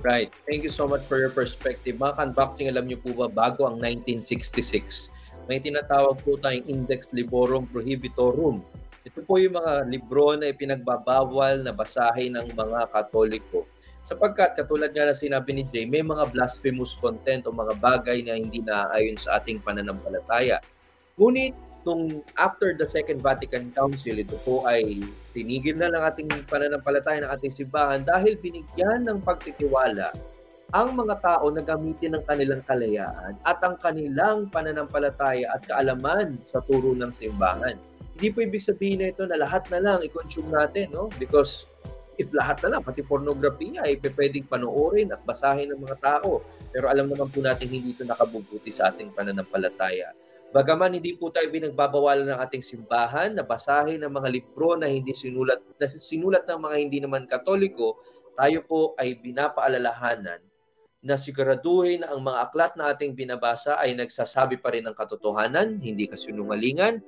Right. 0.00 0.30
Thank 0.46 0.62
you 0.62 0.72
so 0.72 0.86
much 0.86 1.02
for 1.04 1.18
your 1.18 1.28
perspective. 1.28 1.98
Mga 1.98 2.16
unboxing, 2.22 2.70
alam 2.70 2.86
niyo 2.86 3.02
po 3.02 3.12
ba, 3.12 3.26
bago 3.28 3.66
ang 3.66 3.82
1966, 3.82 5.10
may 5.48 5.64
tinatawag 5.64 6.20
po 6.20 6.36
tayong 6.36 6.68
Index 6.68 7.08
Liborum 7.16 7.64
Prohibitorum. 7.72 8.60
Ito 9.08 9.24
po 9.24 9.40
yung 9.40 9.56
mga 9.56 9.88
libro 9.88 10.36
na 10.36 10.52
ipinagbabawal 10.52 11.64
na 11.64 11.72
basahin 11.72 12.36
ng 12.36 12.52
mga 12.52 12.92
Katoliko. 12.92 13.64
Sapagkat, 14.04 14.60
katulad 14.60 14.92
nga 14.92 15.08
na 15.08 15.16
sinabi 15.16 15.56
ni 15.56 15.64
Jay, 15.72 15.88
may 15.88 16.04
mga 16.04 16.28
blasphemous 16.28 16.92
content 17.00 17.48
o 17.48 17.52
mga 17.56 17.80
bagay 17.80 18.20
na 18.20 18.36
hindi 18.36 18.60
naaayon 18.60 19.16
sa 19.16 19.40
ating 19.40 19.64
pananampalataya. 19.64 20.60
Ngunit, 21.16 21.56
nung 21.88 22.20
after 22.36 22.76
the 22.76 22.84
Second 22.84 23.24
Vatican 23.24 23.72
Council, 23.72 24.20
ito 24.20 24.36
po 24.44 24.68
ay 24.68 25.00
tinigil 25.32 25.80
na 25.80 25.88
ng 25.88 26.04
ating 26.04 26.28
pananampalataya 26.44 27.24
ng 27.24 27.32
ating 27.32 27.64
simbahan 27.64 28.04
dahil 28.04 28.36
binigyan 28.36 29.08
ng 29.08 29.24
pagtitiwala 29.24 30.12
ang 30.68 30.92
mga 30.92 31.16
tao 31.24 31.48
na 31.48 31.64
gamitin 31.64 32.12
ng 32.12 32.24
kanilang 32.28 32.60
kalayaan 32.60 33.40
at 33.40 33.56
ang 33.64 33.80
kanilang 33.80 34.52
pananampalataya 34.52 35.48
at 35.56 35.64
kaalaman 35.64 36.36
sa 36.44 36.60
turo 36.60 36.92
ng 36.92 37.08
simbahan. 37.08 37.80
Hindi 38.12 38.28
po 38.28 38.44
ibig 38.44 38.60
sabihin 38.60 39.00
na 39.00 39.08
ito 39.08 39.24
na 39.24 39.40
lahat 39.40 39.64
na 39.72 39.80
lang 39.80 40.04
i-consume 40.04 40.52
natin, 40.52 40.92
no? 40.92 41.08
Because 41.16 41.64
if 42.20 42.28
lahat 42.36 42.60
na 42.66 42.76
lang, 42.76 42.80
pati 42.84 43.00
pornography 43.00 43.80
nga, 43.80 43.88
ay 43.88 43.96
pwedeng 43.96 44.44
panoorin 44.44 45.08
at 45.08 45.24
basahin 45.24 45.72
ng 45.72 45.80
mga 45.88 45.96
tao. 46.04 46.44
Pero 46.68 46.92
alam 46.92 47.08
naman 47.08 47.32
po 47.32 47.40
natin 47.40 47.72
hindi 47.72 47.96
ito 47.96 48.04
nakabubuti 48.04 48.68
sa 48.68 48.92
ating 48.92 49.16
pananampalataya. 49.16 50.12
Bagaman 50.52 51.00
hindi 51.00 51.16
po 51.16 51.32
tayo 51.32 51.48
binagbabawalan 51.48 52.28
ng 52.28 52.40
ating 52.44 52.60
simbahan 52.60 53.32
na 53.32 53.40
basahin 53.40 54.04
ang 54.04 54.12
mga 54.12 54.28
libro 54.36 54.76
na 54.76 54.88
hindi 54.88 55.16
sinulat 55.16 55.64
na 55.80 55.86
sinulat 55.88 56.44
ng 56.44 56.60
mga 56.60 56.76
hindi 56.76 56.98
naman 57.00 57.24
katoliko, 57.24 58.00
tayo 58.36 58.60
po 58.68 58.92
ay 59.00 59.16
binapaalalahanan 59.16 60.47
na 61.02 61.14
siguraduhin 61.14 62.02
na 62.02 62.10
ang 62.10 62.20
mga 62.26 62.38
aklat 62.50 62.72
na 62.74 62.90
ating 62.90 63.14
binabasa 63.14 63.78
ay 63.78 63.94
nagsasabi 63.94 64.58
pa 64.58 64.74
rin 64.74 64.86
ng 64.86 64.96
katotohanan, 64.98 65.78
hindi 65.78 66.10
kasinungalingan, 66.10 66.98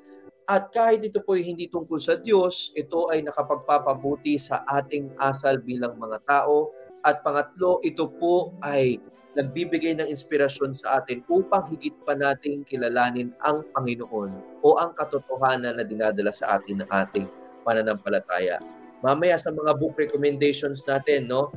at 0.51 0.75
kahit 0.75 1.07
ito 1.07 1.23
po 1.23 1.39
ay 1.39 1.47
hindi 1.47 1.71
tungkol 1.71 2.03
sa 2.03 2.19
Diyos, 2.19 2.75
ito 2.75 3.07
ay 3.07 3.23
nakapagpapabuti 3.23 4.35
sa 4.35 4.67
ating 4.67 5.15
asal 5.15 5.63
bilang 5.63 5.95
mga 5.95 6.19
tao. 6.27 6.75
At 7.07 7.23
pangatlo, 7.23 7.79
ito 7.87 8.11
po 8.19 8.59
ay 8.59 8.99
nagbibigay 9.39 9.95
ng 9.95 10.11
inspirasyon 10.11 10.75
sa 10.75 10.99
atin 10.99 11.23
upang 11.31 11.71
higit 11.71 11.95
pa 12.03 12.19
nating 12.19 12.67
kilalanin 12.67 13.31
ang 13.47 13.63
Panginoon 13.79 14.61
o 14.67 14.75
ang 14.75 14.91
katotohanan 14.99 15.79
na 15.79 15.87
dinadala 15.87 16.35
sa 16.35 16.59
atin 16.59 16.83
ng 16.83 16.91
ating 16.91 17.31
pananampalataya. 17.63 18.59
mamaya 19.01 19.39
sa 19.41 19.49
mga 19.55 19.81
book 19.81 19.97
recommendations 19.97 20.85
natin, 20.85 21.25
no? 21.31 21.49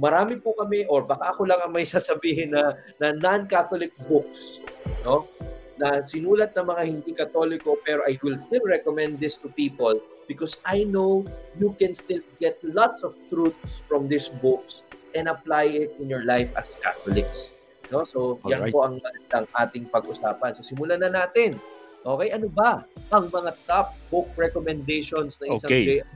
Marami 0.00 0.40
po 0.40 0.56
kami 0.56 0.88
or 0.88 1.04
baka 1.04 1.36
ako 1.36 1.44
lang 1.44 1.60
ang 1.60 1.72
may 1.72 1.84
sasabihin 1.96 2.56
na 2.56 2.76
na 2.96 3.12
non-Catholic 3.12 3.92
books, 4.08 4.64
no? 5.04 5.28
Na 5.76 6.00
sinulat 6.00 6.52
ng 6.54 6.66
mga 6.68 6.82
hindi 6.84 7.10
Katoliko 7.12 7.76
pero 7.82 8.04
I 8.04 8.16
will 8.20 8.38
still 8.38 8.62
recommend 8.64 9.20
this 9.20 9.36
to 9.40 9.52
people 9.52 9.98
because 10.24 10.56
I 10.64 10.84
know 10.84 11.26
you 11.58 11.76
can 11.76 11.92
still 11.92 12.22
get 12.38 12.56
lots 12.64 13.02
of 13.02 13.12
truths 13.28 13.82
from 13.84 14.08
these 14.08 14.32
books 14.40 14.86
and 15.12 15.28
apply 15.28 15.68
it 15.68 15.92
in 16.00 16.08
your 16.08 16.24
life 16.24 16.48
as 16.56 16.76
Catholics. 16.80 17.52
No? 17.92 18.08
So, 18.08 18.40
yan 18.48 18.64
Alright. 18.64 18.72
po 18.72 18.88
ang, 18.88 18.96
ang 19.36 19.44
ating 19.60 19.92
pag-usapan. 19.92 20.56
So, 20.56 20.64
simulan 20.64 21.04
na 21.04 21.12
natin. 21.12 21.60
Okay, 22.02 22.32
ano 22.32 22.48
ba 22.48 22.82
ang 23.12 23.28
mga 23.28 23.52
top 23.68 23.92
book 24.08 24.32
recommendations 24.34 25.36
na 25.38 25.52
isang 25.52 25.68
Okay. 25.68 26.00
J- 26.00 26.06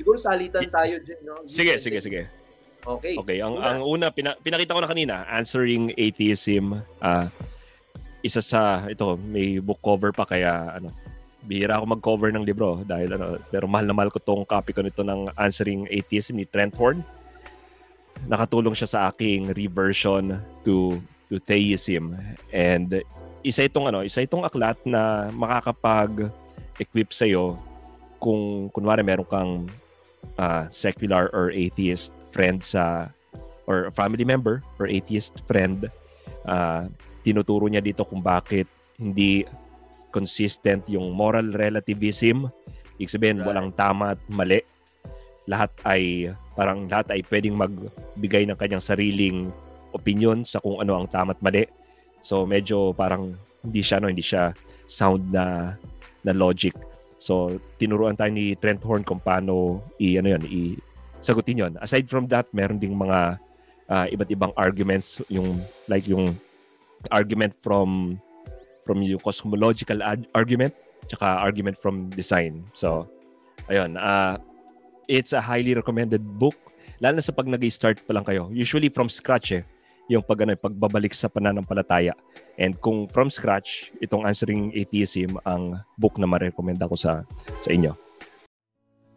Siguro 0.00 0.16
salitan 0.16 0.72
tayo 0.72 0.96
dyan, 1.04 1.20
no? 1.20 1.44
You 1.44 1.52
Sige, 1.52 1.76
sige, 1.76 2.00
take- 2.00 2.04
sige. 2.08 2.20
Okay. 2.80 3.14
Okay, 3.20 3.38
ang 3.44 3.60
Una. 3.60 3.66
ang 3.70 3.80
una 3.84 4.06
pina, 4.08 4.32
pinakita 4.40 4.72
ko 4.72 4.80
na 4.80 4.90
kanina, 4.90 5.28
Answering 5.28 5.92
Atheism. 5.96 6.80
ah 7.00 7.28
isa 8.20 8.44
sa 8.44 8.84
ito, 8.88 9.16
may 9.16 9.58
book 9.64 9.80
cover 9.80 10.12
pa 10.12 10.28
kaya 10.28 10.76
ano, 10.76 10.92
bihira 11.44 11.80
ako 11.80 11.84
mag-cover 11.96 12.28
ng 12.28 12.44
libro 12.44 12.84
dahil 12.84 13.16
ano, 13.16 13.40
pero 13.48 13.64
mahal 13.64 13.88
na 13.88 13.96
mahal 13.96 14.12
ko 14.12 14.20
tong 14.20 14.44
copy 14.44 14.76
ko 14.76 14.84
nito 14.84 15.00
ng 15.00 15.32
Answering 15.40 15.88
Atheism 15.88 16.36
ni 16.36 16.44
Trent 16.44 16.76
Horn. 16.76 17.00
Nakatulong 18.28 18.76
siya 18.76 18.88
sa 18.88 19.00
aking 19.08 19.56
reversion 19.56 20.36
to 20.60 21.00
to 21.32 21.40
theism 21.40 22.12
and 22.52 23.00
isa 23.40 23.64
itong 23.64 23.88
ano, 23.88 24.04
isa 24.04 24.20
itong 24.20 24.44
aklat 24.44 24.76
na 24.84 25.32
makakapag 25.32 26.28
equip 26.76 27.16
sa 27.16 27.24
iyo 27.24 27.56
kung 28.20 28.68
kunwari 28.68 29.00
meron 29.00 29.24
kang 29.24 29.52
ah, 30.36 30.68
secular 30.68 31.32
or 31.32 31.48
atheist 31.48 32.12
friend 32.30 32.62
sa 32.62 33.10
or 33.70 33.90
family 33.94 34.26
member 34.26 34.62
or 34.82 34.90
atheist 34.90 35.42
friend 35.46 35.86
ah, 36.48 36.88
tinuturo 37.20 37.68
niya 37.68 37.84
dito 37.84 38.02
kung 38.08 38.24
bakit 38.24 38.66
hindi 38.96 39.44
consistent 40.10 40.84
yung 40.90 41.14
moral 41.14 41.54
relativism. 41.54 42.50
Ibig 43.00 43.10
sabihin 43.10 43.38
Right. 43.40 43.48
walang 43.48 43.70
tama 43.72 44.18
at 44.18 44.20
mali. 44.28 44.60
Lahat 45.48 45.72
ay 45.88 46.30
parang 46.52 46.84
lahat 46.90 47.16
ay 47.16 47.24
pwedeng 47.32 47.56
magbigay 47.56 48.44
ng 48.44 48.58
kanyang 48.58 48.84
sariling 48.84 49.48
opinion 49.96 50.44
sa 50.44 50.60
kung 50.60 50.78
ano 50.78 51.00
ang 51.00 51.08
tama 51.08 51.32
at 51.32 51.40
mali. 51.40 51.64
So 52.20 52.44
medyo 52.44 52.92
parang 52.92 53.38
hindi 53.64 53.80
siya 53.80 54.02
no 54.02 54.12
hindi 54.12 54.20
siya 54.24 54.52
sound 54.84 55.32
na 55.32 55.74
na 56.26 56.32
logic. 56.36 56.76
So 57.16 57.56
tinuruan 57.80 58.20
tayo 58.20 58.34
ni 58.34 58.52
Trent 58.60 58.84
Horn 58.84 59.06
kung 59.06 59.24
paano 59.24 59.80
i 59.96 60.20
ano 60.20 60.36
yun 60.36 60.44
i 60.44 60.76
sagutin 61.20 61.60
yon. 61.60 61.72
Aside 61.80 62.08
from 62.08 62.28
that, 62.32 62.48
meron 62.52 62.80
ding 62.80 62.96
mga 62.96 63.40
ah, 63.90 64.06
iba't 64.08 64.30
ibang 64.32 64.52
arguments 64.56 65.20
yung 65.28 65.60
like 65.88 66.04
yung 66.08 66.36
argument 67.08 67.56
from 67.56 68.20
from 68.84 69.00
yung 69.00 69.20
cosmological 69.20 70.00
ad- 70.04 70.28
argument 70.36 70.76
tsaka 71.08 71.40
argument 71.40 71.76
from 71.76 72.12
design. 72.12 72.64
So 72.76 73.08
ayun, 73.68 73.96
ah 73.96 74.40
it's 75.08 75.32
a 75.32 75.42
highly 75.42 75.74
recommended 75.74 76.22
book 76.38 76.56
lalo 77.00 77.18
na 77.18 77.24
sa 77.24 77.32
pag 77.32 77.48
nag-start 77.48 78.04
pa 78.04 78.12
lang 78.12 78.24
kayo. 78.28 78.52
Usually 78.52 78.92
from 78.92 79.08
scratch 79.08 79.56
eh 79.56 79.64
yung 80.10 80.26
pag 80.26 80.42
ano, 80.42 80.58
pagbabalik 80.58 81.14
sa 81.14 81.30
pananampalataya. 81.30 82.18
And 82.58 82.74
kung 82.82 83.06
from 83.08 83.30
scratch, 83.30 83.94
itong 84.02 84.26
Answering 84.26 84.74
Atheism 84.74 85.38
ang 85.46 85.78
book 85.94 86.18
na 86.18 86.26
ma-recommend 86.26 86.82
ako 86.82 86.98
sa 86.98 87.22
sa 87.62 87.70
inyo. 87.70 87.94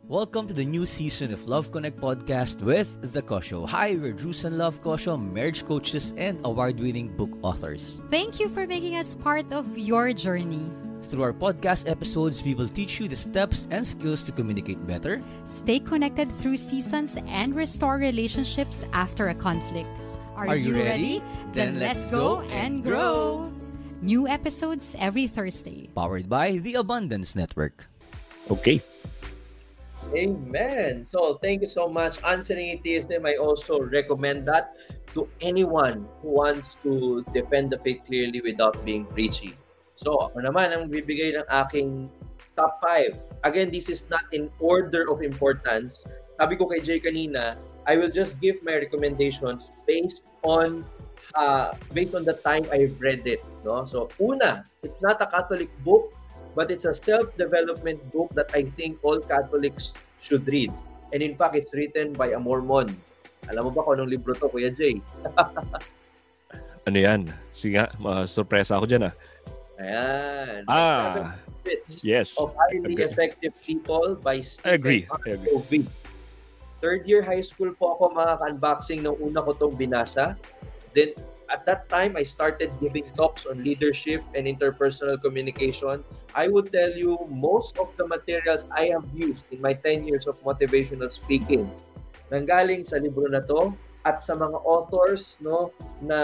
Welcome 0.08 0.48
to 0.48 0.54
the 0.54 0.66
new 0.66 0.86
season 0.86 1.32
of 1.32 1.48
Love 1.48 1.72
Connect 1.72 1.96
podcast 1.98 2.60
with 2.62 3.00
The 3.14 3.22
Kosho. 3.22 3.68
Hi, 3.70 3.96
we're 3.96 4.12
Drews 4.12 4.44
and 4.44 4.58
Love 4.58 4.82
Kosho, 4.84 5.16
marriage 5.16 5.64
coaches 5.64 6.14
and 6.18 6.40
award-winning 6.44 7.16
book 7.16 7.32
authors. 7.42 8.02
Thank 8.10 8.38
you 8.38 8.50
for 8.50 8.68
making 8.68 8.98
us 8.98 9.16
part 9.16 9.48
of 9.54 9.66
your 9.78 10.12
journey. 10.12 10.70
Through 11.04 11.24
our 11.24 11.32
podcast 11.32 11.90
episodes, 11.90 12.44
we 12.44 12.54
will 12.54 12.68
teach 12.68 13.00
you 13.00 13.08
the 13.08 13.16
steps 13.16 13.66
and 13.72 13.88
skills 13.88 14.24
to 14.24 14.32
communicate 14.34 14.86
better, 14.86 15.22
Stay 15.46 15.80
connected 15.80 16.30
through 16.34 16.58
seasons 16.58 17.18
and 17.26 17.56
restore 17.56 17.96
relationships 17.96 18.84
after 18.92 19.30
a 19.30 19.36
conflict. 19.36 19.90
Are 20.36 20.58
you 20.58 20.76
ready? 20.76 21.24
Then 21.54 21.80
let's 21.80 22.12
go 22.12 22.42
and 22.52 22.84
grow. 22.84 23.54
New 24.02 24.28
episodes 24.28 24.98
every 25.00 25.28
Thursday. 25.28 25.88
powered 25.96 26.28
by 26.28 26.58
the 26.60 26.76
Abundance 26.76 27.38
Network. 27.38 27.88
Okay. 28.52 28.82
Amen. 30.14 31.04
So, 31.04 31.42
thank 31.42 31.62
you 31.62 31.68
so 31.68 31.90
much. 31.90 32.22
Answering 32.24 32.78
atheism, 32.78 33.26
I 33.26 33.36
also 33.36 33.82
recommend 33.82 34.46
that 34.46 34.78
to 35.18 35.28
anyone 35.42 36.06
who 36.22 36.30
wants 36.38 36.78
to 36.86 37.26
defend 37.34 37.74
the 37.74 37.80
faith 37.82 38.06
clearly 38.06 38.42
without 38.42 38.78
being 38.86 39.06
preachy. 39.10 39.58
So, 39.98 40.30
ako 40.30 40.46
naman 40.46 40.70
ang 40.70 40.90
bibigay 40.94 41.34
ng 41.38 41.46
aking 41.50 42.14
top 42.54 42.78
5. 42.86 43.42
Again, 43.46 43.74
this 43.74 43.90
is 43.90 44.06
not 44.10 44.30
in 44.30 44.54
order 44.62 45.10
of 45.10 45.26
importance. 45.26 46.06
Sabi 46.38 46.62
ko 46.62 46.70
kay 46.70 46.82
Jay 46.82 47.02
kanina, 47.02 47.58
I 47.90 47.98
will 47.98 48.10
just 48.10 48.38
give 48.38 48.62
my 48.62 48.78
recommendations 48.78 49.74
based 49.90 50.30
on 50.46 50.86
uh, 51.34 51.74
based 51.94 52.14
on 52.14 52.24
the 52.26 52.38
time 52.46 52.66
I've 52.70 52.96
read 53.02 53.26
it. 53.26 53.42
No? 53.66 53.86
So, 53.86 54.14
una, 54.22 54.66
it's 54.86 55.02
not 55.02 55.22
a 55.22 55.28
Catholic 55.28 55.74
book, 55.82 56.13
but 56.56 56.70
it's 56.70 56.86
a 56.86 56.94
self-development 56.94 58.00
book 58.14 58.30
that 58.38 58.50
I 58.54 58.64
think 58.78 58.98
all 59.02 59.20
Catholics 59.20 59.94
should 60.18 60.46
read. 60.48 60.72
And 61.14 61.22
in 61.22 61.38
fact, 61.38 61.54
it's 61.56 61.74
written 61.74 62.14
by 62.14 62.34
a 62.34 62.40
Mormon. 62.40 62.94
Alam 63.52 63.70
mo 63.70 63.72
ba 63.76 63.84
kung 63.84 64.00
anong 64.00 64.10
libro 64.10 64.34
to, 64.38 64.48
Kuya 64.50 64.72
Jay? 64.74 64.98
Ano 66.84 67.00
yan? 67.00 67.32
Sige 67.56 67.80
nga, 67.80 67.88
ma-surpresa 67.96 68.76
ako 68.76 68.84
dyan 68.84 69.08
ah. 69.08 69.14
Ayan. 69.80 70.68
Seven 70.68 70.68
Ah, 70.68 71.40
Habits 71.64 72.04
yes. 72.04 72.36
of 72.36 72.52
Highly 72.60 73.00
Agree. 73.00 73.08
Effective 73.08 73.54
People 73.64 74.20
by 74.20 74.44
Stephen 74.44 74.76
agree. 74.76 75.02
R. 75.08 75.20
Agree. 75.32 75.88
Third 76.84 77.08
year 77.08 77.24
high 77.24 77.40
school 77.40 77.72
po 77.72 77.96
ako 77.96 78.12
mga 78.12 78.36
ka-unboxing 78.36 79.00
nung 79.00 79.16
una 79.24 79.40
ko 79.40 79.56
tong 79.56 79.72
binasa. 79.80 80.36
Then, 80.92 81.16
at 81.54 81.66
that 81.70 81.88
time, 81.88 82.18
I 82.18 82.26
started 82.26 82.74
giving 82.82 83.06
talks 83.14 83.46
on 83.46 83.64
leadership 83.64 84.26
and 84.34 84.50
interpersonal 84.50 85.22
communication. 85.22 86.04
I 86.34 86.50
would 86.50 86.74
tell 86.74 86.90
you, 86.90 87.30
most 87.30 87.78
of 87.78 87.94
the 87.96 88.10
materials 88.10 88.66
I 88.74 88.90
have 88.90 89.06
used 89.14 89.46
in 89.54 89.62
my 89.62 89.78
10 89.78 90.10
years 90.10 90.26
of 90.26 90.42
motivational 90.42 91.14
speaking 91.14 91.70
nanggaling 92.34 92.82
sa 92.82 92.98
libro 92.98 93.30
na 93.30 93.46
to 93.46 93.70
at 94.02 94.26
sa 94.26 94.34
mga 94.34 94.58
authors 94.66 95.38
no 95.38 95.70
na 96.02 96.20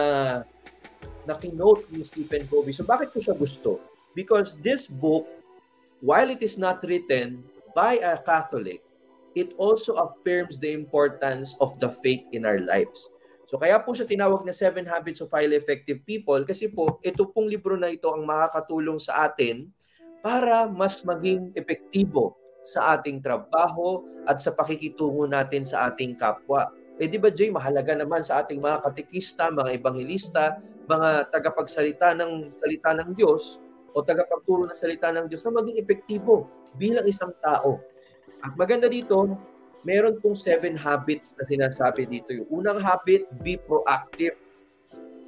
na 1.29 1.33
kinote 1.37 1.85
ni 1.93 2.01
Stephen 2.01 2.49
Covey. 2.49 2.73
So 2.73 2.81
bakit 2.81 3.13
ko 3.13 3.21
siya 3.21 3.37
gusto? 3.37 3.77
Because 4.17 4.57
this 4.65 4.89
book, 4.89 5.29
while 6.01 6.33
it 6.33 6.41
is 6.41 6.57
not 6.57 6.81
written 6.81 7.45
by 7.77 8.01
a 8.01 8.17
Catholic, 8.17 8.81
it 9.37 9.53
also 9.61 9.93
affirms 10.01 10.57
the 10.57 10.73
importance 10.73 11.53
of 11.61 11.77
the 11.77 11.93
faith 12.01 12.25
in 12.33 12.49
our 12.49 12.57
lives. 12.57 13.13
So 13.49 13.57
kaya 13.57 13.81
po 13.81 13.97
siya 13.97 14.05
tinawag 14.05 14.45
na 14.45 14.53
Seven 14.53 14.85
Habits 14.85 15.25
of 15.25 15.33
Highly 15.33 15.57
Effective 15.57 16.05
People 16.05 16.37
kasi 16.45 16.69
po 16.69 17.01
ito 17.01 17.25
pong 17.25 17.49
libro 17.49 17.73
na 17.73 17.89
ito 17.89 18.05
ang 18.13 18.21
makakatulong 18.21 19.01
sa 19.01 19.25
atin 19.25 19.65
para 20.21 20.69
mas 20.69 21.01
maging 21.01 21.49
epektibo 21.57 22.37
sa 22.61 22.93
ating 22.93 23.17
trabaho 23.25 24.05
at 24.29 24.37
sa 24.37 24.53
pakikitungo 24.53 25.25
natin 25.25 25.65
sa 25.65 25.89
ating 25.89 26.13
kapwa. 26.13 26.69
Eh 27.01 27.09
di 27.09 27.17
ba 27.17 27.33
Jay, 27.33 27.49
mahalaga 27.49 27.97
naman 27.97 28.21
sa 28.21 28.45
ating 28.45 28.61
mga 28.61 28.85
katikista, 28.85 29.49
mga 29.49 29.81
ebanghilista, 29.81 30.61
mga 30.85 31.33
tagapagsalita 31.33 32.13
ng 32.21 32.53
salita 32.53 32.93
ng 33.01 33.17
Diyos 33.17 33.57
o 33.97 34.05
tagapagturo 34.05 34.69
ng 34.69 34.77
salita 34.77 35.09
ng 35.09 35.25
Diyos 35.25 35.41
na 35.41 35.57
maging 35.57 35.81
epektibo 35.81 36.45
bilang 36.77 37.09
isang 37.09 37.33
tao. 37.41 37.81
At 38.45 38.53
maganda 38.53 38.85
dito, 38.85 39.25
meron 39.83 40.19
pong 40.19 40.35
seven 40.35 40.75
habits 40.75 41.31
na 41.39 41.43
sinasabi 41.47 42.07
dito. 42.07 42.35
Yung 42.35 42.63
unang 42.63 42.79
habit, 42.79 43.27
be 43.39 43.55
proactive. 43.55 44.35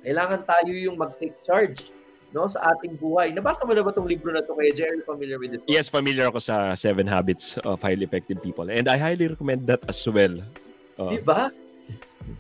Kailangan 0.02 0.44
tayo 0.44 0.72
yung 0.74 0.98
mag-take 0.98 1.38
charge 1.46 1.94
no 2.32 2.48
sa 2.48 2.64
ating 2.74 2.96
buhay. 2.96 3.36
Nabasa 3.36 3.68
mo 3.68 3.76
na 3.76 3.84
ba 3.84 3.92
itong 3.92 4.08
libro 4.08 4.32
na 4.32 4.40
to 4.40 4.56
kaya 4.56 4.72
Jerry? 4.72 5.04
Familiar 5.04 5.38
with 5.38 5.52
this? 5.56 5.62
one? 5.68 5.72
Yes, 5.72 5.92
familiar 5.92 6.32
ako 6.32 6.40
sa 6.40 6.72
Seven 6.80 7.04
Habits 7.04 7.60
of 7.68 7.84
Highly 7.84 8.08
Effective 8.08 8.40
People. 8.40 8.72
And 8.72 8.88
I 8.88 8.96
highly 8.96 9.28
recommend 9.28 9.68
that 9.68 9.84
as 9.92 10.00
well. 10.08 10.40
Uh, 10.96 11.12
Di 11.12 11.20
ba? 11.20 11.52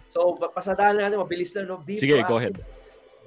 So, 0.08 0.40
pa- 0.40 0.52
pasadahan 0.52 0.96
natin, 0.96 1.20
mabilis 1.20 1.52
na, 1.56 1.68
no? 1.68 1.84
Be 1.84 2.00
sige, 2.00 2.24
proactive. 2.24 2.32
go 2.32 2.38
ahead. 2.40 2.56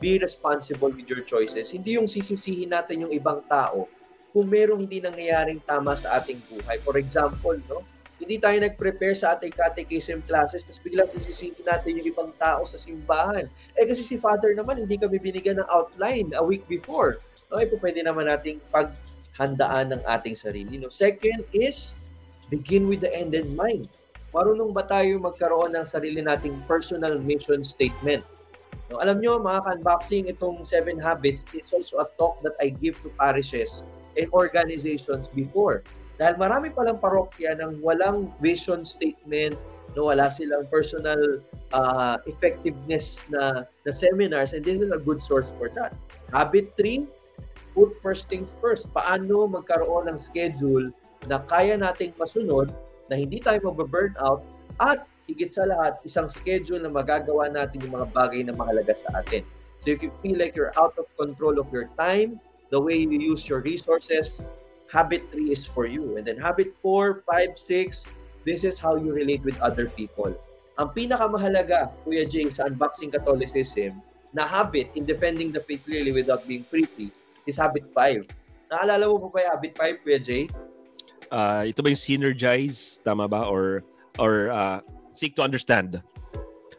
Be 0.01 0.16
responsible 0.16 0.93
with 0.93 1.05
your 1.05 1.22
choices. 1.22 1.68
Hindi 1.68 2.01
yung 2.01 2.09
sisisihin 2.09 2.72
natin 2.72 3.09
yung 3.09 3.12
ibang 3.12 3.45
tao 3.45 3.87
kung 4.35 4.49
merong 4.49 4.89
hindi 4.89 4.99
nangyayaring 5.05 5.62
tama 5.62 5.95
sa 5.95 6.16
ating 6.18 6.41
buhay. 6.49 6.80
For 6.82 6.97
example, 6.97 7.61
no? 7.68 7.85
Hindi 8.24 8.40
tayo 8.40 8.56
nag-prepare 8.56 9.12
sa 9.12 9.36
ating 9.36 9.52
catechism 9.52 10.24
classes 10.24 10.64
tapos 10.64 10.80
biglang 10.80 11.04
sisisihin 11.04 11.60
natin 11.60 12.00
yung 12.00 12.08
ibang 12.08 12.32
tao 12.40 12.64
sa 12.64 12.80
simbahan. 12.80 13.52
Eh 13.76 13.84
kasi 13.84 14.00
si 14.00 14.16
Father 14.16 14.56
naman, 14.56 14.80
hindi 14.80 14.96
kami 14.96 15.20
binigyan 15.20 15.60
ng 15.60 15.68
outline 15.68 16.32
a 16.32 16.40
week 16.40 16.64
before. 16.64 17.20
No, 17.52 17.60
eh, 17.60 17.68
pwede 17.68 18.00
naman 18.00 18.32
nating 18.32 18.64
paghandaan 18.72 19.92
ng 19.92 20.02
ating 20.08 20.32
sarili. 20.32 20.80
No? 20.80 20.88
Second 20.88 21.44
is 21.52 21.92
begin 22.48 22.88
with 22.88 23.04
the 23.04 23.12
end 23.12 23.36
in 23.36 23.52
mind. 23.52 23.92
Marunong 24.32 24.72
ba 24.72 24.88
tayo 24.88 25.20
magkaroon 25.20 25.76
ng 25.76 25.84
sarili 25.84 26.24
nating 26.24 26.56
personal 26.64 27.20
mission 27.20 27.60
statement? 27.60 28.24
No, 28.88 29.04
alam 29.04 29.20
nyo, 29.20 29.36
mga 29.36 29.68
ka-unboxing, 29.68 30.32
itong 30.32 30.64
Seven 30.64 30.96
Habits, 30.96 31.44
it's 31.52 31.76
also 31.76 32.00
a 32.00 32.08
talk 32.16 32.40
that 32.40 32.56
I 32.56 32.72
give 32.72 32.96
to 33.04 33.12
parishes 33.20 33.84
and 34.16 34.32
organizations 34.32 35.28
before. 35.32 35.84
Dahil 36.14 36.38
marami 36.38 36.70
palang 36.70 37.02
parokya 37.02 37.58
ng 37.58 37.82
walang 37.82 38.30
vision 38.38 38.86
statement, 38.86 39.58
no, 39.98 40.10
wala 40.10 40.30
silang 40.30 40.66
personal 40.70 41.42
uh, 41.74 42.18
effectiveness 42.26 43.26
na, 43.30 43.66
na 43.82 43.90
seminars, 43.90 44.54
and 44.54 44.62
this 44.62 44.78
is 44.78 44.90
a 44.94 45.00
good 45.00 45.22
source 45.22 45.50
for 45.58 45.70
that. 45.74 45.94
Habit 46.30 46.74
3, 46.78 47.06
put 47.74 47.98
first 47.98 48.30
things 48.30 48.54
first. 48.62 48.86
Paano 48.94 49.50
magkaroon 49.50 50.06
ng 50.06 50.18
schedule 50.18 50.94
na 51.26 51.42
kaya 51.42 51.74
nating 51.74 52.14
masunod, 52.14 52.70
na 53.10 53.18
hindi 53.18 53.42
tayo 53.42 53.74
mag-burn 53.74 54.14
out, 54.22 54.42
at 54.78 55.06
higit 55.26 55.50
sa 55.50 55.66
lahat, 55.66 55.98
isang 56.04 56.28
schedule 56.28 56.80
na 56.80 56.90
magagawa 56.90 57.48
natin 57.48 57.82
yung 57.84 57.96
mga 58.00 58.08
bagay 58.12 58.40
na 58.44 58.52
mahalaga 58.54 58.92
sa 58.94 59.08
atin. 59.18 59.42
So 59.84 59.92
if 59.92 60.00
you 60.00 60.12
feel 60.24 60.36
like 60.40 60.56
you're 60.56 60.72
out 60.80 60.96
of 60.96 61.08
control 61.16 61.60
of 61.60 61.68
your 61.72 61.92
time, 61.96 62.40
the 62.72 62.80
way 62.80 62.96
you 62.96 63.12
use 63.12 63.44
your 63.48 63.60
resources, 63.60 64.40
habit 64.95 65.26
3 65.34 65.51
is 65.51 65.66
for 65.66 65.90
you. 65.90 66.14
And 66.14 66.22
then 66.22 66.38
habit 66.38 66.70
4, 66.78 67.26
5, 67.26 67.59
6, 67.59 68.07
this 68.47 68.62
is 68.62 68.78
how 68.78 68.95
you 68.95 69.11
relate 69.11 69.42
with 69.42 69.59
other 69.59 69.90
people. 69.90 70.30
Ang 70.78 70.88
pinakamahalaga, 70.95 71.90
Kuya 72.07 72.22
Jay, 72.30 72.47
sa 72.47 72.70
Unboxing 72.70 73.11
Catholicism, 73.11 73.99
na 74.30 74.47
habit 74.47 74.95
in 74.95 75.03
defending 75.03 75.51
the 75.51 75.59
faith 75.66 75.82
clearly 75.82 76.14
without 76.14 76.47
being 76.47 76.62
preachy, 76.70 77.11
is 77.51 77.59
habit 77.59 77.82
5. 77.90 78.22
Naalala 78.70 79.11
mo 79.11 79.18
pa 79.26 79.28
ba 79.34 79.38
yung 79.42 79.53
habit 79.59 79.72
5, 79.74 80.03
Kuya 80.07 80.20
Jay? 80.22 80.47
Uh, 81.34 81.66
ito 81.66 81.82
ba 81.82 81.90
yung 81.90 81.99
synergize? 81.99 83.03
Tama 83.03 83.26
ba? 83.26 83.51
Or, 83.51 83.82
or 84.22 84.55
uh, 84.55 84.78
seek 85.11 85.34
to 85.34 85.42
understand. 85.42 85.99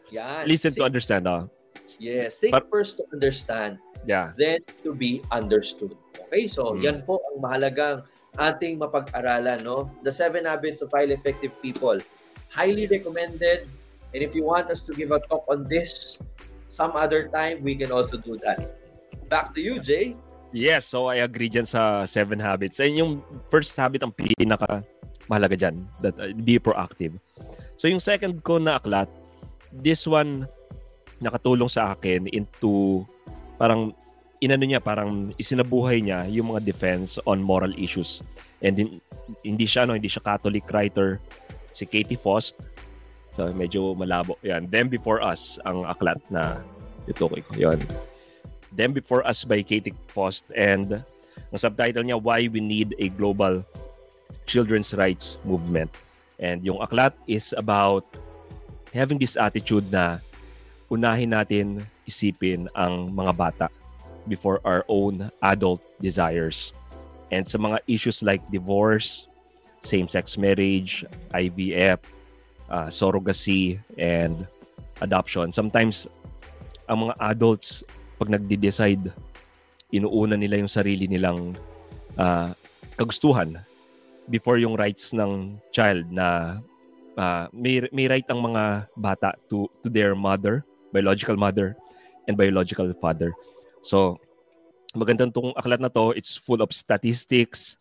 Yan. 0.08 0.48
Listen 0.48 0.72
seek, 0.72 0.80
to 0.80 0.88
understand. 0.88 1.28
Uh. 1.28 1.52
Yes. 2.00 2.40
Seek 2.40 2.52
But, 2.56 2.72
first 2.72 2.96
to 2.96 3.04
understand. 3.12 3.76
Yeah. 4.06 4.32
Then 4.38 4.62
to 4.86 4.94
be 4.94 5.20
understood. 5.34 5.98
Okay? 6.30 6.46
So, 6.46 6.78
mm. 6.78 6.82
yan 6.82 6.98
po 7.02 7.18
ang 7.18 7.42
mahalagang 7.42 8.06
ating 8.38 8.78
mapag-aralan. 8.78 9.66
No? 9.66 9.90
The 10.06 10.14
Seven 10.14 10.46
Habits 10.46 10.80
of 10.80 10.94
Highly 10.94 11.18
Effective 11.18 11.52
People. 11.60 11.98
Highly 12.48 12.86
recommended. 12.86 13.66
And 14.14 14.20
if 14.22 14.32
you 14.32 14.46
want 14.46 14.70
us 14.70 14.80
to 14.86 14.94
give 14.94 15.10
a 15.10 15.20
talk 15.26 15.44
on 15.50 15.66
this 15.66 16.16
some 16.70 16.94
other 16.94 17.28
time, 17.28 17.60
we 17.60 17.74
can 17.74 17.90
also 17.90 18.16
do 18.16 18.38
that. 18.46 18.78
Back 19.28 19.52
to 19.58 19.60
you, 19.60 19.82
Jay. 19.82 20.14
Yes, 20.54 20.86
so 20.86 21.10
I 21.10 21.26
agree 21.26 21.50
dyan 21.50 21.66
sa 21.66 22.06
Seven 22.06 22.38
Habits. 22.38 22.78
And 22.78 22.94
yung 22.94 23.10
first 23.50 23.74
habit 23.74 24.06
ang 24.06 24.14
pinaka 24.14 24.86
mahalaga 25.26 25.58
dyan, 25.58 25.84
that 26.00 26.14
uh, 26.16 26.30
be 26.32 26.56
proactive. 26.56 27.18
So 27.76 27.90
yung 27.90 28.00
second 28.00 28.40
ko 28.46 28.62
na 28.62 28.78
aklat, 28.78 29.10
this 29.74 30.06
one 30.06 30.46
nakatulong 31.20 31.68
sa 31.68 31.92
akin 31.92 32.30
into 32.30 33.02
parang 33.56 33.92
inano 34.40 34.64
niya 34.68 34.80
parang 34.84 35.32
isinabuhay 35.40 36.04
niya 36.04 36.28
yung 36.28 36.52
mga 36.52 36.64
defense 36.64 37.16
on 37.24 37.40
moral 37.40 37.72
issues. 37.80 38.20
And 38.60 38.76
in, 38.76 38.88
hindi 39.42 39.64
siya 39.64 39.88
no, 39.88 39.96
hindi 39.96 40.08
siya 40.08 40.24
Catholic 40.24 40.68
writer 40.70 41.20
si 41.72 41.88
Katie 41.88 42.20
Fost. 42.20 42.56
So 43.32 43.48
medyo 43.52 43.96
malabo. 43.96 44.36
Yan, 44.44 44.68
Them 44.68 44.88
Before 44.88 45.20
Us 45.20 45.60
ang 45.64 45.84
aklat 45.84 46.20
na 46.28 46.60
ito 47.08 47.28
ko. 47.28 47.36
Yon. 47.56 47.80
Them 48.72 48.92
Before 48.92 49.24
Us 49.24 49.44
by 49.44 49.64
Katie 49.64 49.96
Fost 50.12 50.44
and 50.52 51.00
ang 51.52 51.60
subtitle 51.60 52.04
niya 52.04 52.20
Why 52.20 52.48
We 52.48 52.60
Need 52.60 52.96
a 53.00 53.08
Global 53.12 53.64
Children's 54.44 54.92
Rights 54.92 55.40
Movement. 55.44 55.92
And 56.36 56.60
yung 56.60 56.84
aklat 56.84 57.16
is 57.24 57.56
about 57.56 58.04
having 58.92 59.16
this 59.16 59.36
attitude 59.36 59.88
na 59.88 60.20
unahin 60.92 61.32
natin 61.32 61.84
isipin 62.06 62.70
ang 62.74 63.12
mga 63.12 63.32
bata 63.36 63.68
before 64.26 64.62
our 64.66 64.82
own 64.88 65.30
adult 65.42 65.82
desires. 66.02 66.74
And 67.30 67.46
sa 67.46 67.58
mga 67.58 67.82
issues 67.86 68.22
like 68.22 68.42
divorce, 68.50 69.26
same-sex 69.82 70.38
marriage, 70.38 71.06
IVF, 71.34 71.98
uh, 72.70 72.90
surrogacy, 72.90 73.78
and 73.98 74.46
adoption. 75.02 75.50
Sometimes, 75.54 76.10
ang 76.90 77.10
mga 77.10 77.14
adults, 77.34 77.82
pag 78.18 78.30
nagde-decide, 78.30 79.10
inuuna 79.94 80.34
nila 80.34 80.58
yung 80.58 80.70
sarili 80.70 81.06
nilang 81.06 81.54
uh, 82.18 82.50
kagustuhan 82.98 83.62
before 84.26 84.58
yung 84.58 84.74
rights 84.74 85.14
ng 85.14 85.54
child 85.70 86.10
na 86.10 86.58
uh, 87.14 87.46
may 87.54 87.86
may 87.94 88.10
right 88.10 88.26
ang 88.26 88.42
mga 88.42 88.90
bata 88.98 89.38
to 89.46 89.70
to 89.82 89.86
their 89.86 90.18
mother, 90.18 90.66
biological 90.90 91.38
mother 91.38 91.78
and 92.26 92.34
biological 92.34 92.90
father. 92.98 93.32
So 93.82 94.18
magandang 94.96 95.32
tong 95.36 95.52
aklat 95.54 95.78
na 95.78 95.92
to, 95.92 96.16
it's 96.16 96.34
full 96.34 96.64
of 96.64 96.72
statistics. 96.72 97.76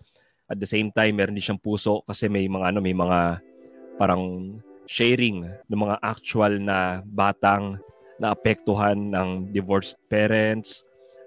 At 0.46 0.62
the 0.62 0.70
same 0.70 0.94
time, 0.94 1.18
meron 1.18 1.34
din 1.34 1.42
siyang 1.42 1.62
puso 1.62 2.06
kasi 2.06 2.30
may 2.30 2.46
mga 2.46 2.76
ano, 2.76 2.80
may 2.84 2.94
mga 2.94 3.42
parang 3.98 4.56
sharing 4.86 5.48
ng 5.48 5.80
mga 5.80 5.98
actual 6.06 6.62
na 6.62 7.02
batang 7.02 7.82
naapektuhan 8.22 9.12
ng 9.12 9.50
divorced 9.50 9.98
parents, 10.08 10.86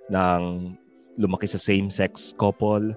ng 0.08 0.72
lumaki 1.18 1.50
sa 1.50 1.58
same-sex 1.58 2.32
couple, 2.38 2.94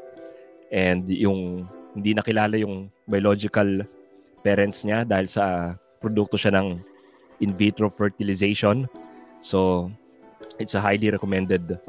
and 0.70 1.10
yung 1.10 1.66
hindi 1.98 2.16
nakilala 2.16 2.56
yung 2.56 2.88
biological 3.10 3.84
parents 4.46 4.88
niya 4.88 5.04
dahil 5.04 5.28
sa 5.28 5.76
produkto 6.00 6.40
siya 6.40 6.56
ng 6.56 6.80
in 7.44 7.52
vitro 7.58 7.90
fertilization. 7.92 8.88
So, 9.42 9.90
it's 10.60 10.76
a 10.76 10.82
highly 10.82 11.10
recommended 11.10 11.80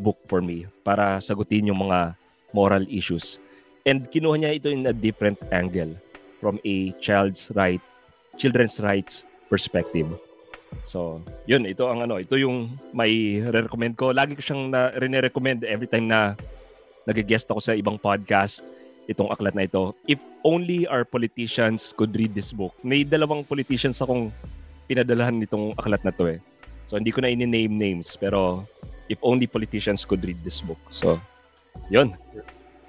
book 0.00 0.16
for 0.26 0.40
me 0.40 0.64
para 0.82 1.20
sagutin 1.20 1.68
yung 1.68 1.84
mga 1.88 2.16
moral 2.56 2.84
issues. 2.88 3.38
And 3.84 4.08
kinuha 4.08 4.40
niya 4.40 4.56
ito 4.56 4.68
in 4.68 4.84
a 4.88 4.94
different 4.94 5.40
angle 5.52 5.96
from 6.40 6.60
a 6.64 6.92
child's 7.00 7.52
right, 7.56 7.80
children's 8.36 8.80
rights 8.80 9.28
perspective. 9.48 10.08
So, 10.86 11.20
yun, 11.50 11.66
ito 11.66 11.88
ang 11.90 12.06
ano, 12.06 12.22
ito 12.22 12.38
yung 12.38 12.78
may 12.94 13.42
re-recommend 13.42 13.98
ko. 13.98 14.14
Lagi 14.14 14.38
ko 14.38 14.42
siyang 14.42 14.70
na, 14.70 14.94
recommend 15.20 15.66
every 15.66 15.90
time 15.90 16.06
na 16.06 16.38
nag-guest 17.04 17.50
ako 17.50 17.60
sa 17.60 17.74
ibang 17.74 17.98
podcast 17.98 18.62
itong 19.10 19.34
aklat 19.34 19.56
na 19.58 19.66
ito. 19.66 19.92
If 20.06 20.22
only 20.46 20.86
our 20.86 21.02
politicians 21.04 21.92
could 21.92 22.14
read 22.14 22.32
this 22.32 22.54
book. 22.54 22.72
May 22.80 23.02
dalawang 23.02 23.44
politicians 23.44 23.98
akong 24.00 24.30
pinadalahan 24.86 25.42
nitong 25.42 25.74
aklat 25.76 26.02
na 26.06 26.14
to 26.14 26.30
eh. 26.30 26.38
So 26.90 26.98
hindi 26.98 27.14
ko 27.14 27.22
na 27.22 27.30
ini-name 27.30 27.70
names 27.70 28.18
pero 28.18 28.66
if 29.06 29.22
only 29.22 29.46
politicians 29.46 30.02
could 30.02 30.26
read 30.26 30.42
this 30.42 30.58
book. 30.58 30.78
So, 30.90 31.22
yun. 31.86 32.18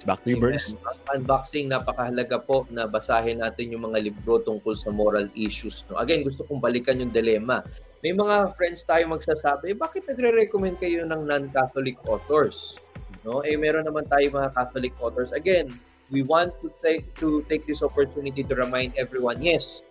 Back 0.02 0.26
to 0.26 0.34
you, 0.34 0.42
Burns. 0.42 0.74
Unboxing, 1.14 1.70
napakahalaga 1.70 2.42
po 2.42 2.66
na 2.74 2.90
basahin 2.90 3.38
natin 3.38 3.70
yung 3.70 3.86
mga 3.86 4.10
libro 4.10 4.42
tungkol 4.42 4.74
sa 4.74 4.90
moral 4.90 5.30
issues. 5.38 5.86
No? 5.86 6.02
Again, 6.02 6.26
gusto 6.26 6.42
kong 6.42 6.58
balikan 6.58 6.98
yung 6.98 7.14
dilemma. 7.14 7.62
May 8.02 8.10
mga 8.10 8.58
friends 8.58 8.82
tayo 8.82 9.06
magsasabi, 9.06 9.74
eh, 9.74 9.76
bakit 9.78 10.02
nagre-recommend 10.10 10.82
kayo 10.82 11.06
ng 11.06 11.22
non-Catholic 11.22 12.02
authors? 12.10 12.82
No? 13.22 13.46
Eh, 13.46 13.54
meron 13.54 13.86
naman 13.86 14.10
tayo 14.10 14.26
mga 14.34 14.50
Catholic 14.50 14.94
authors. 14.98 15.30
Again, 15.30 15.70
we 16.10 16.26
want 16.26 16.50
to 16.58 16.74
take 16.82 17.06
to 17.22 17.46
take 17.46 17.62
this 17.70 17.78
opportunity 17.78 18.42
to 18.42 18.54
remind 18.58 18.90
everyone, 18.98 19.38
yes, 19.38 19.86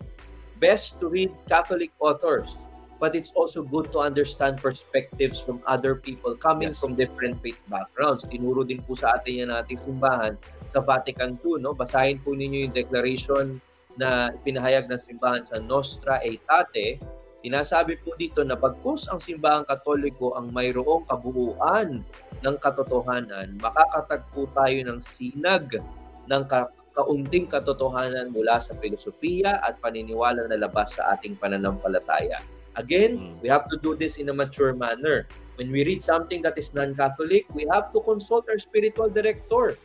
best 0.60 1.00
to 1.00 1.08
read 1.08 1.32
Catholic 1.48 1.88
authors, 1.96 2.60
but 3.02 3.18
it's 3.18 3.34
also 3.34 3.66
good 3.66 3.90
to 3.90 3.98
understand 3.98 4.62
perspectives 4.62 5.42
from 5.42 5.58
other 5.66 5.98
people 5.98 6.38
coming 6.38 6.70
yes. 6.70 6.78
from 6.78 6.94
different 6.94 7.34
faith 7.42 7.58
backgrounds. 7.66 8.22
Tinuro 8.30 8.62
din 8.62 8.78
po 8.78 8.94
sa 8.94 9.18
atin 9.18 9.42
yan 9.42 9.50
nating 9.50 9.82
simbahan 9.82 10.38
sa 10.70 10.78
Vatican 10.78 11.34
II, 11.42 11.58
no? 11.58 11.74
Basahin 11.74 12.22
po 12.22 12.30
ninyo 12.30 12.70
yung 12.70 12.74
declaration 12.78 13.58
na 13.98 14.30
pinahayag 14.46 14.86
ng 14.86 15.02
simbahan 15.02 15.42
sa 15.42 15.58
Nostra 15.58 16.22
Aetate. 16.22 17.02
Sinasabi 17.42 17.98
po 17.98 18.14
dito 18.14 18.46
na 18.46 18.54
pagkus 18.54 19.10
ang 19.10 19.18
simbahang 19.18 19.66
katoliko 19.66 20.38
ang 20.38 20.54
mayroong 20.54 21.02
kabuuan 21.10 22.06
ng 22.38 22.56
katotohanan, 22.62 23.58
makakatagpo 23.58 24.46
tayo 24.54 24.78
ng 24.78 25.02
sinag 25.02 25.82
ng 26.30 26.44
ka- 26.46 26.70
kaunting 26.94 27.50
katotohanan 27.50 28.30
mula 28.30 28.62
sa 28.62 28.78
filosofiya 28.78 29.58
at 29.58 29.82
paniniwala 29.82 30.46
na 30.46 30.54
labas 30.54 30.94
sa 30.94 31.18
ating 31.18 31.34
pananampalataya. 31.34 32.38
Again, 32.76 33.12
mm. 33.18 33.34
we 33.44 33.48
have 33.52 33.68
to 33.68 33.76
do 33.80 33.92
this 33.92 34.16
in 34.16 34.32
a 34.32 34.34
mature 34.34 34.72
manner. 34.72 35.28
When 35.60 35.68
we 35.68 35.84
read 35.84 36.00
something 36.00 36.40
that 36.42 36.56
is 36.56 36.72
non-Catholic, 36.72 37.44
we 37.52 37.68
have 37.68 37.92
to 37.92 38.00
consult 38.00 38.48
our 38.48 38.56
spiritual 38.56 39.12
director. 39.12 39.76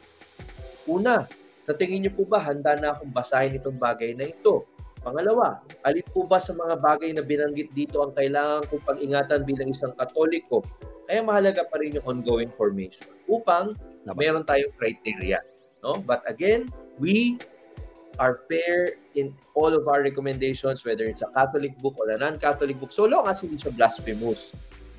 Una, 0.88 1.28
sa 1.60 1.76
tingin 1.76 2.08
niyo 2.08 2.16
po 2.16 2.24
ba 2.24 2.40
handa 2.40 2.80
na 2.80 2.96
akong 2.96 3.12
basahin 3.12 3.60
itong 3.60 3.76
bagay 3.76 4.16
na 4.16 4.32
ito? 4.32 4.64
Pangalawa, 5.04 5.60
alin 5.84 6.04
po 6.16 6.24
ba 6.24 6.40
sa 6.40 6.56
mga 6.56 6.80
bagay 6.80 7.12
na 7.12 7.24
binanggit 7.24 7.76
dito 7.76 8.00
ang 8.00 8.16
kailangan 8.16 8.68
kong 8.72 8.84
pag-ingatan 8.88 9.44
bilang 9.44 9.70
isang 9.72 9.92
katoliko? 10.00 10.64
Kaya 11.08 11.24
mahalaga 11.24 11.68
pa 11.68 11.80
rin 11.80 12.00
yung 12.00 12.08
ongoing 12.08 12.52
formation 12.56 13.08
upang 13.28 13.76
meron 14.16 14.48
tayong 14.48 14.72
criteria. 14.80 15.44
No? 15.84 16.00
But 16.00 16.24
again, 16.28 16.72
we 17.00 17.40
are 18.20 18.42
fair 18.50 18.98
in 19.16 19.34
all 19.54 19.74
of 19.74 19.88
our 19.88 20.02
recommendations, 20.02 20.86
whether 20.86 21.06
it's 21.06 21.22
a 21.22 21.30
Catholic 21.34 21.78
book 21.80 21.96
or 21.98 22.10
a 22.10 22.18
non-Catholic 22.18 22.78
book, 22.80 22.92
so 22.92 23.06
long 23.06 23.28
as 23.30 23.42
hindi 23.42 23.58
siya 23.58 23.74
blasphemous. 23.74 24.54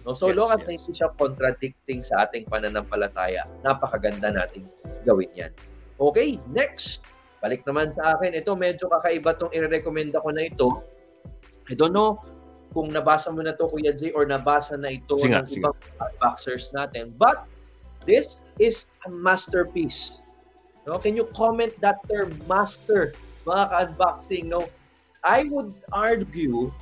No? 0.07 0.14
So 0.14 0.31
Yes, 0.31 0.37
long 0.39 0.51
as 0.55 0.62
yes. 0.64 0.69
hindi 0.81 0.91
siya 0.99 1.09
contradicting 1.14 2.01
sa 2.03 2.27
ating 2.27 2.47
pananampalataya, 2.49 3.47
napakaganda 3.62 4.31
nating 4.33 4.66
gawin 5.05 5.31
yan. 5.35 5.53
Okay, 5.99 6.39
next. 6.51 7.03
Balik 7.39 7.62
naman 7.66 7.91
sa 7.95 8.19
akin. 8.19 8.35
Ito, 8.35 8.55
medyo 8.59 8.91
kakaiba 8.91 9.35
tong 9.39 9.51
i-recommenda 9.55 10.19
ko 10.23 10.31
na 10.35 10.43
ito. 10.47 10.83
I 11.71 11.75
don't 11.79 11.95
know 11.95 12.19
kung 12.73 12.93
nabasa 12.93 13.33
mo 13.33 13.41
na 13.41 13.57
to 13.57 13.64
Kuya 13.71 13.97
Jay 13.97 14.12
or 14.12 14.29
nabasa 14.29 14.77
na 14.77 14.93
ito 14.93 15.16
Sige 15.16 15.33
ng 15.33 15.47
sige. 15.49 15.64
ibang 15.64 15.75
boxers 16.21 16.69
natin. 16.77 17.14
But 17.16 17.49
this 18.05 18.45
is 18.61 18.87
a 19.07 19.11
masterpiece. 19.11 20.21
No? 20.89 20.97
Can 20.97 21.12
you 21.12 21.28
comment 21.36 21.76
that 21.84 22.01
term 22.09 22.32
master 22.49 23.12
mga 23.45 23.64
ka-unboxing? 23.68 24.49
No? 24.49 24.64
I 25.20 25.45
would 25.53 25.76
argue 25.93 26.72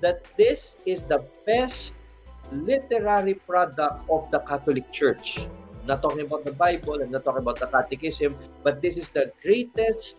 that 0.00 0.24
this 0.40 0.80
is 0.88 1.04
the 1.04 1.20
best 1.44 2.00
literary 2.48 3.36
product 3.36 4.00
of 4.08 4.24
the 4.32 4.40
Catholic 4.48 4.88
Church. 4.88 5.44
I'm 5.44 5.86
not 5.92 6.00
talking 6.00 6.24
about 6.24 6.48
the 6.48 6.56
Bible, 6.56 7.04
I'm 7.04 7.12
not 7.12 7.28
talking 7.28 7.44
about 7.44 7.60
the 7.60 7.68
Catechism, 7.68 8.32
but 8.64 8.80
this 8.80 8.96
is 8.96 9.12
the 9.12 9.28
greatest 9.44 10.16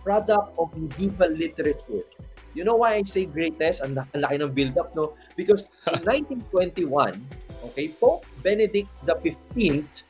product 0.00 0.56
of 0.56 0.72
medieval 0.72 1.28
literature. 1.28 2.08
You 2.56 2.64
know 2.64 2.80
why 2.80 2.96
I 2.96 3.04
say 3.04 3.28
greatest? 3.28 3.84
Ang, 3.84 4.00
ang 4.00 4.16
laki 4.16 4.40
ng 4.40 4.52
build-up, 4.56 4.96
no? 4.96 5.12
Because 5.36 5.68
in 5.92 6.00
1921, 6.48 7.20
okay, 7.68 7.92
Pope 8.00 8.24
Benedict 8.40 8.88
the 9.04 9.12
15th, 9.20 10.08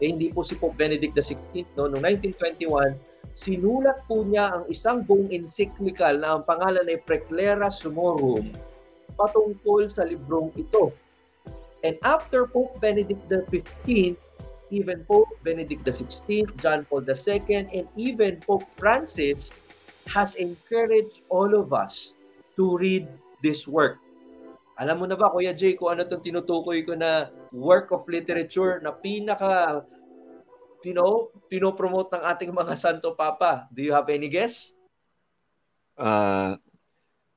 eh, 0.00 0.08
hindi 0.08 0.32
po 0.32 0.40
si 0.40 0.56
Pope 0.56 0.80
Benedict 0.80 1.12
16th, 1.12 1.76
no? 1.76 1.86
Noong 1.86 2.02
1921, 2.02 2.96
sinulat 3.36 4.00
po 4.08 4.24
niya 4.24 4.56
ang 4.56 4.64
isang 4.72 5.04
buong 5.04 5.28
encyclical 5.28 6.16
na 6.16 6.40
ang 6.40 6.42
pangalan 6.48 6.88
ay 6.88 6.98
Preclera 7.04 7.68
Sumorum 7.68 8.48
patungkol 9.14 9.86
sa 9.92 10.08
librong 10.08 10.48
ito. 10.56 10.96
And 11.84 12.00
after 12.00 12.48
Pope 12.48 12.80
Benedict 12.80 13.28
15th, 13.28 14.16
even 14.72 15.04
Pope 15.04 15.36
Benedict 15.44 15.84
16th, 15.84 16.56
John 16.56 16.88
Paul 16.88 17.04
II, 17.04 17.68
and 17.68 17.86
even 17.96 18.40
Pope 18.40 18.64
Francis 18.80 19.52
has 20.08 20.34
encouraged 20.40 21.20
all 21.28 21.52
of 21.52 21.76
us 21.76 22.16
to 22.56 22.76
read 22.80 23.04
this 23.44 23.68
work. 23.68 24.00
Alam 24.80 24.96
mo 24.96 25.04
na 25.04 25.12
ba, 25.12 25.28
Kuya 25.28 25.52
Jay, 25.52 25.76
kung 25.76 25.92
ano 25.92 26.08
itong 26.08 26.24
tinutukoy 26.24 26.80
ko 26.80 26.96
na 26.96 27.28
work 27.52 27.92
of 27.92 28.08
literature 28.08 28.80
na 28.80 28.96
pinaka, 28.96 29.84
you 30.80 30.96
know, 30.96 31.28
pinopromote 31.52 32.08
ng 32.16 32.24
ating 32.24 32.48
mga 32.48 32.72
Santo 32.80 33.12
Papa? 33.12 33.68
Do 33.68 33.84
you 33.84 33.92
have 33.92 34.08
any 34.08 34.32
guess? 34.32 34.72
Ah, 36.00 36.56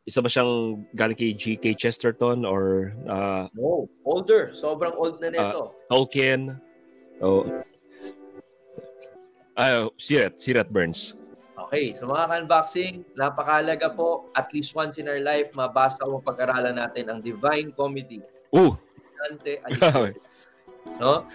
isa 0.08 0.24
ba 0.24 0.32
siyang 0.32 0.88
galing 0.96 1.20
kay 1.20 1.36
G.K. 1.36 1.76
Chesterton 1.76 2.48
or 2.48 2.96
ah, 3.12 3.52
No, 3.52 3.92
older. 4.08 4.56
Sobrang 4.56 4.96
old 4.96 5.20
na 5.20 5.28
nito. 5.28 5.76
Tolkien? 5.92 6.56
Oh. 7.20 7.44
Ah, 9.60 9.92
Sirat, 10.00 10.40
Sirat 10.40 10.72
Burns. 10.72 11.20
Okay, 11.74 11.98
sa 11.98 12.06
mga 12.06 12.46
unboxing, 12.46 13.02
napakalaga 13.18 13.90
po, 13.90 14.30
at 14.38 14.46
least 14.54 14.78
once 14.78 15.02
in 15.02 15.10
our 15.10 15.18
life, 15.18 15.50
mabasa 15.58 16.06
o 16.06 16.22
pag-aralan 16.22 16.78
natin 16.78 17.10
ang 17.10 17.18
Divine 17.18 17.74
Comedy. 17.74 18.22
Oh, 18.54 18.78
Dante. 19.18 19.58
Alighieri. 19.66 20.22
No? 21.02 21.26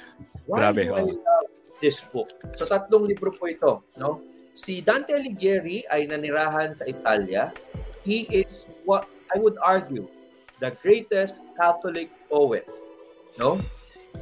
Why 0.46 0.70
Grabe, 0.70 0.86
do 0.86 0.94
I 0.94 1.02
oh. 1.02 1.18
love 1.18 1.50
this 1.82 1.98
book? 2.14 2.30
So, 2.54 2.70
tatlong 2.70 3.10
libro 3.10 3.34
po 3.34 3.50
ito. 3.50 3.82
No? 3.98 4.22
Si 4.54 4.78
Dante 4.78 5.10
Alighieri 5.18 5.82
ay 5.90 6.06
nanirahan 6.06 6.70
sa 6.70 6.86
Italia. 6.86 7.50
He 8.06 8.30
is 8.30 8.70
what 8.86 9.10
I 9.34 9.42
would 9.42 9.58
argue 9.58 10.06
the 10.62 10.70
greatest 10.86 11.42
Catholic 11.58 12.14
poet. 12.30 12.62
No? 13.42 13.58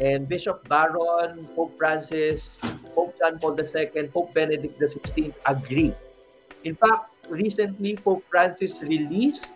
And 0.01 0.25
Bishop 0.25 0.65
Barron, 0.65 1.45
Pope 1.53 1.77
Francis, 1.77 2.57
Pope 2.97 3.13
John 3.21 3.37
Paul 3.37 3.53
II, 3.61 4.09
Pope 4.09 4.33
Benedict 4.33 4.81
XVI 4.81 5.37
agree. 5.45 5.93
In 6.67 6.75
fact, 6.75 7.15
recently, 7.31 7.95
Pope 7.95 8.27
Francis 8.27 8.83
released 8.83 9.55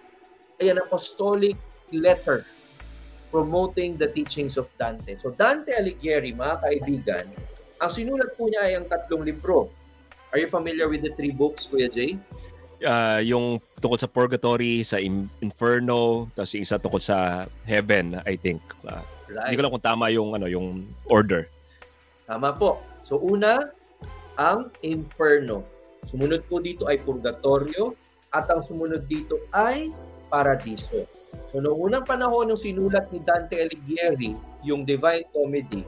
an 0.63 0.79
apostolic 0.79 1.59
letter 1.91 2.47
promoting 3.35 3.99
the 3.99 4.07
teachings 4.07 4.55
of 4.55 4.71
Dante. 4.79 5.19
So 5.19 5.35
Dante 5.35 5.75
Alighieri, 5.75 6.35
mga 6.35 6.63
kaibigan, 6.63 7.25
ang 7.83 7.91
sinulat 7.91 8.39
po 8.39 8.47
niya 8.47 8.63
ay 8.71 8.73
ang 8.79 8.87
tatlong 8.87 9.27
libro. 9.27 9.71
Are 10.31 10.39
you 10.39 10.47
familiar 10.47 10.87
with 10.87 11.03
the 11.03 11.11
three 11.19 11.35
books, 11.35 11.67
Kuya 11.67 11.91
Jay? 11.91 12.15
Ah, 12.87 13.19
yung 13.19 13.59
tungkol 13.83 13.99
sa 13.99 14.07
purgatory, 14.07 14.87
sa 14.87 15.03
in- 15.03 15.31
inferno, 15.43 16.31
tapos 16.39 16.55
yung 16.55 16.63
isa 16.63 16.79
tungkol 16.79 17.03
sa 17.03 17.51
heaven, 17.67 18.23
I 18.23 18.39
think. 18.39 18.63
Ah, 18.87 19.03
Right. 19.31 19.55
Hindi 19.55 19.63
ko 19.63 19.63
lang 19.63 19.73
kung 19.79 19.87
tama 19.87 20.11
yung 20.11 20.35
ano, 20.35 20.51
yung 20.51 20.91
order. 21.07 21.47
Tama 22.27 22.51
po. 22.51 22.83
So 23.07 23.23
una, 23.23 23.63
ang 24.35 24.75
inferno. 24.83 25.63
Sumunod 26.09 26.47
po 26.49 26.63
dito 26.63 26.89
ay 26.89 27.01
purgatorio 27.03 27.97
at 28.31 28.47
ang 28.49 28.63
sumunod 28.63 29.05
dito 29.11 29.37
ay 29.53 29.91
paradiso. 30.31 31.05
So 31.51 31.59
noong 31.59 31.91
unang 31.91 32.05
panahon 32.07 32.51
nung 32.51 32.61
sinulat 32.61 33.11
ni 33.11 33.19
Dante 33.23 33.59
Alighieri 33.59 34.35
yung 34.63 34.87
Divine 34.87 35.27
Comedy, 35.35 35.83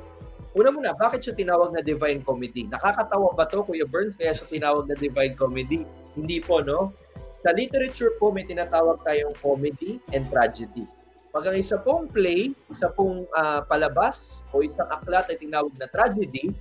una 0.53 0.69
muna, 0.69 0.93
bakit 0.93 1.25
siya 1.25 1.35
tinawag 1.39 1.73
na 1.73 1.81
Divine 1.81 2.21
Comedy? 2.21 2.69
Nakakatawa 2.69 3.33
ba 3.33 3.49
to, 3.49 3.65
Kuya 3.65 3.89
Burns, 3.89 4.21
kaya 4.21 4.37
siya 4.37 4.45
tinawag 4.53 4.85
na 4.85 4.97
Divine 4.99 5.33
Comedy? 5.33 5.89
Hindi 6.13 6.45
po, 6.45 6.61
no? 6.61 6.93
Sa 7.41 7.51
literature 7.57 8.15
po, 8.21 8.31
may 8.31 8.45
tinatawag 8.45 9.03
tayong 9.03 9.35
comedy 9.41 9.99
and 10.15 10.29
tragedy. 10.29 10.87
Pag 11.33 11.49
ang 11.49 11.57
isa 11.57 11.81
pong 11.81 12.07
play, 12.13 12.53
isa 12.69 12.93
pong 12.93 13.25
ah, 13.33 13.65
palabas 13.65 14.45
o 14.53 14.61
isang 14.61 14.87
aklat 14.93 15.27
ay 15.33 15.41
tinawag 15.41 15.73
na 15.81 15.89
tragedy, 15.89 16.53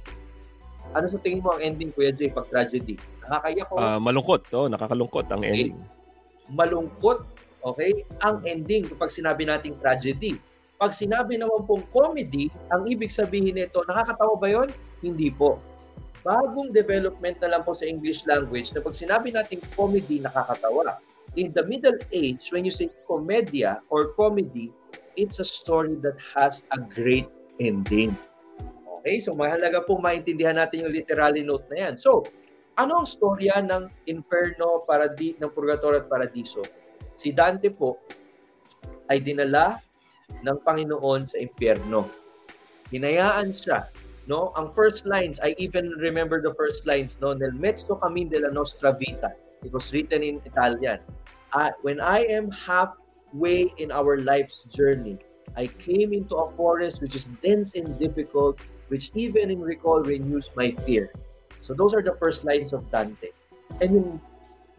ano 0.91 1.05
sa 1.07 1.17
tingin 1.21 1.39
mo 1.39 1.55
ang 1.55 1.61
ending, 1.63 1.93
Kuya 1.93 2.11
Jay, 2.11 2.29
pag 2.29 2.49
tragedy? 2.51 2.99
Nakakaya 3.23 3.63
ko, 3.63 3.73
Ah, 3.79 3.99
malungkot, 4.01 4.41
oh, 4.51 4.67
nakakalungkot 4.67 5.25
ang 5.31 5.41
ending. 5.45 5.77
malungkot, 6.51 7.23
okay, 7.63 8.03
ang 8.19 8.43
ending 8.43 8.83
kapag 8.89 9.07
sinabi 9.07 9.47
nating 9.47 9.79
tragedy. 9.79 10.35
Pag 10.75 10.91
sinabi 10.91 11.37
naman 11.37 11.63
pong 11.63 11.85
comedy, 11.93 12.49
ang 12.67 12.89
ibig 12.89 13.13
sabihin 13.13 13.53
nito, 13.53 13.85
nakakatawa 13.85 14.33
ba 14.35 14.49
yon? 14.49 14.69
Hindi 14.99 15.29
po. 15.29 15.61
Bagong 16.21 16.73
development 16.73 17.37
na 17.41 17.55
lang 17.55 17.61
po 17.61 17.73
sa 17.73 17.85
English 17.85 18.25
language 18.25 18.73
na 18.73 18.81
pag 18.81 18.93
sinabi 18.93 19.29
nating 19.29 19.61
comedy, 19.73 20.17
nakakatawa. 20.19 20.97
In 21.37 21.53
the 21.53 21.63
Middle 21.63 21.95
Age, 22.11 22.49
when 22.51 22.65
you 22.65 22.73
say 22.73 22.89
comedia 23.07 23.79
or 23.87 24.11
comedy, 24.17 24.73
it's 25.15 25.39
a 25.39 25.45
story 25.47 25.95
that 26.01 26.17
has 26.35 26.65
a 26.73 26.81
great 26.81 27.29
ending. 27.57 28.11
Okay, 29.01 29.17
so 29.17 29.33
mahalaga 29.33 29.81
po 29.81 29.97
maintindihan 29.97 30.53
natin 30.53 30.85
yung 30.85 30.93
literary 30.93 31.41
note 31.41 31.65
na 31.73 31.89
yan. 31.89 31.97
So, 31.97 32.21
ano 32.77 33.01
ang 33.01 33.09
storya 33.09 33.57
ng 33.57 33.89
inferno, 34.05 34.85
paradi, 34.85 35.33
ng 35.41 35.49
purgatorio 35.49 36.05
at 36.05 36.07
paradiso? 36.07 36.61
Si 37.17 37.33
Dante 37.33 37.73
po 37.73 37.97
ay 39.09 39.17
dinala 39.17 39.81
ng 40.45 40.57
Panginoon 40.61 41.25
sa 41.25 41.41
impyerno. 41.41 42.05
Hinayaan 42.93 43.57
siya. 43.57 43.89
No? 44.29 44.53
Ang 44.53 44.69
first 44.77 45.09
lines, 45.09 45.41
I 45.41 45.57
even 45.57 45.97
remember 45.97 46.37
the 46.37 46.53
first 46.53 46.85
lines, 46.85 47.17
no? 47.17 47.33
Nel 47.33 47.57
mezzo 47.57 47.97
camin 47.97 48.29
della 48.29 48.53
nostra 48.53 48.93
vita. 48.93 49.33
It 49.65 49.73
was 49.73 49.89
written 49.89 50.21
in 50.21 50.45
Italian. 50.45 51.01
Ah, 51.57 51.73
when 51.81 51.97
I 51.97 52.29
am 52.29 52.53
halfway 52.53 53.73
in 53.81 53.89
our 53.89 54.21
life's 54.21 54.61
journey, 54.69 55.17
I 55.57 55.67
came 55.81 56.13
into 56.13 56.37
a 56.37 56.53
forest 56.53 57.01
which 57.01 57.17
is 57.17 57.33
dense 57.41 57.73
and 57.73 57.97
difficult, 57.97 58.61
which 58.91 59.07
even 59.15 59.47
in 59.47 59.63
recall 59.63 60.03
renews 60.03 60.51
my 60.59 60.75
fear. 60.83 61.15
So 61.63 61.71
those 61.71 61.95
are 61.95 62.03
the 62.03 62.19
first 62.19 62.43
lines 62.43 62.75
of 62.75 62.83
Dante. 62.91 63.31
And 63.79 63.89
yung 63.95 64.09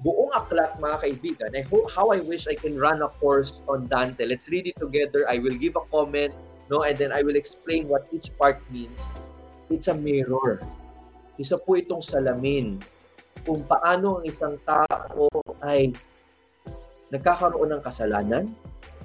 buong 0.05 0.37
aklat, 0.37 0.77
mga 0.77 0.97
kaibigan, 1.01 1.51
I 1.57 1.65
hope, 1.65 1.89
how 1.89 2.13
I 2.13 2.21
wish 2.21 2.45
I 2.45 2.53
can 2.53 2.77
run 2.77 3.01
a 3.01 3.09
course 3.09 3.57
on 3.65 3.89
Dante. 3.89 4.29
Let's 4.29 4.53
read 4.53 4.69
it 4.69 4.77
together. 4.77 5.25
I 5.25 5.41
will 5.41 5.57
give 5.57 5.81
a 5.81 5.85
comment, 5.89 6.37
no, 6.69 6.85
and 6.85 7.01
then 7.01 7.09
I 7.09 7.25
will 7.25 7.41
explain 7.41 7.89
what 7.89 8.05
each 8.13 8.29
part 8.37 8.61
means. 8.69 9.09
It's 9.73 9.89
a 9.89 9.97
mirror. 9.97 10.61
Isa 11.41 11.57
po 11.57 11.81
itong 11.81 12.05
salamin 12.05 12.85
kung 13.49 13.65
paano 13.65 14.21
ang 14.21 14.25
isang 14.29 14.61
tao 14.69 15.33
ay 15.65 15.97
nagkakaroon 17.09 17.73
ng 17.73 17.81
kasalanan 17.81 18.53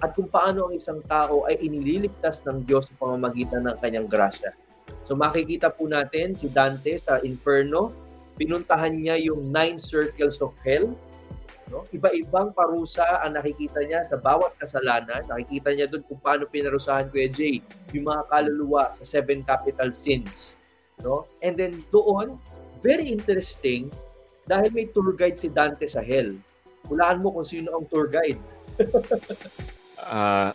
at 0.04 0.12
kung 0.12 0.28
paano 0.28 0.68
ang 0.68 0.76
isang 0.76 1.00
tao 1.08 1.48
ay 1.48 1.64
inililigtas 1.64 2.44
ng 2.44 2.68
Diyos 2.68 2.92
sa 2.92 2.96
pamamagitan 3.00 3.64
ng 3.64 3.78
kanyang 3.80 4.12
grasya. 4.12 4.52
So 5.08 5.16
makikita 5.16 5.72
po 5.72 5.88
natin 5.88 6.36
si 6.36 6.52
Dante 6.52 7.00
sa 7.00 7.24
Inferno, 7.24 7.96
pinuntahan 8.36 8.92
niya 8.92 9.16
yung 9.24 9.50
nine 9.50 9.80
circles 9.80 10.44
of 10.44 10.52
hell. 10.62 10.92
No? 11.72 11.88
Iba-ibang 11.96 12.52
parusa 12.52 13.24
ang 13.24 13.40
nakikita 13.40 13.84
niya 13.88 14.04
sa 14.04 14.20
bawat 14.20 14.60
kasalanan. 14.60 15.24
Nakikita 15.32 15.72
niya 15.72 15.88
doon 15.88 16.04
kung 16.08 16.20
paano 16.20 16.48
pinarusahan 16.48 17.08
Kuya 17.08 17.32
Jay 17.32 17.64
yung 17.96 18.08
mga 18.08 18.28
kaluluwa 18.28 18.92
sa 18.92 19.04
seven 19.08 19.44
capital 19.48 19.96
sins. 19.96 20.60
No? 21.00 21.28
And 21.40 21.56
then 21.56 21.84
doon, 21.92 22.40
very 22.84 23.08
interesting, 23.12 23.92
Dahil 24.48 24.72
may 24.72 24.88
tour 24.88 25.12
guide 25.12 25.36
si 25.36 25.52
Dante 25.52 25.84
sa 25.92 26.00
hell. 26.00 26.32
Hulaan 26.88 27.20
mo 27.20 27.36
kung 27.36 27.44
sino 27.44 27.76
ang 27.76 27.86
tour 27.86 28.08
guide. 28.08 28.40
Ah, 30.08 30.54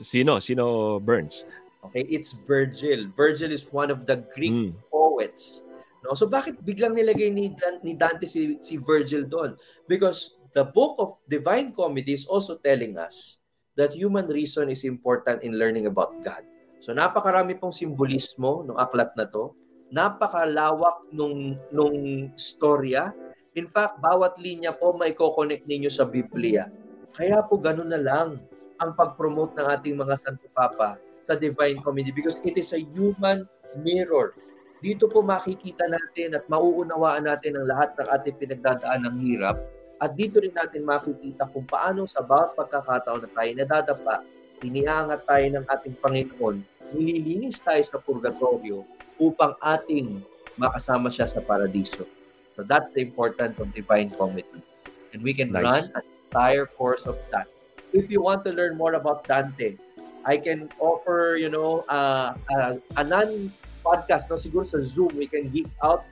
sino? 0.00 0.38
Sino 0.40 0.96
Burns? 1.02 1.44
Okay, 1.86 2.02
it's 2.10 2.34
Virgil. 2.34 3.06
Virgil 3.14 3.54
is 3.54 3.70
one 3.70 3.88
of 3.94 4.02
the 4.02 4.18
Greek 4.34 4.50
Mm. 4.50 4.74
poets. 4.90 5.62
No? 6.02 6.14
So 6.18 6.26
bakit 6.26 6.58
biglang 6.66 6.98
nilagay 6.98 7.30
ni, 7.30 7.54
Dan- 7.54 7.82
ni 7.86 7.94
Dante 7.94 8.26
si, 8.26 8.58
si 8.58 8.74
Virgil 8.82 9.26
doon? 9.26 9.54
Because 9.86 10.34
the 10.58 10.66
book 10.66 10.98
of 10.98 11.14
Divine 11.30 11.70
Comedy 11.70 12.18
is 12.18 12.26
also 12.26 12.58
telling 12.58 12.98
us 12.98 13.38
that 13.78 13.94
human 13.94 14.26
reason 14.26 14.74
is 14.74 14.82
important 14.82 15.46
in 15.46 15.54
learning 15.54 15.86
about 15.86 16.18
God. 16.18 16.42
So 16.82 16.90
napakarami 16.90 17.54
pong 17.58 17.74
simbolismo 17.74 18.66
ng 18.66 18.74
aklat 18.74 19.14
na 19.14 19.30
to. 19.30 19.54
Napakalawak 19.94 21.06
nung, 21.14 21.56
nung 21.70 22.28
storya. 22.34 23.14
In 23.54 23.70
fact, 23.70 24.02
bawat 24.02 24.36
linya 24.38 24.74
po 24.74 24.94
may 24.98 25.14
connect 25.14 25.64
ninyo 25.66 25.90
sa 25.90 26.04
Biblia. 26.06 26.68
Kaya 27.14 27.38
po 27.46 27.58
ganun 27.58 27.90
na 27.90 27.98
lang 27.98 28.38
ang 28.78 28.90
pag-promote 28.94 29.58
ng 29.58 29.66
ating 29.66 29.94
mga 29.98 30.14
Santo 30.20 30.46
Papa 30.54 30.98
sa 31.28 31.36
Divine 31.36 31.84
Comedy 31.84 32.08
because 32.08 32.40
it 32.40 32.56
is 32.56 32.72
a 32.72 32.80
human 32.96 33.44
mirror. 33.84 34.32
Dito 34.80 35.04
po 35.12 35.20
makikita 35.20 35.84
natin 35.84 36.32
at 36.32 36.48
mauunawaan 36.48 37.28
natin 37.28 37.60
ang 37.60 37.68
lahat 37.68 37.92
ng 38.00 38.08
ating 38.08 38.36
pinagdadaan 38.40 39.04
ng 39.04 39.16
hirap 39.28 39.60
at 39.98 40.14
dito 40.14 40.38
rin 40.38 40.54
natin 40.54 40.86
makikita 40.86 41.50
kung 41.50 41.66
paano 41.66 42.06
sa 42.06 42.22
bawat 42.22 42.54
pagkakataon 42.54 43.26
na 43.26 43.30
tayo 43.34 43.50
nadadapa, 43.50 44.16
iniangat 44.62 45.26
tayo 45.26 45.46
ng 45.58 45.64
ating 45.66 45.94
Panginoon, 45.98 46.56
nililinis 46.94 47.58
tayo 47.58 47.82
sa 47.82 47.98
purgatorio 47.98 48.86
upang 49.18 49.58
ating 49.58 50.22
makasama 50.54 51.10
siya 51.10 51.26
sa 51.26 51.42
paradiso. 51.42 52.06
So 52.54 52.62
that's 52.62 52.94
the 52.94 53.02
importance 53.02 53.58
of 53.58 53.74
Divine 53.74 54.14
Comedy. 54.14 54.62
And 55.10 55.22
we 55.22 55.34
can 55.34 55.50
Nice. 55.50 55.66
run 55.66 55.84
an 55.98 56.04
entire 56.30 56.66
course 56.66 57.02
of 57.06 57.18
that. 57.34 57.50
If 57.90 58.06
you 58.06 58.22
want 58.22 58.46
to 58.46 58.54
learn 58.54 58.78
more 58.78 58.94
about 58.94 59.26
Dante, 59.26 59.78
I 60.24 60.36
can 60.36 60.68
offer, 60.78 61.36
you 61.38 61.48
know, 61.48 61.84
uh, 61.88 62.34
uh, 62.54 62.74
a 62.96 63.04
non-podcast, 63.04 64.30
no? 64.30 64.36
siguro 64.36 64.66
sa 64.66 64.82
Zoom, 64.82 65.14
we 65.16 65.26
can 65.26 65.48
geek 65.50 65.70
out, 65.82 66.04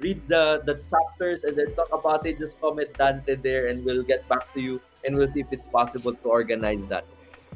read 0.00 0.20
the 0.28 0.60
the 0.66 0.80
chapters, 0.90 1.44
and 1.44 1.56
then 1.56 1.72
talk 1.74 1.90
about 1.92 2.26
it. 2.26 2.38
Just 2.38 2.60
comment 2.60 2.90
Dante 2.98 3.36
there, 3.40 3.68
and 3.72 3.84
we'll 3.84 4.04
get 4.04 4.26
back 4.28 4.52
to 4.54 4.60
you, 4.60 4.80
and 5.06 5.16
we'll 5.16 5.30
see 5.30 5.40
if 5.40 5.50
it's 5.50 5.66
possible 5.66 6.12
to 6.12 6.26
organize 6.28 6.82
that. 6.88 7.06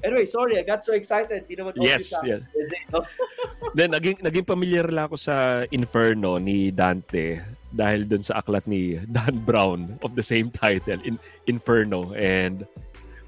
Anyway, 0.04 0.24
sorry, 0.24 0.58
I 0.58 0.62
got 0.62 0.86
so 0.86 0.94
excited. 0.94 1.50
Di 1.50 1.58
naman 1.58 1.74
Yes, 1.82 2.14
yes. 2.22 2.42
no? 2.94 3.02
Then, 3.78 3.90
naging, 3.90 4.22
naging 4.22 4.46
familiar 4.46 4.86
lang 4.86 5.10
ako 5.10 5.18
sa 5.18 5.66
Inferno 5.74 6.38
ni 6.38 6.70
Dante 6.70 7.42
dahil 7.74 8.08
dun 8.08 8.22
sa 8.22 8.40
aklat 8.40 8.64
ni 8.64 8.96
Dan 9.10 9.42
Brown 9.44 9.98
of 10.06 10.14
the 10.14 10.22
same 10.22 10.54
title, 10.54 11.02
in, 11.02 11.18
Inferno. 11.50 12.14
And 12.14 12.62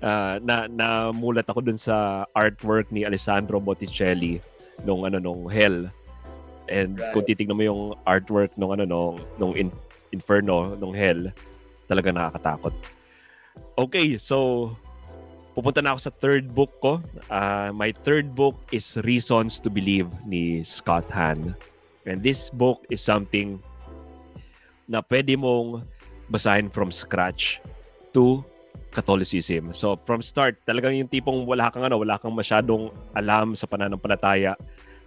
uh, 0.04 0.36
na 0.42 0.66
namulat 0.68 1.46
ako 1.48 1.60
dun 1.64 1.80
sa 1.80 2.24
artwork 2.36 2.88
ni 2.92 3.04
Alessandro 3.04 3.60
Botticelli 3.60 4.40
nung 4.84 5.04
ano 5.04 5.20
nung 5.20 5.48
Hell. 5.48 5.88
And 6.70 6.98
Right. 6.98 7.12
kung 7.12 7.24
titingnan 7.26 7.56
mo 7.56 7.64
yung 7.66 7.82
artwork 8.06 8.54
nung 8.54 8.72
ano 8.72 8.84
nung, 8.86 9.16
nung 9.36 9.52
in, 9.56 9.68
Inferno 10.10 10.74
nung 10.74 10.94
Hell, 10.94 11.30
talaga 11.86 12.10
nakakatakot. 12.14 12.74
Okay, 13.74 14.14
so 14.18 14.70
pupunta 15.54 15.82
na 15.82 15.92
ako 15.92 16.00
sa 16.00 16.12
third 16.14 16.54
book 16.54 16.72
ko. 16.78 17.02
Ah, 17.26 17.74
my 17.74 17.90
third 18.06 18.32
book 18.38 18.56
is 18.70 18.96
Reasons 19.02 19.58
to 19.60 19.68
Believe 19.68 20.08
ni 20.22 20.62
Scott 20.62 21.10
Hahn. 21.10 21.58
And 22.06 22.22
this 22.22 22.48
book 22.48 22.86
is 22.88 23.02
something 23.02 23.60
na 24.90 25.02
pwede 25.06 25.36
mong 25.38 25.86
basahin 26.30 26.70
from 26.70 26.94
scratch 26.94 27.58
to 28.14 28.42
Catholicism. 28.90 29.70
So 29.72 29.98
from 30.02 30.20
start, 30.20 30.58
talagang 30.66 30.98
yung 30.98 31.10
tipong 31.10 31.46
wala 31.46 31.70
kang 31.70 31.86
ano, 31.86 32.02
wala 32.02 32.18
kang 32.18 32.34
masyadong 32.34 32.90
alam 33.14 33.54
sa 33.54 33.70
pananampalataya. 33.70 34.58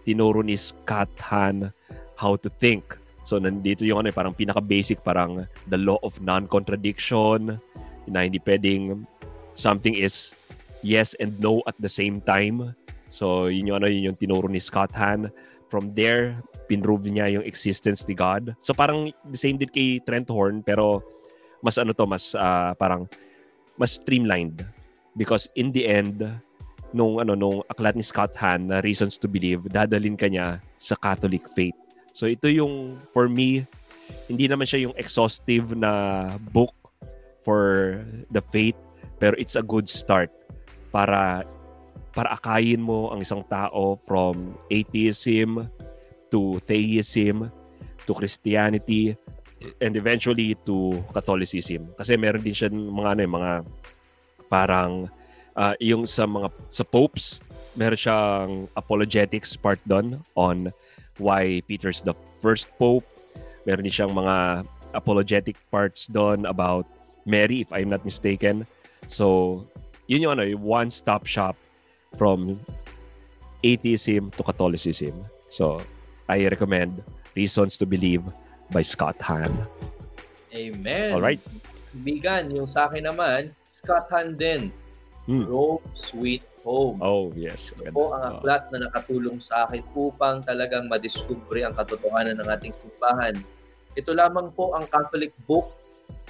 Tinuro 0.07 0.43
ni 0.43 0.55
Scott 0.55 1.11
Hahn 1.20 1.72
how 2.16 2.39
to 2.39 2.47
think. 2.59 2.95
So 3.24 3.39
nandito 3.39 3.84
yung 3.88 4.03
ano, 4.03 4.11
eh, 4.11 4.16
parang 4.16 4.36
pinaka-basic, 4.36 5.03
parang 5.03 5.47
the 5.68 5.80
law 5.80 5.99
of 6.03 6.20
non-contradiction, 6.20 7.59
na 8.07 8.28
hindi 8.28 8.39
pwedeng 8.43 9.07
something 9.55 9.95
is 9.95 10.36
yes 10.84 11.16
and 11.24 11.39
no 11.39 11.64
at 11.68 11.76
the 11.80 11.88
same 11.88 12.20
time. 12.24 12.76
So 13.07 13.47
yun 13.47 13.72
yung 13.72 13.78
ano, 13.84 13.88
yun 13.88 14.11
yung 14.11 14.20
tinuro 14.20 14.49
ni 14.51 14.59
Scott 14.59 14.91
Hahn. 14.91 15.32
From 15.72 15.95
there, 15.97 16.38
pinrove 16.70 17.09
niya 17.09 17.34
yung 17.34 17.45
existence 17.45 18.05
ni 18.05 18.14
God. 18.14 18.53
So 18.61 18.76
parang 18.76 19.09
the 19.26 19.39
same 19.39 19.57
din 19.57 19.72
kay 19.72 20.03
Trent 20.03 20.30
Horn 20.30 20.61
pero 20.61 21.01
mas 21.64 21.80
ano 21.80 21.95
to, 21.95 22.03
mas 22.03 22.36
ah, 22.36 22.76
parang 22.76 23.07
mas 23.78 23.97
streamlined 23.97 24.65
because 25.17 25.49
in 25.57 25.74
the 25.74 25.86
end 25.86 26.21
nung 26.93 27.17
ano 27.17 27.34
nung 27.34 27.65
aklat 27.67 27.97
ni 27.97 28.05
Scott 28.05 28.38
Hahn 28.38 28.69
na 28.69 28.80
Reasons 28.86 29.17
to 29.17 29.26
Believe, 29.26 29.65
dadalin 29.65 30.13
ka 30.13 30.30
niya 30.30 30.61
sa 30.78 30.93
Catholic 30.93 31.49
faith. 31.57 31.76
So 32.13 32.30
ito 32.30 32.45
yung 32.45 33.01
for 33.09 33.26
me 33.26 33.65
hindi 34.30 34.45
naman 34.45 34.69
siya 34.69 34.86
yung 34.89 34.95
exhaustive 34.95 35.74
na 35.74 36.30
book 36.53 36.74
for 37.41 37.97
the 38.30 38.43
faith 38.53 38.78
pero 39.17 39.34
it's 39.41 39.57
a 39.57 39.65
good 39.65 39.89
start 39.89 40.30
para 40.93 41.47
para 42.13 42.38
akayin 42.38 42.78
mo 42.78 43.09
ang 43.09 43.26
isang 43.26 43.41
tao 43.49 43.97
from 44.05 44.53
atheism 44.69 45.65
to 46.30 46.61
theism 46.69 47.49
to 48.05 48.11
Christianity 48.13 49.17
and 49.82 49.95
eventually 49.95 50.55
to 50.68 50.99
Catholicism. 51.14 51.91
Kasi 51.95 52.18
meron 52.20 52.43
din 52.43 52.55
siya 52.55 52.70
mga 52.72 53.09
ano 53.18 53.22
eh, 53.22 53.32
mga 53.32 53.51
parang 54.51 54.91
ah, 55.57 55.76
yung 55.82 56.05
sa 56.05 56.28
mga 56.28 56.49
sa 56.70 56.84
popes 56.86 57.41
meron 57.74 57.97
siyang 57.97 58.51
apologetics 58.78 59.57
part 59.57 59.82
doon 59.89 60.22
on 60.38 60.70
why 61.18 61.61
Peter's 61.66 62.01
the 62.01 62.14
first 62.41 62.70
pope. 62.78 63.05
Meron 63.66 63.86
din 63.86 63.93
siyang 63.93 64.14
mga 64.14 64.68
apologetic 64.93 65.57
parts 65.74 66.05
doon 66.05 66.45
about 66.45 66.86
Mary 67.26 67.66
if 67.66 67.70
I'm 67.74 67.89
not 67.89 68.05
mistaken. 68.05 68.66
So 69.09 69.61
yun 70.05 70.30
yung 70.30 70.34
ano 70.38 70.43
yung 70.45 70.61
one-stop 70.61 71.26
shop 71.26 71.57
from 72.14 72.61
atheism 73.66 74.30
to 74.38 74.41
Catholicism. 74.45 75.26
So 75.49 75.82
I 76.30 76.45
recommend 76.45 77.01
Reasons 77.34 77.82
to 77.82 77.89
Believe 77.89 78.22
by 78.70 78.82
Scott 78.82 79.20
Hahn 79.20 79.51
Amen. 80.53 81.18
Alright. 81.18 81.41
Bigan, 82.05 82.53
yung 82.53 82.70
sa 82.70 82.86
akin 82.86 83.09
naman, 83.09 83.49
Scott 83.68 84.05
Hahn 84.09 84.38
din. 84.38 84.70
Hmm. 85.26 85.49
Rome 85.49 85.82
Sweet 85.93 86.45
Home. 86.61 87.01
oh 87.01 87.34
yes 87.34 87.74
Ito 87.74 87.89
po 87.89 88.14
ang 88.14 88.22
Oh. 88.22 88.32
aklat 88.38 88.70
na 88.70 88.86
nakatulong 88.86 89.41
sa 89.41 89.66
akin 89.66 89.82
upang 89.91 90.43
talagang 90.43 90.86
madiskubre 90.86 91.66
ang 91.66 91.74
katotohanan 91.74 92.38
ng 92.38 92.47
ating 92.49 92.72
simbahan. 92.72 93.34
Ito 93.93 94.14
lamang 94.14 94.53
po 94.53 94.78
ang 94.78 94.86
Catholic 94.86 95.34
book, 95.43 95.74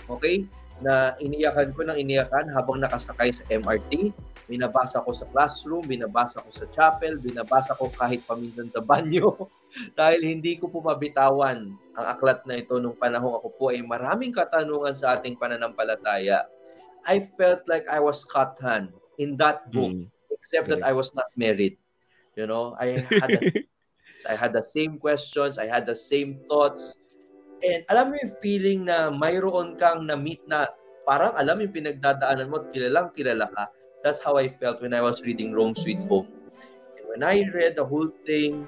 okay, 0.07 0.45
na 0.81 1.13
iniyakan 1.21 1.75
ko 1.75 1.85
ng 1.85 1.97
iniyakan 1.99 2.49
habang 2.55 2.81
nakasakay 2.81 3.29
sa 3.29 3.43
MRT. 3.51 4.15
Binabasa 4.49 4.99
ko 4.99 5.15
sa 5.15 5.23
classroom, 5.31 5.87
binabasa 5.87 6.43
ko 6.43 6.51
sa 6.51 6.67
chapel, 6.71 7.15
binabasa 7.21 7.77
ko 7.77 7.87
kahit 7.93 8.25
paminsan 8.27 8.67
sa 8.73 8.83
banyo. 8.83 9.47
Dahil 9.99 10.21
hindi 10.21 10.59
ko 10.59 10.67
po 10.69 10.83
mabitawan 10.83 11.73
ang 11.93 12.05
aklat 12.05 12.43
na 12.43 12.59
ito 12.59 12.75
nung 12.77 12.97
panahon 12.97 13.39
ako 13.39 13.47
po 13.55 13.63
ay 13.71 13.79
maraming 13.81 14.33
katanungan 14.35 14.93
sa 14.97 15.15
ating 15.15 15.39
pananampalataya. 15.39 16.45
I 17.03 17.23
felt 17.35 17.67
like 17.67 17.83
I 17.91 17.99
was 17.99 18.23
Scott 18.23 18.55
Hahn 18.63 18.91
in 19.19 19.35
that 19.37 19.67
book 19.71 19.91
Mm. 19.91 20.07
except 20.31 20.67
that 20.67 20.83
I 20.83 20.91
was 20.91 21.15
not 21.15 21.31
married. 21.39 21.77
You 22.35 22.47
know, 22.47 22.75
I 22.79 23.05
had 23.07 23.31
a, 23.37 23.41
I 24.31 24.35
had 24.35 24.51
the 24.51 24.63
same 24.63 24.97
questions, 24.97 25.55
I 25.55 25.67
had 25.67 25.85
the 25.85 25.95
same 25.95 26.41
thoughts. 26.49 26.97
And 27.63 27.87
alam 27.87 28.11
mo 28.11 28.19
yung 28.19 28.35
feeling 28.43 28.91
na 28.91 29.07
mayroon 29.07 29.79
kang 29.79 30.03
na-meet 30.03 30.43
na 30.51 30.67
parang 31.07 31.31
alam 31.39 31.63
yung 31.63 31.71
pinagdadaanan 31.71 32.51
mo 32.51 32.59
at 32.59 32.75
kilalang 32.75 33.15
kilala 33.15 33.47
ka. 33.55 33.71
That's 34.03 34.19
how 34.19 34.35
I 34.35 34.51
felt 34.59 34.83
when 34.83 34.91
I 34.91 34.99
was 34.99 35.23
reading 35.23 35.55
Rome 35.55 35.71
Sweet 35.71 36.03
Home. 36.11 36.27
And 36.99 37.05
when 37.07 37.23
I 37.23 37.47
read 37.55 37.79
the 37.79 37.87
whole 37.87 38.11
thing, 38.27 38.67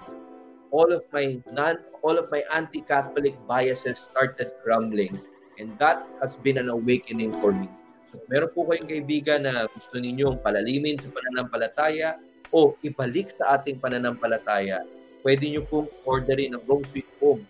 all 0.72 0.88
of 0.96 1.04
my 1.12 1.44
non 1.52 1.84
all 2.08 2.16
of 2.16 2.32
my 2.32 2.40
anti-Catholic 2.56 3.36
biases 3.44 4.00
started 4.00 4.56
crumbling. 4.64 5.20
And 5.60 5.76
that 5.80 6.08
has 6.24 6.40
been 6.40 6.56
an 6.56 6.72
awakening 6.72 7.36
for 7.44 7.52
me. 7.52 7.68
So, 8.12 8.24
meron 8.32 8.52
po 8.56 8.64
kayong 8.64 8.88
kaibigan 8.88 9.44
na 9.44 9.68
gusto 9.72 10.00
ninyong 10.00 10.40
palalimin 10.40 10.96
sa 11.00 11.12
pananampalataya 11.12 12.16
o 12.56 12.80
ibalik 12.80 13.28
sa 13.28 13.60
ating 13.60 13.80
pananampalataya, 13.84 14.88
pwede 15.26 15.52
nyo 15.52 15.68
pong 15.68 15.88
orderin 16.08 16.56
ng 16.56 16.64
Rome 16.64 16.88
Sweet 16.88 17.08
Home. 17.20 17.44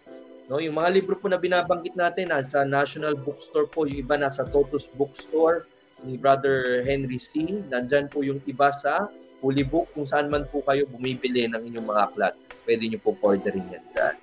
No, 0.45 0.61
yung 0.61 0.77
mga 0.77 0.93
libro 0.93 1.17
po 1.17 1.25
na 1.25 1.41
binabanggit 1.41 1.97
natin 1.97 2.29
nasa 2.29 2.61
National 2.61 3.17
Bookstore 3.17 3.65
po, 3.65 3.89
yung 3.89 4.05
iba 4.05 4.13
nasa 4.13 4.45
Totus 4.45 4.85
Bookstore 4.93 5.65
ni 6.05 6.21
Brother 6.21 6.85
Henry 6.85 7.17
C. 7.17 7.49
Nandyan 7.65 8.13
po 8.13 8.21
yung 8.21 8.37
iba 8.45 8.69
sa 8.69 9.09
Holy 9.41 9.65
Book 9.65 9.89
kung 9.97 10.05
saan 10.05 10.29
man 10.29 10.45
po 10.45 10.61
kayo 10.61 10.85
bumibili 10.85 11.49
ng 11.49 11.65
inyong 11.65 11.87
mga 11.89 12.01
aklat. 12.13 12.33
Pwede 12.61 12.85
nyo 12.85 13.01
po 13.01 13.17
orderin 13.25 13.65
yan 13.73 13.85
dyan. 13.89 14.15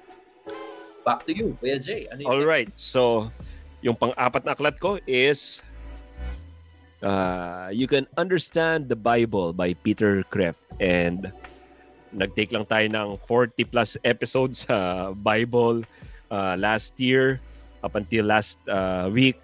Back 1.03 1.27
to 1.27 1.35
you, 1.35 1.59
Kuya 1.59 1.83
Jay. 1.83 2.07
Ano 2.07 2.31
All 2.31 2.47
right. 2.47 2.71
So 2.79 3.27
yung 3.83 3.99
pang-apat 3.99 4.47
na 4.47 4.55
aklat 4.55 4.79
ko 4.79 5.03
is 5.11 5.59
uh, 7.03 7.67
You 7.75 7.91
Can 7.91 8.07
Understand 8.15 8.87
the 8.87 8.95
Bible 8.95 9.51
by 9.51 9.75
Peter 9.83 10.23
Kreeft. 10.31 10.63
And 10.79 11.35
nag-take 12.15 12.55
lang 12.55 12.71
tayo 12.71 12.87
ng 12.87 13.09
40 13.27 13.59
plus 13.67 13.99
episodes 14.07 14.71
sa 14.71 15.11
Bible 15.11 15.83
uh, 16.33 16.57
last 16.57 16.97
year 16.97 17.37
up 17.85 17.93
until 17.93 18.25
last 18.25 18.57
uh, 18.73 19.13
week. 19.13 19.37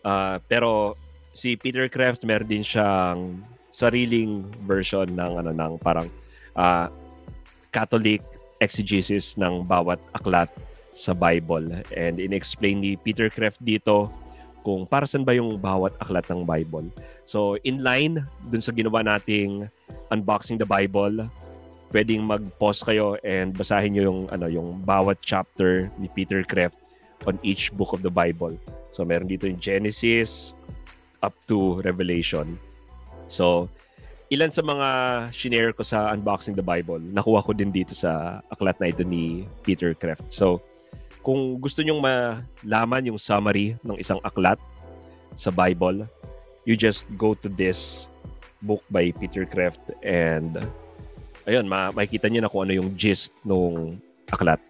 Uh, 0.00 0.40
pero 0.48 0.96
si 1.36 1.60
Peter 1.60 1.84
Kreeft 1.92 2.24
meron 2.24 2.48
din 2.48 2.64
siyang 2.64 3.44
sariling 3.68 4.48
version 4.64 5.10
ng 5.12 5.32
ano 5.44 5.52
ng 5.52 5.72
parang 5.84 6.08
uh, 6.56 6.88
Catholic 7.74 8.24
exegesis 8.62 9.36
ng 9.36 9.66
bawat 9.68 10.00
aklat 10.16 10.48
sa 10.94 11.12
Bible. 11.12 11.84
And 11.92 12.22
in-explain 12.22 12.80
ni 12.80 12.94
Peter 12.96 13.26
Kreeft 13.28 13.58
dito 13.60 14.08
kung 14.64 14.88
para 14.88 15.04
saan 15.04 15.26
ba 15.26 15.36
yung 15.36 15.60
bawat 15.60 15.92
aklat 16.00 16.24
ng 16.32 16.46
Bible. 16.48 16.88
So, 17.28 17.60
in 17.68 17.84
line 17.84 18.24
dun 18.48 18.64
sa 18.64 18.72
ginawa 18.72 19.04
nating 19.04 19.68
unboxing 20.08 20.56
the 20.56 20.64
Bible, 20.64 21.28
pwedeng 21.94 22.26
mag-pause 22.26 22.82
kayo 22.82 23.14
and 23.22 23.54
basahin 23.54 23.94
nyo 23.94 24.02
yung, 24.10 24.20
ano, 24.34 24.50
yung 24.50 24.82
bawat 24.82 25.22
chapter 25.22 25.86
ni 25.94 26.10
Peter 26.10 26.42
Kreeft 26.42 26.74
on 27.30 27.38
each 27.46 27.70
book 27.78 27.94
of 27.94 28.02
the 28.02 28.10
Bible. 28.10 28.58
So, 28.90 29.06
meron 29.06 29.30
dito 29.30 29.46
yung 29.46 29.62
Genesis 29.62 30.58
up 31.22 31.38
to 31.46 31.78
Revelation. 31.86 32.58
So, 33.30 33.70
ilan 34.26 34.50
sa 34.50 34.66
mga 34.66 34.88
shinare 35.30 35.70
ko 35.70 35.86
sa 35.86 36.10
Unboxing 36.10 36.58
the 36.58 36.66
Bible, 36.66 36.98
nakuha 36.98 37.46
ko 37.46 37.54
din 37.54 37.70
dito 37.70 37.94
sa 37.94 38.42
aklat 38.50 38.74
na 38.82 38.90
ito 38.90 39.06
ni 39.06 39.46
Peter 39.62 39.94
Kreeft. 39.94 40.34
So, 40.34 40.58
kung 41.22 41.62
gusto 41.62 41.80
nyong 41.80 42.02
malaman 42.02 43.06
yung 43.06 43.22
summary 43.22 43.78
ng 43.86 43.96
isang 44.02 44.18
aklat 44.26 44.58
sa 45.38 45.54
Bible, 45.54 46.10
you 46.66 46.74
just 46.74 47.06
go 47.14 47.38
to 47.38 47.46
this 47.46 48.10
book 48.66 48.82
by 48.90 49.14
Peter 49.14 49.46
Kreeft 49.46 49.94
and 50.02 50.58
ayun, 51.44 51.64
ma 51.68 51.92
makikita 51.92 52.28
niyo 52.28 52.44
na 52.44 52.50
kung 52.50 52.68
ano 52.68 52.72
yung 52.76 52.92
gist 52.96 53.32
ng 53.44 54.00
aklat. 54.28 54.60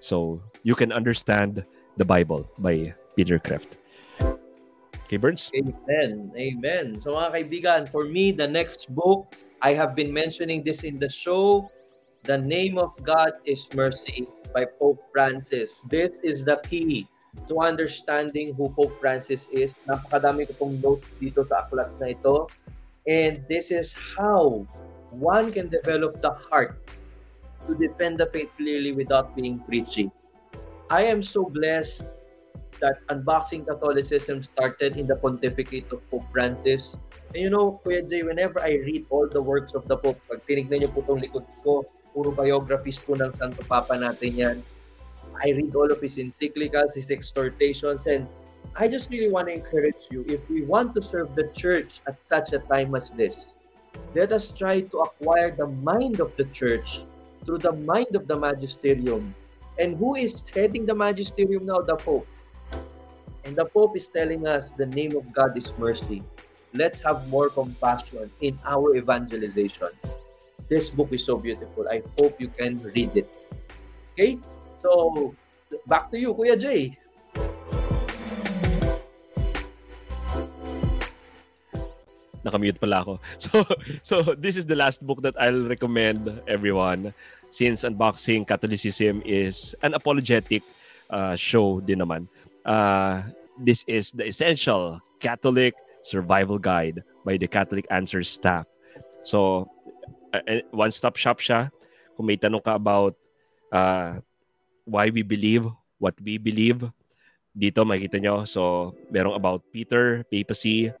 So, 0.00 0.40
you 0.64 0.76
can 0.76 0.92
understand 0.92 1.64
the 1.96 2.04
Bible 2.04 2.44
by 2.58 2.92
Peter 3.16 3.38
Kreeft. 3.38 3.78
Okay, 5.04 5.20
Burns? 5.20 5.52
Amen. 5.54 6.32
Amen. 6.32 6.98
So 6.98 7.14
mga 7.14 7.30
kaibigan, 7.36 7.80
for 7.92 8.08
me, 8.08 8.32
the 8.32 8.48
next 8.48 8.88
book, 8.88 9.36
I 9.60 9.76
have 9.76 9.94
been 9.94 10.10
mentioning 10.10 10.64
this 10.64 10.82
in 10.82 10.98
the 10.98 11.08
show, 11.08 11.70
The 12.24 12.40
Name 12.40 12.80
of 12.80 12.96
God 13.04 13.36
is 13.44 13.68
Mercy 13.76 14.24
by 14.56 14.64
Pope 14.64 15.04
Francis. 15.12 15.84
This 15.92 16.24
is 16.24 16.42
the 16.48 16.56
key 16.64 17.04
to 17.46 17.60
understanding 17.60 18.56
who 18.56 18.72
Pope 18.72 18.96
Francis 18.96 19.44
is. 19.52 19.76
Napakadami 19.84 20.48
ko 20.48 20.56
pong 20.56 20.80
notes 20.80 21.04
dito 21.20 21.44
sa 21.44 21.68
aklat 21.68 21.92
na 22.00 22.16
ito. 22.16 22.48
And 23.04 23.44
this 23.44 23.68
is 23.68 23.92
how 23.92 24.64
one 25.18 25.52
can 25.52 25.68
develop 25.68 26.20
the 26.20 26.32
heart 26.50 26.78
to 27.66 27.74
defend 27.74 28.18
the 28.18 28.26
faith 28.26 28.50
clearly 28.56 28.92
without 28.92 29.34
being 29.34 29.58
preachy. 29.60 30.10
I 30.90 31.04
am 31.04 31.22
so 31.22 31.44
blessed 31.48 32.08
that 32.80 33.00
unboxing 33.08 33.66
Catholicism 33.66 34.42
started 34.42 34.96
in 34.96 35.06
the 35.06 35.16
pontificate 35.16 35.90
of 35.92 36.04
Pope 36.10 36.26
Francis. 36.32 36.96
And 37.32 37.42
you 37.42 37.50
know, 37.50 37.80
Kuya 37.84 38.08
Jay, 38.08 38.22
whenever 38.22 38.60
I 38.60 38.76
read 38.84 39.06
all 39.10 39.28
the 39.28 39.40
works 39.40 39.74
of 39.74 39.88
the 39.88 39.96
Pope, 39.96 40.20
pag 40.28 40.44
tinignan 40.44 40.84
niyo 40.84 40.90
po 40.92 41.00
itong 41.00 41.22
likod 41.24 41.46
ko, 41.64 41.86
puro 42.12 42.30
biographies 42.30 43.00
po 43.00 43.16
ng 43.16 43.32
Santo 43.34 43.64
Papa 43.64 43.96
natin 43.96 44.32
yan. 44.36 44.56
I 45.40 45.50
read 45.56 45.74
all 45.74 45.90
of 45.90 45.98
his 45.98 46.20
encyclicals, 46.20 46.94
his 46.94 47.10
exhortations, 47.10 48.06
and 48.06 48.28
I 48.76 48.86
just 48.86 49.10
really 49.10 49.30
want 49.30 49.48
to 49.48 49.54
encourage 49.54 50.10
you, 50.10 50.22
if 50.26 50.42
we 50.50 50.62
want 50.62 50.94
to 50.94 51.02
serve 51.02 51.34
the 51.34 51.50
church 51.54 52.02
at 52.06 52.22
such 52.22 52.52
a 52.52 52.62
time 52.70 52.94
as 52.94 53.10
this, 53.10 53.53
let 54.14 54.32
us 54.32 54.52
try 54.52 54.80
to 54.80 54.96
acquire 54.98 55.50
the 55.50 55.66
mind 55.66 56.20
of 56.20 56.36
the 56.36 56.44
church 56.54 57.04
through 57.44 57.58
the 57.58 57.72
mind 57.72 58.14
of 58.14 58.26
the 58.26 58.36
magisterium. 58.36 59.34
And 59.78 59.96
who 59.96 60.14
is 60.14 60.48
heading 60.50 60.86
the 60.86 60.94
magisterium 60.94 61.66
now? 61.66 61.80
The 61.80 61.96
Pope. 61.96 62.26
And 63.44 63.56
the 63.56 63.66
Pope 63.66 63.96
is 63.96 64.08
telling 64.08 64.46
us 64.46 64.72
the 64.72 64.86
name 64.86 65.16
of 65.16 65.32
God 65.32 65.58
is 65.58 65.72
mercy. 65.76 66.22
Let's 66.72 67.00
have 67.00 67.28
more 67.28 67.50
compassion 67.50 68.30
in 68.40 68.58
our 68.64 68.96
evangelization. 68.96 69.90
This 70.68 70.90
book 70.90 71.12
is 71.12 71.24
so 71.24 71.36
beautiful. 71.36 71.86
I 71.88 72.02
hope 72.18 72.40
you 72.40 72.48
can 72.48 72.82
read 72.94 73.16
it. 73.16 73.28
Okay? 74.14 74.38
So, 74.78 75.34
back 75.86 76.10
to 76.10 76.18
you, 76.18 76.34
Kuya 76.34 76.58
Jay. 76.58 76.98
Nakamute 82.44 82.76
pala 82.76 83.00
ako. 83.00 83.14
So, 83.40 83.64
so 84.04 84.14
this 84.36 84.56
is 84.60 84.68
the 84.68 84.76
last 84.76 85.00
book 85.00 85.24
that 85.24 85.34
I'll 85.40 85.64
recommend 85.64 86.28
everyone 86.46 87.16
since 87.48 87.82
Unboxing 87.82 88.46
Catholicism 88.46 89.24
is 89.24 89.74
an 89.82 89.94
apologetic 89.96 90.62
uh, 91.08 91.34
show 91.34 91.80
din 91.80 92.04
naman. 92.04 92.28
Uh, 92.64 93.24
this 93.56 93.84
is 93.88 94.12
the 94.12 94.28
essential 94.28 95.00
Catholic 95.20 95.74
survival 96.04 96.60
guide 96.60 97.00
by 97.24 97.40
the 97.40 97.48
Catholic 97.48 97.88
Answers 97.88 98.28
staff. 98.28 98.68
So, 99.24 99.70
uh, 100.36 100.60
one-stop 100.70 101.16
shop 101.16 101.40
siya. 101.40 101.72
Kung 102.16 102.28
may 102.28 102.36
tanong 102.36 102.60
ka 102.60 102.76
about 102.76 103.16
uh, 103.72 104.20
why 104.84 105.08
we 105.08 105.24
believe, 105.24 105.64
what 105.96 106.14
we 106.20 106.36
believe, 106.36 106.84
dito 107.56 107.86
makikita 107.86 108.20
nyo. 108.20 108.44
So, 108.44 108.92
merong 109.08 109.38
about 109.38 109.64
Peter, 109.72 110.26
papacy, 110.28 110.92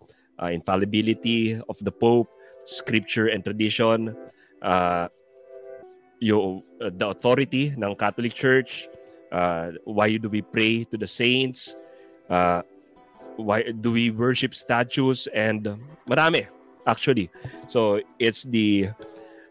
uh, 0.42 0.46
infallibility 0.46 1.60
of 1.68 1.76
the 1.80 1.90
Pope, 1.90 2.30
scripture 2.64 3.28
and 3.28 3.44
tradition, 3.44 4.16
uh, 4.62 5.08
yung, 6.20 6.62
uh, 6.80 6.90
the 6.92 7.08
authority 7.08 7.74
ng 7.76 7.94
Catholic 7.96 8.32
Church, 8.34 8.88
uh, 9.32 9.72
why 9.84 10.16
do 10.16 10.28
we 10.28 10.40
pray 10.42 10.84
to 10.84 10.96
the 10.96 11.06
saints, 11.06 11.76
uh, 12.30 12.62
why 13.36 13.62
do 13.62 13.92
we 13.92 14.10
worship 14.10 14.54
statues, 14.54 15.26
and 15.34 15.68
marami, 16.08 16.46
actually. 16.86 17.30
So, 17.66 18.00
it's 18.18 18.44
the 18.44 18.90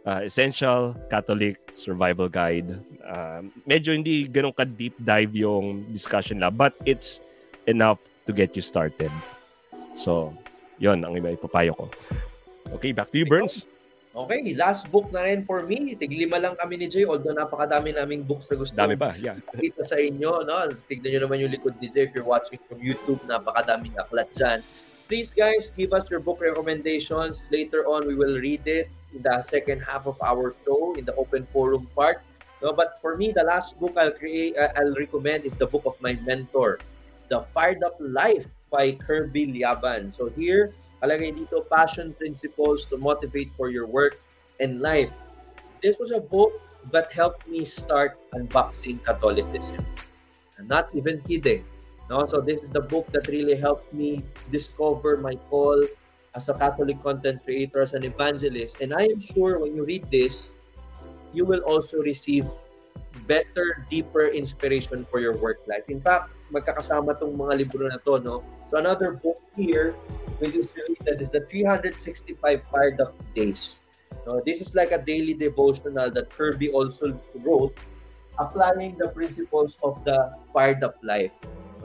uh, 0.05 0.21
Essential 0.23 0.95
Catholic 1.09 1.59
Survival 1.75 2.29
Guide. 2.29 2.79
Uh, 3.03 3.43
medyo 3.67 3.93
hindi 3.93 4.27
ganun 4.27 4.55
ka-deep 4.55 4.95
dive 5.03 5.35
yung 5.35 5.85
discussion 5.91 6.39
lang, 6.39 6.55
but 6.55 6.73
it's 6.85 7.19
enough 7.67 7.99
to 8.25 8.31
get 8.31 8.55
you 8.55 8.63
started. 8.63 9.11
So, 9.99 10.33
yon 10.79 11.03
ang 11.03 11.13
iba 11.17 11.33
ipapayo 11.33 11.73
ko. 11.75 11.85
Okay, 12.73 12.91
back 12.95 13.11
to 13.13 13.21
you, 13.21 13.27
Burns. 13.27 13.65
Okay, 14.13 14.53
last 14.53 14.93
book 14.93 15.09
na 15.09 15.25
rin 15.25 15.41
for 15.41 15.65
me. 15.65 15.97
Tiglima 15.97 16.37
lang 16.37 16.53
kami 16.53 16.77
ni 16.77 16.85
Jay, 16.85 17.01
although 17.01 17.33
napakadami 17.33 17.97
naming 17.97 18.21
books 18.21 18.45
na 18.45 18.61
gusto 18.61 18.77
Dami 18.77 18.93
pa, 18.93 19.17
yeah. 19.17 19.41
Kita 19.57 19.81
sa 19.81 19.97
inyo, 19.97 20.45
no? 20.45 20.69
Tignan 20.85 21.17
nyo 21.17 21.21
naman 21.25 21.41
yung 21.41 21.49
likod 21.49 21.73
ni 21.81 21.89
Jay 21.89 22.05
if 22.05 22.13
you're 22.13 22.25
watching 22.25 22.61
from 22.69 22.77
YouTube. 22.77 23.17
Napakadaming 23.25 23.97
aklat 23.97 24.29
dyan. 24.37 24.61
Please, 25.09 25.33
guys, 25.33 25.73
give 25.73 25.97
us 25.97 26.05
your 26.13 26.21
book 26.21 26.37
recommendations. 26.45 27.41
Later 27.49 27.89
on, 27.89 28.05
we 28.05 28.13
will 28.13 28.37
read 28.37 28.61
it 28.69 28.85
in 29.17 29.25
the 29.25 29.41
second 29.41 29.81
half 29.81 30.05
of 30.05 30.17
our 30.21 30.53
show 30.61 30.93
in 30.93 31.09
the 31.09 31.17
open 31.17 31.49
forum 31.49 31.89
part. 31.97 32.21
No, 32.61 32.69
but 32.69 33.01
for 33.01 33.17
me, 33.17 33.33
the 33.33 33.43
last 33.43 33.81
book 33.81 33.97
I'll 33.97 34.13
create, 34.13 34.53
uh, 34.61 34.71
I'll 34.77 34.93
recommend 34.93 35.43
is 35.43 35.57
the 35.57 35.65
book 35.65 35.89
of 35.89 35.97
my 36.05 36.15
mentor, 36.21 36.79
The 37.27 37.41
Fired 37.49 37.81
Up 37.81 37.97
Life 37.97 38.45
by 38.73 38.97
Kirby 38.97 39.53
Liaban. 39.53 40.09
So 40.09 40.33
here, 40.33 40.73
kalagay 40.97 41.37
dito, 41.37 41.61
passion 41.69 42.17
principles 42.17 42.89
to 42.89 42.97
motivate 42.97 43.53
for 43.53 43.69
your 43.69 43.85
work 43.85 44.17
and 44.57 44.81
life. 44.81 45.13
This 45.85 46.01
was 46.01 46.09
a 46.09 46.17
book 46.17 46.57
that 46.89 47.13
helped 47.13 47.45
me 47.45 47.69
start 47.69 48.17
unboxing 48.33 49.05
Catholicism. 49.05 49.85
I'm 50.57 50.65
not 50.65 50.89
even 50.97 51.21
kidding. 51.21 51.61
No, 52.09 52.25
so 52.25 52.41
this 52.41 52.65
is 52.65 52.73
the 52.73 52.81
book 52.81 53.05
that 53.13 53.29
really 53.29 53.55
helped 53.55 53.93
me 53.93 54.25
discover 54.49 55.21
my 55.21 55.37
call 55.53 55.77
as 56.33 56.49
a 56.49 56.53
Catholic 56.57 56.97
content 57.05 57.45
creator, 57.45 57.79
as 57.79 57.93
an 57.93 58.03
evangelist. 58.03 58.81
And 58.81 58.91
I 58.91 59.05
am 59.05 59.21
sure 59.21 59.61
when 59.61 59.77
you 59.77 59.85
read 59.85 60.09
this, 60.09 60.51
you 61.31 61.45
will 61.45 61.61
also 61.61 62.01
receive 62.01 62.49
better, 63.27 63.85
deeper 63.89 64.27
inspiration 64.27 65.05
for 65.09 65.19
your 65.19 65.37
work 65.37 65.61
life. 65.67 65.87
In 65.87 66.01
fact, 66.01 66.33
magkakasama 66.51 67.19
tong 67.21 67.37
mga 67.37 67.53
libro 67.63 67.87
na 67.87 68.01
to, 68.03 68.19
no? 68.19 68.43
Another 68.73 69.13
book 69.13 69.41
here, 69.55 69.93
which 70.39 70.55
is 70.55 70.69
related, 70.73 71.21
is 71.21 71.29
the 71.29 71.41
365 71.45 72.61
Fired 72.71 73.01
Up 73.01 73.13
Days. 73.35 73.79
No, 74.25 74.41
this 74.45 74.61
is 74.61 74.73
like 74.73 74.91
a 74.91 74.97
daily 74.97 75.33
devotional 75.33 76.09
that 76.09 76.29
Kirby 76.29 76.69
also 76.69 77.19
wrote, 77.35 77.77
applying 78.39 78.97
the 78.97 79.09
principles 79.09 79.77
of 79.83 80.03
the 80.05 80.33
Fired 80.51 80.83
Up 80.83 80.97
Life. 81.03 81.33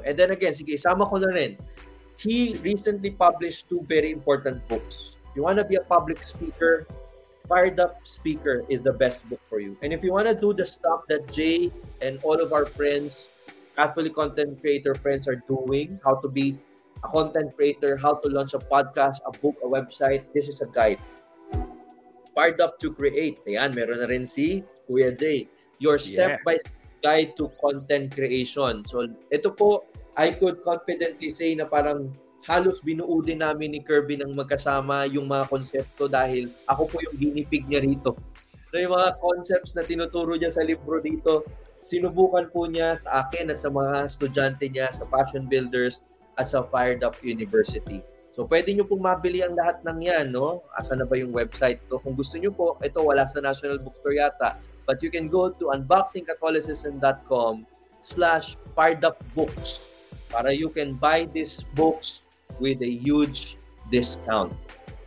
And 0.05 0.17
then 0.17 0.31
again, 0.31 0.53
sige, 0.53 0.73
isama 0.73 1.09
ko 1.09 1.19
na 1.19 1.29
rin. 1.29 1.59
He 2.17 2.57
recently 2.63 3.11
published 3.11 3.69
two 3.69 3.85
very 3.87 4.11
important 4.11 4.67
books. 4.69 5.17
If 5.31 5.37
you 5.37 5.43
want 5.43 5.59
to 5.59 5.65
be 5.65 5.77
a 5.77 5.85
public 5.85 6.23
speaker, 6.23 6.87
Fired 7.49 7.81
Up 7.81 8.01
Speaker 8.05 8.65
is 8.69 8.81
the 8.81 8.93
best 8.93 9.29
book 9.29 9.41
for 9.49 9.61
you. 9.61 9.77
And 9.83 9.93
if 9.93 10.05
you 10.05 10.13
want 10.13 10.29
to 10.29 10.35
do 10.35 10.53
the 10.53 10.65
stuff 10.65 11.05
that 11.09 11.29
Jay 11.33 11.73
and 12.01 12.21
all 12.23 12.41
of 12.41 12.53
our 12.53 12.67
friends 12.67 13.29
Catholic 13.79 14.13
content 14.13 14.61
creator 14.61 14.97
friends 14.97 15.29
are 15.29 15.39
doing, 15.47 16.01
how 16.03 16.17
to 16.17 16.27
be 16.27 16.59
a 17.05 17.09
content 17.09 17.55
creator, 17.55 17.97
how 17.97 18.15
to 18.15 18.29
launch 18.29 18.55
a 18.55 18.59
podcast, 18.59 19.23
a 19.27 19.33
book, 19.39 19.57
a 19.63 19.69
website. 19.69 20.27
This 20.35 20.49
is 20.49 20.61
a 20.61 20.67
guide. 20.67 20.99
Fired 22.35 22.61
up 22.61 22.79
to 22.83 22.93
create. 22.95 23.39
Ayan, 23.47 23.75
meron 23.75 24.03
na 24.03 24.07
rin 24.07 24.27
si 24.27 24.63
Kuya 24.87 25.15
Jay. 25.15 25.47
Your 25.79 25.99
step-by-step 25.99 26.75
guide 27.03 27.39
to 27.39 27.51
content 27.63 28.11
creation. 28.11 28.83
So, 28.87 29.07
ito 29.31 29.55
po, 29.55 29.87
I 30.19 30.35
could 30.35 30.67
confidently 30.67 31.31
say 31.31 31.55
na 31.55 31.67
parang 31.67 32.11
halos 32.47 32.83
binuo 32.83 33.23
din 33.23 33.43
namin 33.43 33.75
ni 33.75 33.81
Kirby 33.83 34.19
ng 34.19 34.35
magkasama 34.35 35.07
yung 35.11 35.31
mga 35.31 35.51
konsepto 35.51 36.11
dahil 36.11 36.51
ako 36.67 36.91
po 36.91 36.97
yung 37.03 37.15
ginipig 37.19 37.67
niya 37.71 37.83
rito. 37.83 38.19
So, 38.71 38.83
yung 38.83 38.95
mga 38.95 39.19
concepts 39.23 39.79
na 39.79 39.87
tinuturo 39.87 40.35
niya 40.35 40.51
sa 40.51 40.67
libro 40.67 40.99
dito, 40.99 41.47
sinubukan 41.87 42.51
po 42.51 42.67
niya 42.67 42.99
sa 42.99 43.27
akin 43.27 43.55
at 43.55 43.63
sa 43.63 43.71
mga 43.71 44.11
estudyante 44.11 44.67
niya 44.67 44.91
sa 44.91 45.07
Passion 45.07 45.47
Builders 45.47 46.03
at 46.39 46.47
sa 46.49 46.63
Fired 46.63 47.03
Up 47.03 47.19
University. 47.21 48.01
So, 48.33 48.47
pwede 48.47 48.71
nyo 48.71 48.87
pong 48.87 49.03
mabili 49.03 49.43
ang 49.43 49.59
lahat 49.59 49.83
ng 49.83 49.99
yan, 49.99 50.31
no? 50.31 50.63
Asa 50.79 50.95
na 50.95 51.03
ba 51.03 51.19
yung 51.19 51.35
website 51.35 51.83
to? 51.91 51.99
Kung 51.99 52.15
gusto 52.15 52.39
nyo 52.39 52.55
po, 52.55 52.79
ito 52.79 53.03
wala 53.03 53.27
sa 53.27 53.43
National 53.43 53.83
Bookstore 53.83 54.15
yata. 54.15 54.63
But 54.87 55.03
you 55.03 55.11
can 55.11 55.27
go 55.27 55.51
to 55.51 55.75
unboxingcatholicism.com 55.75 57.67
slash 57.99 58.55
firedupbooks 58.79 59.83
para 60.31 60.55
you 60.55 60.71
can 60.71 60.95
buy 60.95 61.27
these 61.35 61.67
books 61.75 62.23
with 62.63 62.79
a 62.79 62.93
huge 63.03 63.59
discount. 63.91 64.55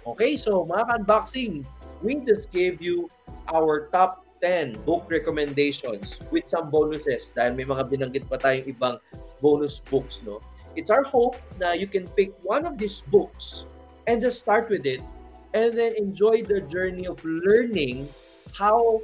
Okay, 0.03 0.35
so 0.35 0.67
mga 0.67 1.01
unboxing 1.01 1.63
we 2.01 2.17
just 2.25 2.49
gave 2.51 2.81
you 2.81 3.07
our 3.53 3.87
top 3.93 4.25
10 4.41 4.81
book 4.83 5.05
recommendations 5.07 6.17
with 6.33 6.49
some 6.49 6.73
bonuses 6.73 7.29
dahil 7.37 7.53
may 7.53 7.65
mga 7.65 7.85
binanggit 7.87 8.25
pa 8.25 8.41
tayong 8.41 8.65
ibang 8.65 8.97
bonus 9.37 9.77
books, 9.85 10.19
no? 10.25 10.41
It's 10.75 10.89
our 10.89 11.03
hope 11.03 11.37
na 11.59 11.71
you 11.73 11.87
can 11.87 12.07
pick 12.15 12.31
one 12.43 12.65
of 12.65 12.77
these 12.77 13.03
books 13.11 13.65
and 14.07 14.21
just 14.21 14.39
start 14.39 14.69
with 14.69 14.85
it 14.85 15.01
and 15.53 15.77
then 15.77 15.93
enjoy 15.97 16.43
the 16.43 16.61
journey 16.61 17.07
of 17.07 17.19
learning 17.23 18.07
how 18.55 19.01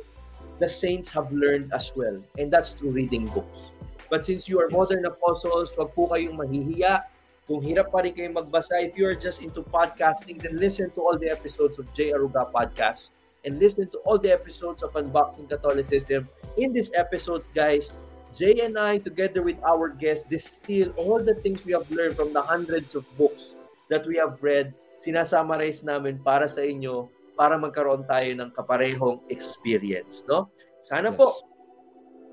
the 0.59 0.70
saints 0.70 1.11
have 1.11 1.32
learned 1.32 1.74
as 1.74 1.91
well. 1.95 2.18
And 2.38 2.51
that's 2.51 2.72
through 2.72 2.91
reading 2.91 3.26
books. 3.28 3.72
But 4.09 4.26
since 4.26 4.47
you 4.47 4.59
are 4.61 4.70
modern 4.70 5.05
apostles, 5.05 5.76
wag 5.78 5.91
po 5.93 6.07
kayong 6.07 6.39
mahihiya. 6.39 7.03
Kung 7.47 7.63
hirap 7.63 7.91
pa 7.91 8.03
rin 8.03 8.11
kayo 8.11 8.32
magbasa, 8.32 8.80
if 8.84 8.95
you 8.95 9.07
are 9.07 9.15
just 9.15 9.43
into 9.43 9.63
podcasting, 9.63 10.39
then 10.39 10.59
listen 10.59 10.91
to 10.95 10.99
all 11.03 11.15
the 11.15 11.32
episodes 11.32 11.80
of 11.80 11.88
J. 11.95 12.11
Aruga 12.11 12.47
Podcast 12.51 13.11
and 13.47 13.59
listen 13.59 13.88
to 13.91 13.99
all 14.03 14.20
the 14.20 14.32
episodes 14.32 14.84
of 14.84 14.91
Unboxing 14.99 15.47
Catholicism. 15.47 16.28
In 16.59 16.76
these 16.76 16.91
episodes, 16.95 17.51
guys, 17.55 17.99
Jay 18.38 18.61
and 18.61 18.77
I, 18.77 19.01
together 19.01 19.41
with 19.41 19.57
our 19.65 19.89
guests, 19.89 20.21
distill 20.29 20.93
all 20.93 21.17
the 21.17 21.33
things 21.41 21.65
we 21.65 21.73
have 21.73 21.89
learned 21.89 22.13
from 22.13 22.38
the 22.38 22.41
hundreds 22.41 22.93
of 22.93 23.01
books 23.17 23.57
that 23.89 24.05
we 24.05 24.13
have 24.21 24.38
read. 24.45 24.77
Sinasummarize 25.01 25.81
namin 25.81 26.21
para 26.21 26.45
sa 26.45 26.61
inyo 26.61 27.09
para 27.33 27.57
magkaroon 27.57 28.05
tayo 28.05 28.29
ng 28.38 28.53
kaparehong 28.53 29.25
experience. 29.33 30.21
No? 30.29 30.53
Sana 30.85 31.09
Yes. 31.09 31.17
po, 31.17 31.27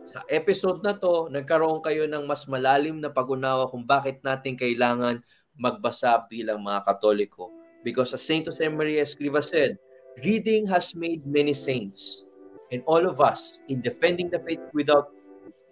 sa 0.04 0.20
episode 0.28 0.84
na 0.84 0.92
to, 0.92 1.32
nagkaroon 1.32 1.80
kayo 1.80 2.04
ng 2.04 2.28
mas 2.28 2.44
malalim 2.44 3.00
na 3.00 3.08
pag-unawa 3.08 3.72
kung 3.72 3.84
bakit 3.88 4.20
natin 4.20 4.52
kailangan 4.60 5.24
magbasa 5.56 6.20
bilang 6.28 6.60
mga 6.60 6.84
Katoliko. 6.84 7.48
Because 7.80 8.12
as 8.12 8.20
Saint 8.24 8.44
Jose 8.44 8.60
Maria 8.68 9.00
Escriva 9.04 9.40
said, 9.40 9.80
reading 10.20 10.68
has 10.68 10.92
made 10.92 11.24
many 11.24 11.56
saints. 11.56 12.28
And 12.72 12.84
all 12.84 13.04
of 13.04 13.20
us, 13.20 13.60
in 13.68 13.80
defending 13.80 14.28
the 14.28 14.40
faith 14.44 14.60
without 14.72 15.12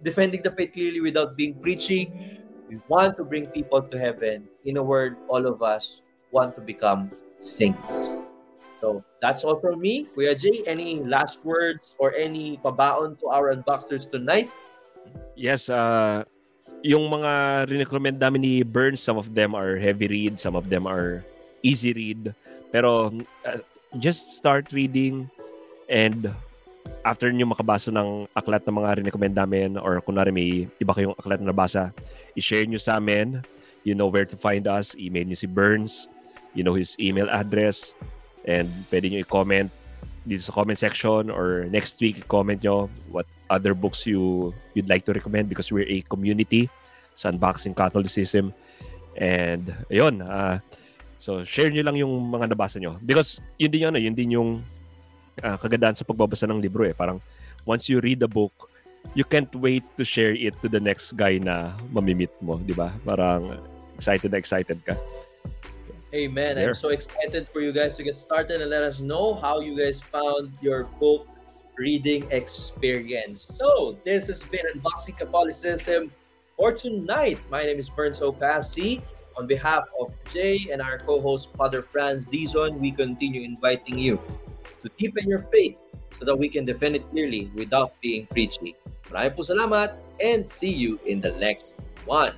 defending 0.03 0.43
the 0.43 0.51
faith 0.51 0.73
clearly 0.75 1.01
without 1.01 1.37
being 1.37 1.55
preachy, 1.59 2.13
we 2.69 2.81
want 2.89 3.17
to 3.17 3.25
bring 3.25 3.47
people 3.49 3.83
to 3.83 3.99
heaven. 3.99 4.49
In 4.65 4.77
a 4.77 4.83
word, 4.83 5.17
all 5.29 5.47
of 5.47 5.63
us 5.63 6.03
want 6.31 6.55
to 6.57 6.61
become 6.61 7.11
saints. 7.41 8.23
So 8.81 9.05
that's 9.23 9.45
all 9.45 9.63
from 9.63 9.79
me. 9.79 10.11
Kuya 10.11 10.35
Jay, 10.35 10.67
any 10.67 10.99
last 11.07 11.45
words 11.45 11.95
or 11.99 12.13
any 12.19 12.59
pabaon 12.65 13.15
to 13.23 13.31
our 13.31 13.55
unboxers 13.55 14.11
tonight? 14.11 14.51
Yes, 15.39 15.71
uh, 15.71 16.25
yung 16.83 17.07
mga 17.07 17.67
recommend 17.71 18.19
namin 18.19 18.43
ni 18.43 18.55
Burns, 18.67 18.99
some 18.99 19.17
of 19.17 19.35
them 19.39 19.55
are 19.55 19.79
heavy 19.79 20.11
read, 20.11 20.41
some 20.41 20.59
of 20.59 20.67
them 20.67 20.87
are 20.87 21.23
easy 21.63 21.95
read. 21.95 22.35
Pero 22.75 23.15
uh, 23.47 23.63
just 24.03 24.35
start 24.35 24.73
reading 24.75 25.31
and 25.87 26.33
after 27.03 27.29
nyo 27.31 27.51
makabasa 27.51 27.91
ng 27.91 28.31
aklat 28.35 28.63
na 28.67 28.73
mga 28.75 29.03
recommend 29.03 29.35
namin 29.35 29.75
or 29.79 29.99
kunwari 30.03 30.31
may 30.31 30.49
iba 30.79 30.95
kayong 30.95 31.19
aklat 31.19 31.43
na 31.43 31.51
nabasa, 31.51 31.91
i-share 32.39 32.67
nyo 32.67 32.79
sa 32.79 32.99
amin. 32.99 33.43
You 33.83 33.99
know 33.99 34.07
where 34.07 34.27
to 34.27 34.39
find 34.39 34.71
us. 34.71 34.95
Email 34.95 35.27
nyo 35.27 35.39
si 35.39 35.51
Burns. 35.51 36.07
You 36.55 36.63
know 36.63 36.75
his 36.79 36.95
email 37.03 37.27
address. 37.27 37.99
And 38.47 38.71
pwede 38.91 39.11
nyo 39.11 39.21
i-comment 39.27 39.71
dito 40.23 40.47
sa 40.47 40.55
comment 40.55 40.79
section 40.79 41.35
or 41.35 41.67
next 41.67 41.99
week 41.99 42.23
comment 42.31 42.63
nyo 42.63 42.87
what 43.11 43.27
other 43.51 43.75
books 43.75 44.07
you 44.07 44.55
you'd 44.79 44.87
like 44.87 45.03
to 45.03 45.11
recommend 45.11 45.51
because 45.51 45.75
we're 45.75 45.89
a 45.91 45.99
community 46.07 46.71
sa 47.19 47.29
Unboxing 47.35 47.75
Catholicism. 47.75 48.55
And 49.19 49.75
ayun, 49.93 50.25
ah, 50.25 50.63
so 51.19 51.45
share 51.45 51.69
nyo 51.69 51.85
lang 51.85 51.99
yung 52.01 52.13
mga 52.31 52.55
nabasa 52.55 52.81
nyo. 52.81 52.97
Because 53.03 53.43
yun 53.61 53.71
din 53.71 53.83
yung, 53.85 53.93
ano, 53.93 54.01
yun 54.01 54.15
din 54.17 54.31
yung 54.33 54.51
ah, 55.41 55.57
kagandahan 55.57 55.97
sa 55.97 56.05
pagbabasa 56.05 56.45
ng 56.45 56.61
libro 56.61 56.85
eh. 56.85 56.93
Parang 56.93 57.17
once 57.65 57.89
you 57.89 58.03
read 58.05 58.21
the 58.21 58.29
book, 58.29 58.53
you 59.15 59.25
can't 59.25 59.51
wait 59.57 59.85
to 59.97 60.05
share 60.05 60.37
it 60.37 60.55
to 60.61 60.69
the 60.69 60.81
next 60.81 61.17
guy 61.17 61.39
na 61.39 61.73
mamimit 61.91 62.31
mo, 62.45 62.61
di 62.61 62.77
ba? 62.77 62.93
Parang 63.09 63.57
excited 63.97 64.31
na 64.31 64.39
excited 64.39 64.79
ka. 64.85 64.95
Amen. 66.13 66.57
There. 66.57 66.69
I'm 66.69 66.77
so 66.77 66.93
excited 66.93 67.49
for 67.49 67.65
you 67.65 67.73
guys 67.73 67.97
to 67.97 68.05
get 68.05 68.19
started 68.19 68.61
and 68.61 68.69
let 68.69 68.85
us 68.85 69.01
know 69.01 69.33
how 69.41 69.65
you 69.65 69.73
guys 69.73 70.01
found 70.01 70.53
your 70.61 70.85
book 71.01 71.25
reading 71.81 72.29
experience. 72.31 73.41
So, 73.41 73.97
this 74.05 74.29
has 74.29 74.45
been 74.45 74.69
Unboxing 74.77 75.17
Catholicism 75.17 76.13
for 76.57 76.73
tonight. 76.73 77.41
My 77.49 77.65
name 77.65 77.81
is 77.81 77.89
Burns 77.89 78.21
Ocasi. 78.21 79.01
On 79.41 79.47
behalf 79.49 79.89
of 79.97 80.13
Jay 80.29 80.69
and 80.71 80.85
our 80.85 81.01
co-host 81.01 81.49
Father 81.57 81.81
Franz 81.81 82.29
Dizon, 82.29 82.77
we 82.77 82.93
continue 82.93 83.41
inviting 83.41 83.97
you 83.97 84.21
to 84.83 84.91
deepen 84.99 85.31
your 85.31 85.47
faith 85.55 85.79
so 86.19 86.27
that 86.27 86.37
we 86.37 86.51
can 86.51 86.67
defend 86.67 86.99
it 86.99 87.07
clearly 87.11 87.51
without 87.55 87.95
being 88.03 88.27
preachy. 88.27 88.75
Maraming 89.09 89.35
po 89.39 89.43
salamat 89.47 89.95
and 90.19 90.43
see 90.43 90.71
you 90.71 90.99
in 91.07 91.23
the 91.23 91.31
next 91.39 91.79
one. 92.05 92.35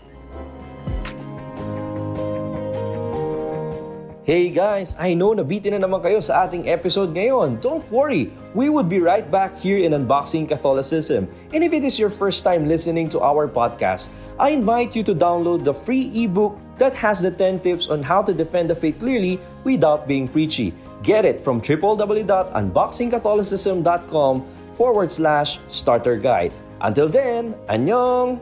Hey 4.24 4.48
guys, 4.48 4.96
I 4.96 5.12
know 5.12 5.36
nabitin 5.36 5.76
na 5.76 5.84
naman 5.84 6.00
kayo 6.00 6.16
sa 6.16 6.48
ating 6.48 6.64
episode 6.64 7.12
ngayon. 7.12 7.60
Don't 7.60 7.84
worry, 7.92 8.32
we 8.56 8.72
would 8.72 8.88
be 8.88 8.96
right 8.96 9.28
back 9.28 9.52
here 9.60 9.76
in 9.76 9.92
Unboxing 9.92 10.48
Catholicism. 10.48 11.28
And 11.52 11.60
if 11.60 11.76
it 11.76 11.84
is 11.84 12.00
your 12.00 12.08
first 12.08 12.40
time 12.40 12.64
listening 12.64 13.12
to 13.12 13.20
our 13.20 13.44
podcast, 13.44 14.08
I 14.40 14.56
invite 14.56 14.96
you 14.96 15.04
to 15.04 15.12
download 15.12 15.68
the 15.68 15.76
free 15.76 16.08
ebook 16.08 16.56
that 16.80 16.96
has 16.96 17.20
the 17.20 17.30
10 17.30 17.60
tips 17.60 17.92
on 17.92 18.00
how 18.00 18.24
to 18.24 18.32
defend 18.32 18.72
the 18.72 18.74
faith 18.74 18.96
clearly 18.96 19.36
without 19.60 20.08
being 20.08 20.24
preachy. 20.24 20.72
Get 21.04 21.24
it 21.26 21.40
from 21.40 21.60
www.unboxingcatholicism.com 21.60 24.46
forward 24.72 25.12
slash 25.12 25.60
starter 25.68 26.16
guide. 26.16 26.52
Until 26.80 27.08
then, 27.08 27.54
annyeong! 27.68 28.40